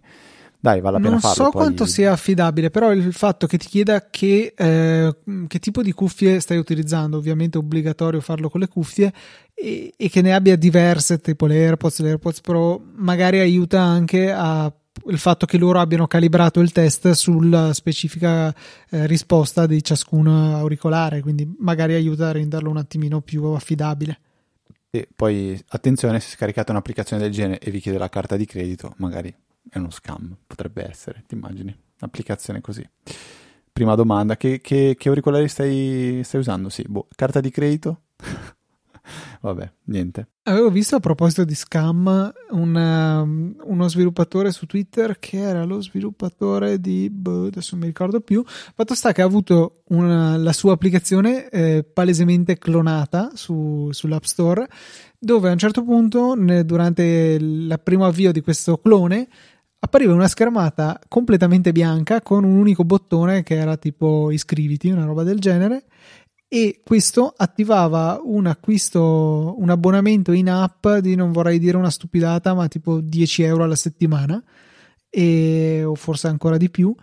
dai, 0.61 0.81
vale 0.81 0.99
la 0.99 1.03
pena 1.03 1.11
non 1.11 1.21
farlo. 1.21 1.43
Non 1.43 1.51
so 1.53 1.59
quanto 1.59 1.87
sia 1.87 2.13
affidabile, 2.13 2.71
però 2.71 2.93
il 2.93 3.13
fatto 3.13 3.49
che 3.49 3.59
ti 3.59 3.67
chieda 3.67 4.07
che, 4.09 4.55
eh, 4.57 5.17
che, 5.49 5.59
tipo 5.59 5.83
di 5.83 5.91
cuffie 5.91 6.39
stai 6.39 6.59
utilizzando, 6.59 7.17
ovviamente 7.17 7.59
è 7.59 7.61
obbligatorio 7.61 8.21
farlo 8.21 8.49
con 8.49 8.61
le 8.61 8.69
cuffie, 8.69 9.13
e, 9.55 9.93
e 9.97 10.09
che 10.09 10.23
ne 10.23 10.35
abbia 10.35 10.55
diverse, 10.55 11.19
tipo 11.19 11.47
le 11.47 11.57
AirPods, 11.57 11.99
le 12.03 12.11
AirPods 12.11 12.41
Pro, 12.43 12.81
magari 12.95 13.41
aiuta 13.41 13.81
anche 13.83 14.31
a 14.31 14.73
il 15.07 15.19
fatto 15.19 15.47
che 15.47 15.59
loro 15.59 15.79
abbiano 15.79 16.07
calibrato 16.07 16.61
il 16.61 16.73
test 16.73 17.11
sulla 17.11 17.73
specifica 17.73 18.55
eh, 18.91 19.07
risposta 19.07 19.67
di 19.67 19.83
ciascun 19.83 20.27
auricolare, 20.27 21.21
quindi 21.21 21.55
magari 21.59 21.95
aiuta 21.95 22.29
a 22.29 22.33
renderlo 22.33 22.71
un 22.71 22.79
attimino 22.79 23.21
più 23.21 23.45
affidabile. 23.45 24.19
E 24.91 25.09
poi 25.15 25.63
attenzione, 25.69 26.21
se 26.21 26.31
scaricate 26.31 26.71
un'applicazione 26.71 27.23
del 27.23 27.33
genere 27.33 27.59
e 27.59 27.71
vi 27.71 27.81
chiede 27.81 27.99
la 27.99 28.09
carta 28.09 28.37
di 28.37 28.47
credito, 28.47 28.95
magari 28.97 29.35
è 29.69 29.79
uno 29.79 29.91
scam, 29.91 30.37
potrebbe 30.47 30.89
essere, 30.89 31.23
ti 31.27 31.35
immagini? 31.35 31.77
Un'applicazione 32.01 32.61
così. 32.61 32.89
Prima 33.73 33.95
domanda, 33.95 34.37
che, 34.37 34.61
che, 34.61 34.95
che 34.99 35.09
auricolari 35.09 35.49
stai, 35.49 36.23
stai 36.25 36.41
usando? 36.41 36.71
Sì, 36.71 36.83
boh, 36.89 37.09
carta 37.15 37.41
di 37.41 37.51
credito? 37.51 38.03
Vabbè, 39.41 39.71
niente. 39.85 40.29
Avevo 40.45 40.71
visto 40.71 40.97
a 40.97 41.01
proposito 41.01 41.45
di 41.45 41.55
scam 41.55 42.33
un, 42.51 42.75
um, 42.75 43.57
uno 43.65 43.89
sviluppatore 43.89 44.53
su 44.53 44.67
Twitter 44.67 45.19
che 45.19 45.39
era 45.39 45.65
lo 45.65 45.81
sviluppatore 45.81 46.81
di 46.81 47.11
boh, 47.11 47.47
adesso 47.47 47.71
non 47.73 47.81
mi 47.81 47.87
ricordo 47.87 48.21
più. 48.21 48.45
Fatto 48.47 48.95
sta 48.95 49.13
che 49.13 49.23
ha 49.23 49.25
avuto 49.25 49.83
una, 49.89 50.37
la 50.37 50.53
sua 50.53 50.73
applicazione 50.73 51.49
eh, 51.49 51.85
palesemente 51.85 52.59
clonata 52.59 53.31
su, 53.35 53.89
sull'App 53.91 54.23
Store, 54.23 54.69
dove 55.19 55.49
a 55.49 55.53
un 55.53 55.59
certo 55.59 55.83
punto, 55.83 56.35
ne, 56.35 56.65
durante 56.65 57.03
il 57.03 57.81
primo 57.83 58.07
avvio 58.07 58.31
di 58.31 58.41
questo 58.41 58.79
clone, 58.79 59.29
appariva 59.79 60.13
una 60.13 60.29
schermata 60.29 60.99
completamente 61.09 61.73
bianca 61.73 62.21
con 62.23 62.45
un 62.45 62.57
unico 62.57 62.85
bottone 62.85 63.43
che 63.43 63.57
era 63.57 63.77
tipo 63.77 64.31
iscriviti, 64.31 64.91
una 64.91 65.05
roba 65.05 65.23
del 65.23 65.39
genere 65.39 65.85
e 66.49 66.81
questo 66.85 67.35
attivava 67.37 68.21
un 68.23 68.47
acquisto, 68.47 69.55
un 69.59 69.69
abbonamento 69.71 70.33
in 70.33 70.49
app 70.49 70.87
di 71.01 71.15
non 71.15 71.33
vorrei 71.33 71.59
dire 71.59 71.77
una 71.77 71.91
stupidata, 71.91 72.55
ma 72.55 72.69
tipo 72.69 73.01
10 73.01 73.43
euro 73.43 73.65
alla 73.65 73.75
settimana 73.75 74.43
e, 75.11 75.83
o 75.85 75.95
forse 75.95 76.29
ancora 76.29 76.57
di 76.57 76.71
più 76.71 76.95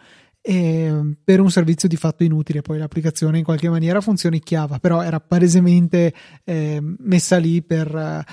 e, 0.41 1.16
per 1.24 1.39
un 1.41 1.52
servizio 1.52 1.89
di 1.89 1.98
fatto 1.98 2.24
inutile. 2.24 2.62
Poi 2.62 2.78
l'applicazione 2.78 3.38
in 3.38 3.44
qualche 3.44 3.70
maniera 3.70 4.00
funzionicchiava, 4.00 4.80
però 4.80 5.02
era 5.02 5.20
palesemente 5.20 6.14
eh, 6.46 6.80
messa 6.82 7.38
lì 7.38 7.62
per, 7.62 8.26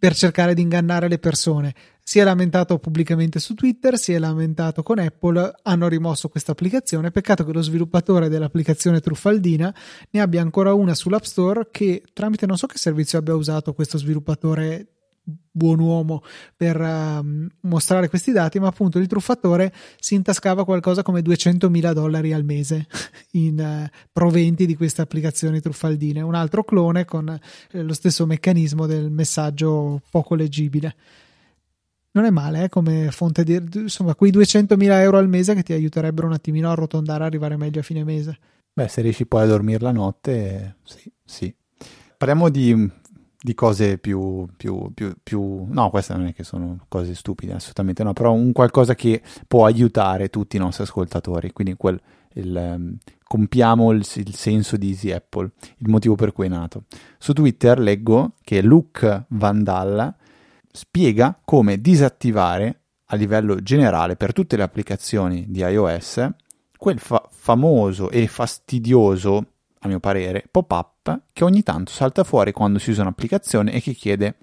per 0.00 0.16
cercare 0.16 0.54
di 0.54 0.62
ingannare 0.62 1.08
le 1.08 1.18
persone 1.18 1.74
si 2.02 2.18
è 2.18 2.24
lamentato 2.24 2.78
pubblicamente 2.78 3.38
su 3.38 3.54
Twitter, 3.54 3.96
si 3.96 4.12
è 4.12 4.18
lamentato 4.18 4.82
con 4.82 4.98
Apple, 4.98 5.52
hanno 5.62 5.86
rimosso 5.86 6.28
questa 6.28 6.52
applicazione. 6.52 7.12
Peccato 7.12 7.44
che 7.44 7.52
lo 7.52 7.62
sviluppatore 7.62 8.28
dell'applicazione 8.28 8.98
truffaldina 8.98 9.72
ne 10.10 10.20
abbia 10.20 10.40
ancora 10.40 10.72
una 10.72 10.94
sull'App 10.94 11.22
Store 11.22 11.68
che 11.70 12.02
tramite 12.12 12.46
non 12.46 12.56
so 12.56 12.66
che 12.66 12.78
servizio 12.78 13.18
abbia 13.18 13.36
usato 13.36 13.74
questo 13.74 13.96
sviluppatore 13.96 14.99
buon 15.50 15.80
uomo 15.80 16.22
per 16.56 16.80
uh, 16.80 17.48
mostrare 17.62 18.08
questi 18.08 18.32
dati, 18.32 18.58
ma 18.58 18.68
appunto 18.68 18.98
il 18.98 19.06
truffatore 19.06 19.72
si 19.98 20.14
intascava 20.14 20.64
qualcosa 20.64 21.02
come 21.02 21.20
200.000 21.20 21.92
dollari 21.92 22.32
al 22.32 22.44
mese 22.44 22.86
in 23.32 23.58
uh, 23.58 23.98
proventi 24.12 24.66
di 24.66 24.76
queste 24.76 25.02
applicazioni 25.02 25.60
truffaldine. 25.60 26.20
Un 26.20 26.34
altro 26.34 26.64
clone 26.64 27.04
con 27.04 27.28
uh, 27.28 27.78
lo 27.82 27.92
stesso 27.92 28.26
meccanismo 28.26 28.86
del 28.86 29.10
messaggio 29.10 30.02
poco 30.10 30.34
leggibile. 30.34 30.94
non 32.12 32.24
è 32.24 32.30
male 32.30 32.64
eh, 32.64 32.68
come 32.68 33.10
fonte 33.10 33.44
di 33.44 33.60
insomma 33.74 34.14
quei 34.14 34.32
200.000 34.32 34.90
euro 35.00 35.18
al 35.18 35.28
mese 35.28 35.54
che 35.54 35.62
ti 35.62 35.72
aiuterebbero 35.72 36.26
un 36.26 36.32
attimino 36.32 36.68
a 36.68 36.72
arrotondare 36.72 37.24
arrivare 37.24 37.56
meglio 37.56 37.80
a 37.80 37.84
fine 37.84 38.02
mese 38.02 38.38
beh 38.72 38.88
se 38.88 39.00
riesci 39.00 39.26
poi 39.26 39.42
a 39.42 39.46
dormire 39.46 39.78
la 39.78 39.92
notte 39.92 40.76
sì 40.82 41.08
sì 41.24 41.54
parliamo 42.20 42.50
di, 42.50 42.90
di 43.42 43.54
cose 43.54 43.98
più, 43.98 44.46
più, 44.56 44.92
più, 44.92 45.14
più, 45.22 45.64
no 45.68 45.88
queste 45.90 46.14
non 46.14 46.26
è 46.26 46.34
che 46.34 46.44
sono 46.44 46.84
cose 46.88 47.14
stupide 47.14 47.54
assolutamente 47.54 48.02
no 48.02 48.12
però 48.12 48.32
un 48.32 48.52
qualcosa 48.52 48.94
che 48.94 49.22
può 49.48 49.64
aiutare 49.64 50.28
tutti 50.28 50.56
i 50.56 50.58
nostri 50.58 50.84
ascoltatori 50.84 51.52
quindi 51.52 51.74
quel 51.74 52.00
il, 52.34 52.54
um, 52.54 52.96
compiamo 53.24 53.90
il, 53.92 54.06
il, 54.14 54.34
senso 54.34 54.76
di 54.76 54.88
Easy 54.90 55.10
Apple, 55.10 55.50
il 55.78 55.88
motivo 55.88 56.14
per 56.14 56.32
cui 56.32 56.46
è 56.46 56.48
nato. 56.48 56.84
Su 57.18 57.32
Twitter 57.32 57.78
leggo 57.78 58.34
che 58.42 58.62
Luke 58.62 59.24
Vandal 59.28 60.14
spiega 60.70 61.40
come 61.44 61.80
disattivare 61.80 62.82
a 63.06 63.16
livello 63.16 63.56
generale 63.56 64.16
per 64.16 64.32
tutte 64.32 64.56
le 64.56 64.62
applicazioni 64.62 65.46
di 65.48 65.60
iOS 65.60 66.28
quel 66.76 66.98
fa- 66.98 67.28
famoso 67.30 68.10
e 68.10 68.26
fastidioso, 68.26 69.46
a 69.80 69.88
mio 69.88 70.00
parere, 70.00 70.44
pop-up 70.50 71.22
che 71.32 71.44
ogni 71.44 71.62
tanto 71.62 71.90
salta 71.90 72.24
fuori 72.24 72.52
quando 72.52 72.78
si 72.78 72.90
usa 72.90 73.02
un'applicazione 73.02 73.72
e 73.72 73.80
che 73.80 73.92
chiede 73.92 74.36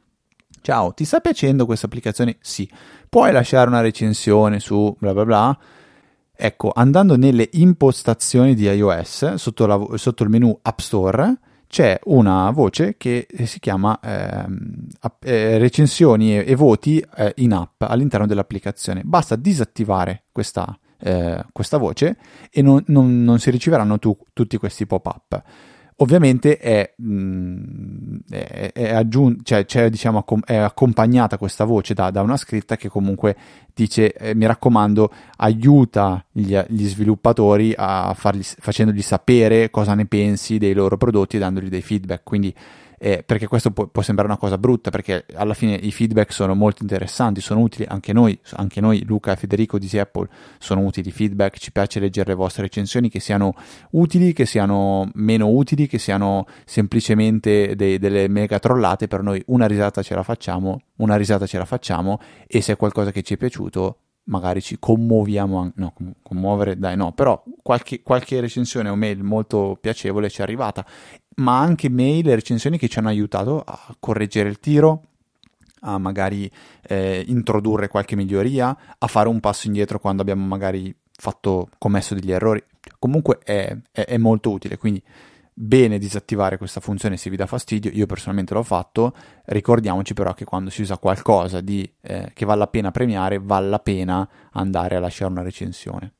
Ciao, 0.61 0.93
ti 0.93 1.05
sta 1.05 1.21
piacendo 1.21 1.65
questa 1.65 1.85
applicazione? 1.85 2.37
Sì. 2.41 2.69
Puoi 3.07 3.31
lasciare 3.31 3.69
una 3.69 3.79
recensione 3.79 4.59
su 4.59 4.93
bla 4.99 5.13
bla 5.13 5.23
bla? 5.23 5.57
Ecco, 6.35 6.71
andando 6.75 7.15
nelle 7.15 7.47
impostazioni 7.53 8.53
di 8.53 8.65
iOS, 8.65 9.35
sotto, 9.35 9.65
la, 9.65 9.81
sotto 9.95 10.23
il 10.23 10.29
menu 10.29 10.59
App 10.61 10.79
Store, 10.79 11.39
c'è 11.67 11.99
una 12.05 12.51
voce 12.51 12.95
che 12.97 13.27
si 13.45 13.59
chiama 13.59 13.99
eh, 13.99 14.45
eh, 15.21 15.57
recensioni 15.57 16.37
e, 16.37 16.43
e 16.45 16.55
voti 16.55 17.03
eh, 17.15 17.33
in 17.37 17.53
app 17.53 17.81
all'interno 17.83 18.27
dell'applicazione. 18.27 19.03
Basta 19.03 19.35
disattivare 19.35 20.25
questa, 20.31 20.77
eh, 20.99 21.45
questa 21.51 21.77
voce 21.77 22.17
e 22.51 22.61
non, 22.61 22.83
non, 22.87 23.23
non 23.23 23.39
si 23.39 23.49
riceveranno 23.51 23.99
tu, 23.99 24.17
tutti 24.33 24.57
questi 24.57 24.85
pop-up. 24.85 25.41
Ovviamente 25.99 26.57
è, 26.59 26.93
mh, 26.95 27.11
mm, 27.11 28.17
è, 28.29 28.71
è, 28.71 28.93
aggiun- 28.93 29.39
cioè, 29.41 29.65
cioè, 29.65 29.89
diciamo, 29.89 30.23
è 30.45 30.55
accompagnata 30.55 31.39
questa 31.39 31.63
voce 31.63 31.95
da, 31.95 32.11
da, 32.11 32.21
una 32.21 32.37
scritta 32.37 32.75
che 32.77 32.87
comunque 32.87 33.35
dice 33.73 34.13
eh, 34.13 34.35
mi 34.35 34.45
raccomando 34.45 35.11
aiuta 35.37 36.23
gli, 36.31 36.55
gli 36.67 36.85
sviluppatori 36.85 37.73
a 37.75 38.13
fargli, 38.15 38.43
facendogli 38.43 39.01
sapere 39.01 39.71
cosa 39.71 39.95
ne 39.95 40.05
pensi 40.05 40.59
dei 40.59 40.73
loro 40.73 40.97
prodotti 40.97 41.37
e 41.37 41.39
dandogli 41.39 41.69
dei 41.69 41.81
feedback 41.81 42.21
quindi 42.23 42.53
eh, 42.97 43.23
perché 43.23 43.47
questo 43.47 43.71
può, 43.71 43.87
può, 43.87 44.01
sembrare 44.01 44.29
una 44.29 44.39
cosa 44.39 44.57
brutta, 44.57 44.89
perché 44.89 45.25
alla 45.35 45.53
fine 45.53 45.75
i 45.75 45.91
feedback 45.91 46.31
sono 46.31 46.55
molto 46.55 46.81
interessanti, 46.81 47.41
sono 47.41 47.61
utili, 47.61 47.85
anche 47.87 48.13
noi, 48.13 48.37
anche 48.53 48.81
noi 48.81 49.03
Luca 49.05 49.33
e 49.33 49.35
Federico 49.35 49.77
di 49.77 49.87
Apple, 49.99 50.27
sono 50.57 50.81
utili 50.81 51.09
i 51.09 51.11
feedback, 51.11 51.57
ci 51.57 51.71
piace 51.71 51.99
leggere 51.99 52.29
le 52.29 52.35
vostre 52.35 52.63
recensioni, 52.63 53.09
che 53.09 53.19
siano 53.19 53.53
utili, 53.91 54.33
che 54.33 54.45
siano 54.45 55.09
meno 55.13 55.47
utili, 55.49 55.87
che 55.87 55.99
siano 55.99 56.45
semplicemente 56.65 57.75
dei, 57.75 57.99
delle 57.99 58.27
mega 58.27 58.59
trollate, 58.59 59.07
per 59.07 59.21
noi 59.21 59.41
una 59.47 59.67
risata 59.67 60.01
ce 60.01 60.15
la 60.15 60.23
facciamo, 60.23 60.81
una 60.97 61.15
risata 61.15 61.45
ce 61.45 61.57
la 61.57 61.65
facciamo 61.65 62.19
e 62.47 62.61
se 62.61 62.73
è 62.73 62.75
qualcosa 62.77 63.11
che 63.11 63.21
ci 63.21 63.35
è 63.35 63.37
piaciuto 63.37 63.99
magari 64.27 64.61
ci 64.61 64.77
commuoviamo, 64.79 65.71
no, 65.75 65.93
commuovere 66.21 66.77
dai 66.77 66.95
no, 66.95 67.11
però 67.11 67.43
qualche, 67.61 68.01
qualche 68.01 68.39
recensione 68.39 68.89
o 68.89 68.95
mail 68.95 69.23
molto 69.23 69.77
piacevole 69.79 70.29
ci 70.29 70.39
è 70.39 70.43
arrivata 70.43 70.85
ma 71.37 71.59
anche 71.59 71.89
mail 71.89 72.29
e 72.29 72.35
recensioni 72.35 72.77
che 72.77 72.87
ci 72.87 72.99
hanno 72.99 73.09
aiutato 73.09 73.61
a 73.61 73.95
correggere 73.99 74.49
il 74.49 74.59
tiro, 74.59 75.03
a 75.81 75.97
magari 75.97 76.49
eh, 76.87 77.23
introdurre 77.27 77.87
qualche 77.87 78.15
miglioria, 78.15 78.75
a 78.97 79.07
fare 79.07 79.29
un 79.29 79.39
passo 79.39 79.67
indietro 79.67 79.99
quando 79.99 80.21
abbiamo 80.21 80.45
magari 80.45 80.93
fatto, 81.11 81.69
commesso 81.77 82.15
degli 82.15 82.31
errori. 82.31 82.63
Comunque 82.99 83.39
è, 83.43 83.75
è, 83.91 84.05
è 84.05 84.17
molto 84.17 84.49
utile, 84.49 84.77
quindi 84.77 85.01
bene 85.59 85.97
disattivare 85.97 86.59
questa 86.59 86.79
funzione 86.79 87.17
se 87.17 87.31
vi 87.31 87.35
dà 87.35 87.47
fastidio, 87.47 87.89
io 87.91 88.05
personalmente 88.05 88.53
l'ho 88.53 88.61
fatto, 88.61 89.11
ricordiamoci 89.45 90.13
però 90.13 90.35
che 90.35 90.45
quando 90.45 90.69
si 90.69 90.83
usa 90.83 90.99
qualcosa 90.99 91.61
di, 91.61 91.89
eh, 92.01 92.31
che 92.35 92.45
vale 92.45 92.59
la 92.59 92.67
pena 92.67 92.91
premiare, 92.91 93.39
vale 93.39 93.67
la 93.67 93.79
pena 93.79 94.29
andare 94.51 94.95
a 94.95 94.99
lasciare 94.99 95.31
una 95.31 95.41
recensione. 95.41 96.13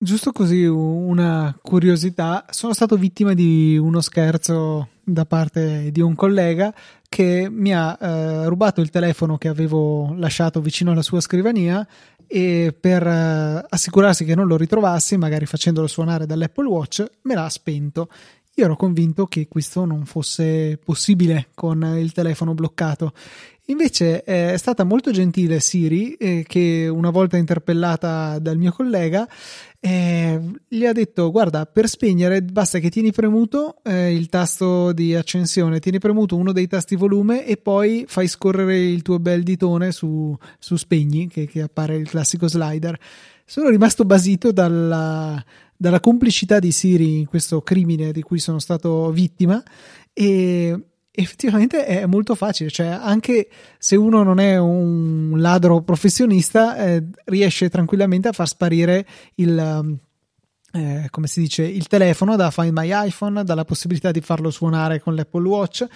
Giusto 0.00 0.32
così 0.32 0.64
una 0.64 1.58
curiosità, 1.60 2.44
sono 2.50 2.74
stato 2.74 2.96
vittima 2.96 3.32
di 3.32 3.76
uno 3.78 4.00
scherzo 4.00 4.90
da 5.02 5.24
parte 5.24 5.90
di 5.90 6.00
un 6.02 6.14
collega 6.14 6.72
che 7.08 7.48
mi 7.50 7.74
ha 7.74 7.98
eh, 7.98 8.48
rubato 8.48 8.82
il 8.82 8.90
telefono 8.90 9.38
che 9.38 9.48
avevo 9.48 10.14
lasciato 10.14 10.60
vicino 10.60 10.92
alla 10.92 11.02
sua 11.02 11.20
scrivania 11.20 11.84
e 12.28 12.76
per 12.78 13.04
eh, 13.06 13.64
assicurarsi 13.66 14.26
che 14.26 14.34
non 14.34 14.46
lo 14.46 14.58
ritrovassi, 14.58 15.16
magari 15.16 15.46
facendolo 15.46 15.86
suonare 15.86 16.26
dall'Apple 16.26 16.68
Watch, 16.68 17.04
me 17.22 17.34
l'ha 17.34 17.48
spento. 17.48 18.08
Io 18.58 18.64
ero 18.64 18.76
convinto 18.76 19.26
che 19.26 19.46
questo 19.46 19.84
non 19.84 20.04
fosse 20.04 20.78
possibile 20.84 21.48
con 21.54 21.80
il 21.96 22.12
telefono 22.12 22.54
bloccato 22.54 23.12
Invece 23.70 24.24
eh, 24.24 24.54
è 24.54 24.56
stata 24.56 24.84
molto 24.84 25.10
gentile 25.10 25.60
Siri 25.60 26.14
eh, 26.14 26.42
che 26.46 26.88
una 26.90 27.10
volta 27.10 27.36
interpellata 27.36 28.38
dal 28.38 28.56
mio 28.56 28.72
collega 28.72 29.28
eh, 29.78 30.40
gli 30.66 30.86
ha 30.86 30.92
detto 30.92 31.30
guarda 31.30 31.66
per 31.66 31.86
spegnere 31.86 32.40
basta 32.40 32.78
che 32.78 32.88
tieni 32.88 33.12
premuto 33.12 33.76
eh, 33.84 34.14
il 34.14 34.30
tasto 34.30 34.92
di 34.92 35.14
accensione, 35.14 35.80
tieni 35.80 35.98
premuto 35.98 36.36
uno 36.36 36.52
dei 36.52 36.66
tasti 36.66 36.96
volume 36.96 37.44
e 37.44 37.58
poi 37.58 38.06
fai 38.08 38.26
scorrere 38.26 38.78
il 38.78 39.02
tuo 39.02 39.18
bel 39.18 39.42
ditone 39.42 39.92
su, 39.92 40.34
su 40.58 40.76
spegni 40.76 41.28
che, 41.28 41.46
che 41.46 41.60
appare 41.60 41.96
il 41.96 42.08
classico 42.08 42.48
slider. 42.48 42.98
Sono 43.44 43.68
rimasto 43.68 44.04
basito 44.04 44.50
dalla, 44.50 45.42
dalla 45.78 46.00
complicità 46.00 46.58
di 46.58 46.72
Siri 46.72 47.20
in 47.20 47.26
questo 47.26 47.62
crimine 47.62 48.10
di 48.10 48.22
cui 48.22 48.40
sono 48.40 48.58
stato 48.58 49.10
vittima. 49.10 49.62
E 50.12 50.76
effettivamente 51.10 51.84
è 51.86 52.06
molto 52.06 52.34
facile, 52.34 52.70
cioè 52.70 52.86
anche 52.86 53.48
se 53.78 53.96
uno 53.96 54.22
non 54.22 54.38
è 54.38 54.56
un 54.56 55.34
ladro 55.36 55.82
professionista, 55.82 56.76
eh, 56.76 57.04
riesce 57.24 57.68
tranquillamente 57.68 58.28
a 58.28 58.32
far 58.32 58.46
sparire 58.46 59.06
il, 59.36 59.98
eh, 60.72 61.06
come 61.10 61.26
si 61.26 61.40
dice, 61.40 61.64
il 61.64 61.86
telefono 61.86 62.36
da 62.36 62.50
Find 62.50 62.72
My 62.72 62.90
iPhone, 63.06 63.42
dalla 63.42 63.64
possibilità 63.64 64.10
di 64.10 64.20
farlo 64.20 64.50
suonare 64.50 65.00
con 65.00 65.14
l'Apple 65.14 65.48
Watch, 65.48 65.86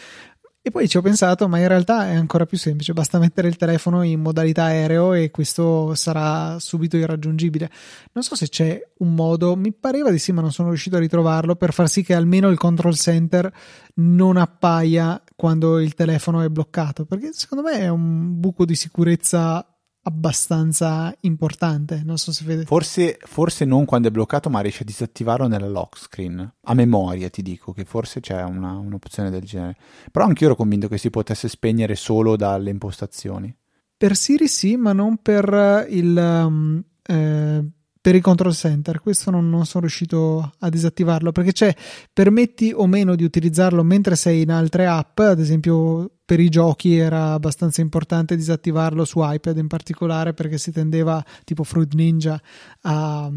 e 0.65 0.71
poi 0.71 0.89
ci 0.89 0.97
ho 0.97 1.03
pensato, 1.03 1.49
ma 1.49 1.59
in 1.59 1.67
realtà 1.67 2.09
è 2.09 2.15
ancora 2.15 2.47
più 2.47 2.57
semplice, 2.57 2.93
basta 2.93 3.19
mettere 3.19 3.49
il 3.49 3.57
telefono 3.57 4.03
in 4.03 4.21
modalità 4.21 4.65
aereo 4.65 5.13
e 5.13 5.33
questo 5.33 5.97
sarà 5.97 6.57
subito 6.61 6.97
irraggiungibile. 6.97 7.69
Non 8.13 8.23
so 8.23 8.37
se 8.37 8.49
c'è 8.49 8.81
un 8.99 9.13
modo, 9.13 9.57
mi 9.57 9.73
pareva 9.73 10.13
di 10.13 10.19
sì, 10.19 10.31
ma 10.31 10.41
non 10.41 10.53
sono 10.53 10.69
riuscito 10.69 10.95
a 10.95 11.01
ritrovarlo, 11.01 11.57
per 11.57 11.73
far 11.73 11.89
sì 11.89 12.05
che 12.05 12.15
almeno 12.15 12.49
il 12.49 12.59
control 12.59 12.95
center 12.95 13.53
non 13.95 14.37
appaia 14.37 15.21
quando 15.35 15.81
il 15.81 15.95
telefono 15.95 16.43
è 16.43 16.49
bloccato, 16.49 17.07
perché 17.07 17.31
secondo 17.33 17.65
me 17.69 17.81
è 17.81 17.89
un 17.89 18.39
buco 18.39 18.65
di 18.65 18.77
sicurezza 18.77 19.67
abbastanza 20.03 21.15
importante. 21.21 22.03
Non 22.05 22.19
so 22.19 22.33
se 22.33 22.45
vede. 22.45 22.65
Forse, 22.65 23.19
forse 23.21 23.65
non 23.65 23.85
quando 23.85 24.09
è 24.09 24.11
bloccato, 24.11 24.51
ma 24.51 24.61
riesce 24.61 24.83
a 24.83 24.87
disattivarlo 24.87 25.47
nella 25.47 25.69
lock 25.69 25.99
screen. 25.99 26.55
A 26.63 26.75
memoria 26.75 27.29
ti 27.31 27.43
dico 27.43 27.73
che 27.73 27.85
forse 27.85 28.21
c'è 28.21 28.43
una, 28.43 28.73
un'opzione 28.73 29.31
del 29.31 29.43
genere. 29.43 29.77
Però 30.11 30.25
anch'io 30.25 30.47
ero 30.47 30.57
convinto 30.57 30.89
che 30.89 30.99
si 30.99 31.11
potesse 31.11 31.49
spegnere 31.49 31.95
solo 31.95 32.37
dalle 32.37 32.71
impostazioni. 32.71 33.55
Per 33.97 34.17
Siri 34.17 34.49
sì, 34.49 34.77
ma 34.77 34.93
non 34.93 35.19
per 35.19 35.87
il. 35.89 36.17
Um, 36.17 36.83
eh, 37.05 37.65
per 38.03 38.17
il 38.17 38.21
control 38.21 38.53
center. 38.53 39.01
Questo 39.01 39.31
non, 39.31 39.49
non, 39.49 39.65
sono 39.65 39.85
riuscito 39.85 40.53
a 40.59 40.69
disattivarlo 40.69 41.31
perché 41.31 41.53
c'è 41.53 41.75
permetti 42.13 42.73
o 42.75 42.87
meno 42.87 43.15
di 43.15 43.23
utilizzarlo 43.23 43.85
mentre 43.85 44.17
sei 44.17 44.43
in 44.43 44.51
altre 44.51 44.87
app, 44.87 45.21
ad 45.21 45.39
esempio 45.39 46.11
per 46.25 46.41
i 46.41 46.49
giochi 46.49 46.97
era 46.97 47.33
abbastanza 47.33 47.81
importante 47.81 48.37
disattivarlo 48.37 49.05
su 49.05 49.21
iPad 49.23 49.57
in 49.57 49.69
particolare 49.69 50.35
perché 50.35 50.59
si 50.59 50.73
tendeva 50.73 51.25
tipo 51.45 51.63
Fruit 51.63 51.95
Ninja 51.95 52.41
a, 52.83 53.31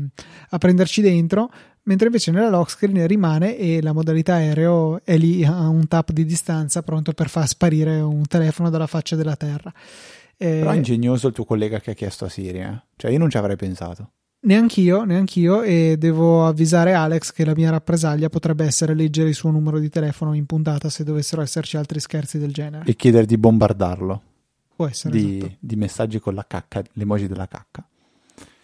a 0.49 0.57
prenderci 0.57 1.01
dentro 1.01 1.51
mentre 1.83 2.07
invece 2.07 2.31
nella 2.31 2.49
lock 2.49 2.71
screen 2.71 3.05
rimane 3.05 3.57
e 3.57 3.83
la 3.83 3.93
modalità 3.93 4.35
aereo 4.35 5.03
è 5.03 5.15
lì 5.17 5.45
a 5.45 5.67
un 5.67 5.87
tap 5.87 6.11
di 6.11 6.25
distanza 6.25 6.81
pronto 6.81 7.13
per 7.13 7.29
far 7.29 7.47
sparire 7.47 7.99
un 7.99 8.25
telefono 8.25 8.71
dalla 8.71 8.87
faccia 8.87 9.15
della 9.15 9.35
terra. 9.35 9.71
Eh, 10.37 10.59
Però 10.59 10.71
è 10.71 10.75
ingegnoso 10.75 11.27
il 11.27 11.33
tuo 11.33 11.45
collega 11.45 11.79
che 11.79 11.91
ha 11.91 11.93
chiesto 11.93 12.25
a 12.25 12.29
Siri, 12.29 12.59
eh? 12.59 12.81
cioè 12.95 13.11
io 13.11 13.19
non 13.19 13.29
ci 13.29 13.37
avrei 13.37 13.55
pensato. 13.55 14.13
Neanch'io, 14.45 15.05
neanch'io 15.05 15.63
e 15.63 15.95
devo 15.97 16.45
avvisare 16.45 16.93
Alex 16.93 17.31
che 17.31 17.43
la 17.43 17.55
mia 17.55 17.71
rappresaglia 17.71 18.29
potrebbe 18.29 18.63
essere 18.63 18.93
leggere 18.93 19.29
il 19.29 19.33
suo 19.33 19.49
numero 19.49 19.79
di 19.79 19.89
telefono 19.89 20.33
in 20.33 20.45
puntata 20.45 20.87
se 20.89 21.03
dovessero 21.03 21.41
esserci 21.41 21.77
altri 21.77 21.99
scherzi 21.99 22.37
del 22.37 22.53
genere. 22.53 22.83
E 22.85 22.95
chiedere 22.95 23.25
di 23.25 23.37
bombardarlo. 23.37 24.21
Può 24.75 24.85
essere. 24.87 25.17
Di, 25.17 25.37
esatto. 25.37 25.55
di 25.59 25.75
messaggi 25.75 26.19
con 26.19 26.35
la 26.35 26.45
cacca, 26.47 26.83
l'emoji 26.93 27.27
della 27.27 27.47
cacca. 27.47 27.83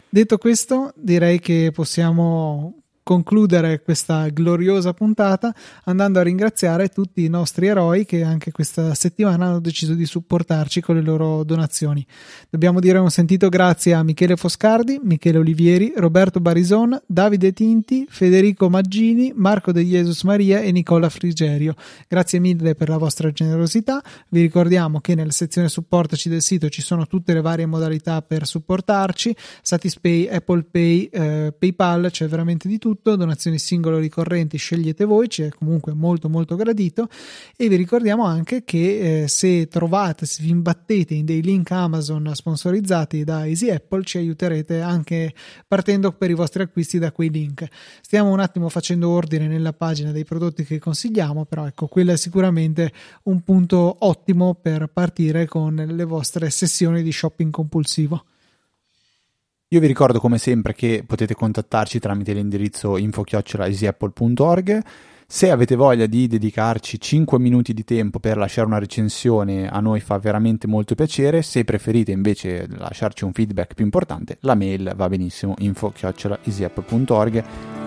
Detto 0.08 0.38
questo, 0.38 0.94
direi 0.96 1.40
che 1.40 1.72
possiamo 1.74 2.81
concludere 3.04 3.82
questa 3.82 4.30
gloriosa 4.30 4.94
puntata 4.94 5.54
andando 5.86 6.20
a 6.20 6.24
ringraziare 6.24 6.90
tutti 6.90 7.24
i 7.24 7.30
nostri 7.30 7.68
eroi 7.68 8.06
che 8.06 8.24
anche 8.24 8.52
questa 8.52 8.94
settimana 8.94 9.48
hanno 9.48 9.60
deciso 9.60 9.94
di 9.94 10.06
supportarci 10.06 10.82
con 10.82 10.96
le 10.96 11.02
loro 11.02 11.44
donazioni. 11.44 12.06
Dobbiamo 12.50 12.80
dire 12.80 13.00
un 13.00 13.10
sentito 13.10 13.50
grazie 13.50 13.94
a 13.94 14.04
Michele 14.04 14.36
Foscardi, 14.36 15.00
Michele 15.04 15.40
Olivieri, 15.40 15.94
Roberto 15.96 16.40
Barison, 16.40 17.00
Davide 17.06 17.54
Tinti, 17.54 18.06
Federico 18.08 18.70
Maggini, 18.70 19.34
Marco 19.36 19.72
De 19.72 19.84
Jesus 19.84 20.24
Maria 20.24 20.60
e 20.60 20.72
Nicola 20.72 21.10
Frigerio. 21.10 21.74
Grazie 22.08 22.40
mille 22.40 22.76
per 22.76 22.90
la 22.90 22.98
vostra 22.98 23.32
generosità. 23.32 24.02
Vi 24.30 24.42
ricordiamo 24.42 25.02
che 25.02 25.16
nella 25.16 25.32
sezione 25.32 25.70
supportaci 25.70 26.30
del 26.30 26.42
sito 26.42 26.70
ci 26.70 26.82
sono 26.82 27.08
tutte 27.08 27.34
le 27.34 27.42
varie 27.42 27.66
modalità 27.66 28.22
per 28.22 28.46
supportarci, 28.46 29.36
Satispay, 29.62 30.28
Apple 30.28 30.66
Pay, 30.70 31.10
eh, 31.12 31.54
PayPal, 31.58 32.10
c'è 32.12 32.28
veramente 32.28 32.68
di 32.68 32.78
tutto 32.78 32.91
tutto, 32.92 33.16
donazioni 33.16 33.58
singole 33.58 33.96
o 33.96 34.00
ricorrenti 34.00 34.58
scegliete 34.58 35.06
voi, 35.06 35.28
c'è 35.28 35.48
comunque 35.50 35.94
molto 35.94 36.28
molto 36.28 36.58
gradito 36.58 37.08
e 37.56 37.70
vi 37.70 37.78
ricordiamo 37.78 38.26
anche 38.26 38.66
che 38.66 39.24
eh, 39.24 39.28
se 39.30 39.68
trovate, 39.70 40.26
se 40.26 40.44
vi 40.44 40.50
imbattete 40.50 41.14
in 41.14 41.24
dei 41.24 41.42
link 41.42 41.72
Amazon 41.72 42.30
sponsorizzati 42.34 43.24
da 43.24 43.48
Easy 43.48 43.70
Apple 43.70 44.04
ci 44.04 44.18
aiuterete 44.18 44.82
anche 44.82 45.34
partendo 45.66 46.12
per 46.12 46.30
i 46.30 46.34
vostri 46.34 46.64
acquisti 46.64 47.00
da 47.00 47.14
quei 47.14 47.30
link. 47.30 47.66
Stiamo 48.02 48.30
un 48.32 48.42
attimo 48.42 48.68
facendo 48.68 49.10
ordine 49.10 49.48
nella 49.48 49.72
pagina 49.72 50.12
dei 50.12 50.26
prodotti 50.26 50.66
che 50.66 50.78
consigliamo, 50.78 51.46
però 51.46 51.66
ecco, 51.66 51.88
quello 51.88 52.12
è 52.12 52.18
sicuramente 52.18 52.92
un 53.24 53.42
punto 53.42 53.96
ottimo 54.00 54.54
per 54.56 54.88
partire 54.92 55.46
con 55.46 55.76
le 55.76 56.04
vostre 56.04 56.50
sessioni 56.50 57.04
di 57.04 57.12
shopping 57.12 57.52
compulsivo. 57.52 58.26
Io 59.74 59.80
vi 59.80 59.88
ricordo 59.88 60.20
come 60.20 60.38
sempre 60.38 60.74
che 60.74 61.02
potete 61.08 61.34
contattarci 61.34 61.98
tramite 61.98 62.34
l'indirizzo 62.34 62.98
info-easyapple.org. 62.98 64.82
Se 65.26 65.50
avete 65.50 65.78
voglia 65.78 66.08
di 66.08 66.28
dedicarci 66.28 67.00
5 67.00 67.40
minuti 67.40 67.74
di 67.74 67.86
tempo 67.86 68.20
per 68.20 68.36
lasciare 68.36 68.68
una 68.68 68.80
recensione, 68.80 69.70
a 69.70 69.80
noi 69.80 70.02
fa 70.02 70.18
veramente 70.18 70.68
molto 70.68 70.94
piacere. 70.94 71.42
Se 71.42 71.64
preferite 71.64 72.12
invece 72.12 72.68
lasciarci 72.68 73.24
un 73.24 73.32
feedback 73.32 73.74
più 73.74 73.86
importante, 73.86 74.40
la 74.42 74.56
mail 74.56 74.92
va 74.94 75.08
benissimo 75.08 75.54
info-easyapple.org. 75.58 77.44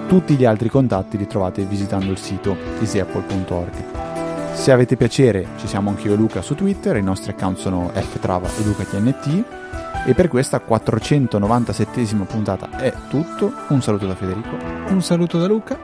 Tutti 0.09 0.37
gli 0.37 0.47
altri 0.47 0.70
contatti 0.70 1.18
li 1.18 1.26
trovate 1.26 1.66
visitando 1.66 2.11
il 2.11 2.16
sito 2.16 2.57
easyapple.org. 2.80 4.55
Se 4.55 4.72
avete 4.72 4.97
piacere, 4.97 5.49
ci 5.59 5.66
siamo 5.66 5.91
anch'io 5.91 6.14
e 6.14 6.16
Luca 6.16 6.41
su 6.41 6.55
Twitter, 6.55 6.97
i 6.97 7.03
nostri 7.03 7.32
account 7.32 7.59
sono 7.59 7.91
ftrava 7.93 8.49
e 8.49 8.64
lucatnt 8.64 9.63
e 10.05 10.14
per 10.14 10.28
questa 10.28 10.61
497esima 10.66 12.24
puntata 12.24 12.70
è 12.78 12.92
tutto. 13.09 13.52
Un 13.68 13.82
saluto 13.82 14.07
da 14.07 14.14
Federico. 14.14 14.57
Un 14.88 15.02
saluto 15.02 15.38
da 15.38 15.46
Luca. 15.46 15.78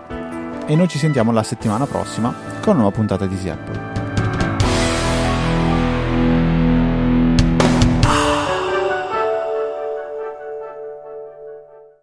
E 0.66 0.76
noi 0.76 0.88
ci 0.88 0.98
sentiamo 0.98 1.32
la 1.32 1.42
settimana 1.42 1.86
prossima 1.86 2.32
con 2.60 2.74
una 2.74 2.82
nuova 2.82 2.94
puntata 2.94 3.26
di 3.26 3.34
Easy 3.34 3.48
Apple. 3.48 3.99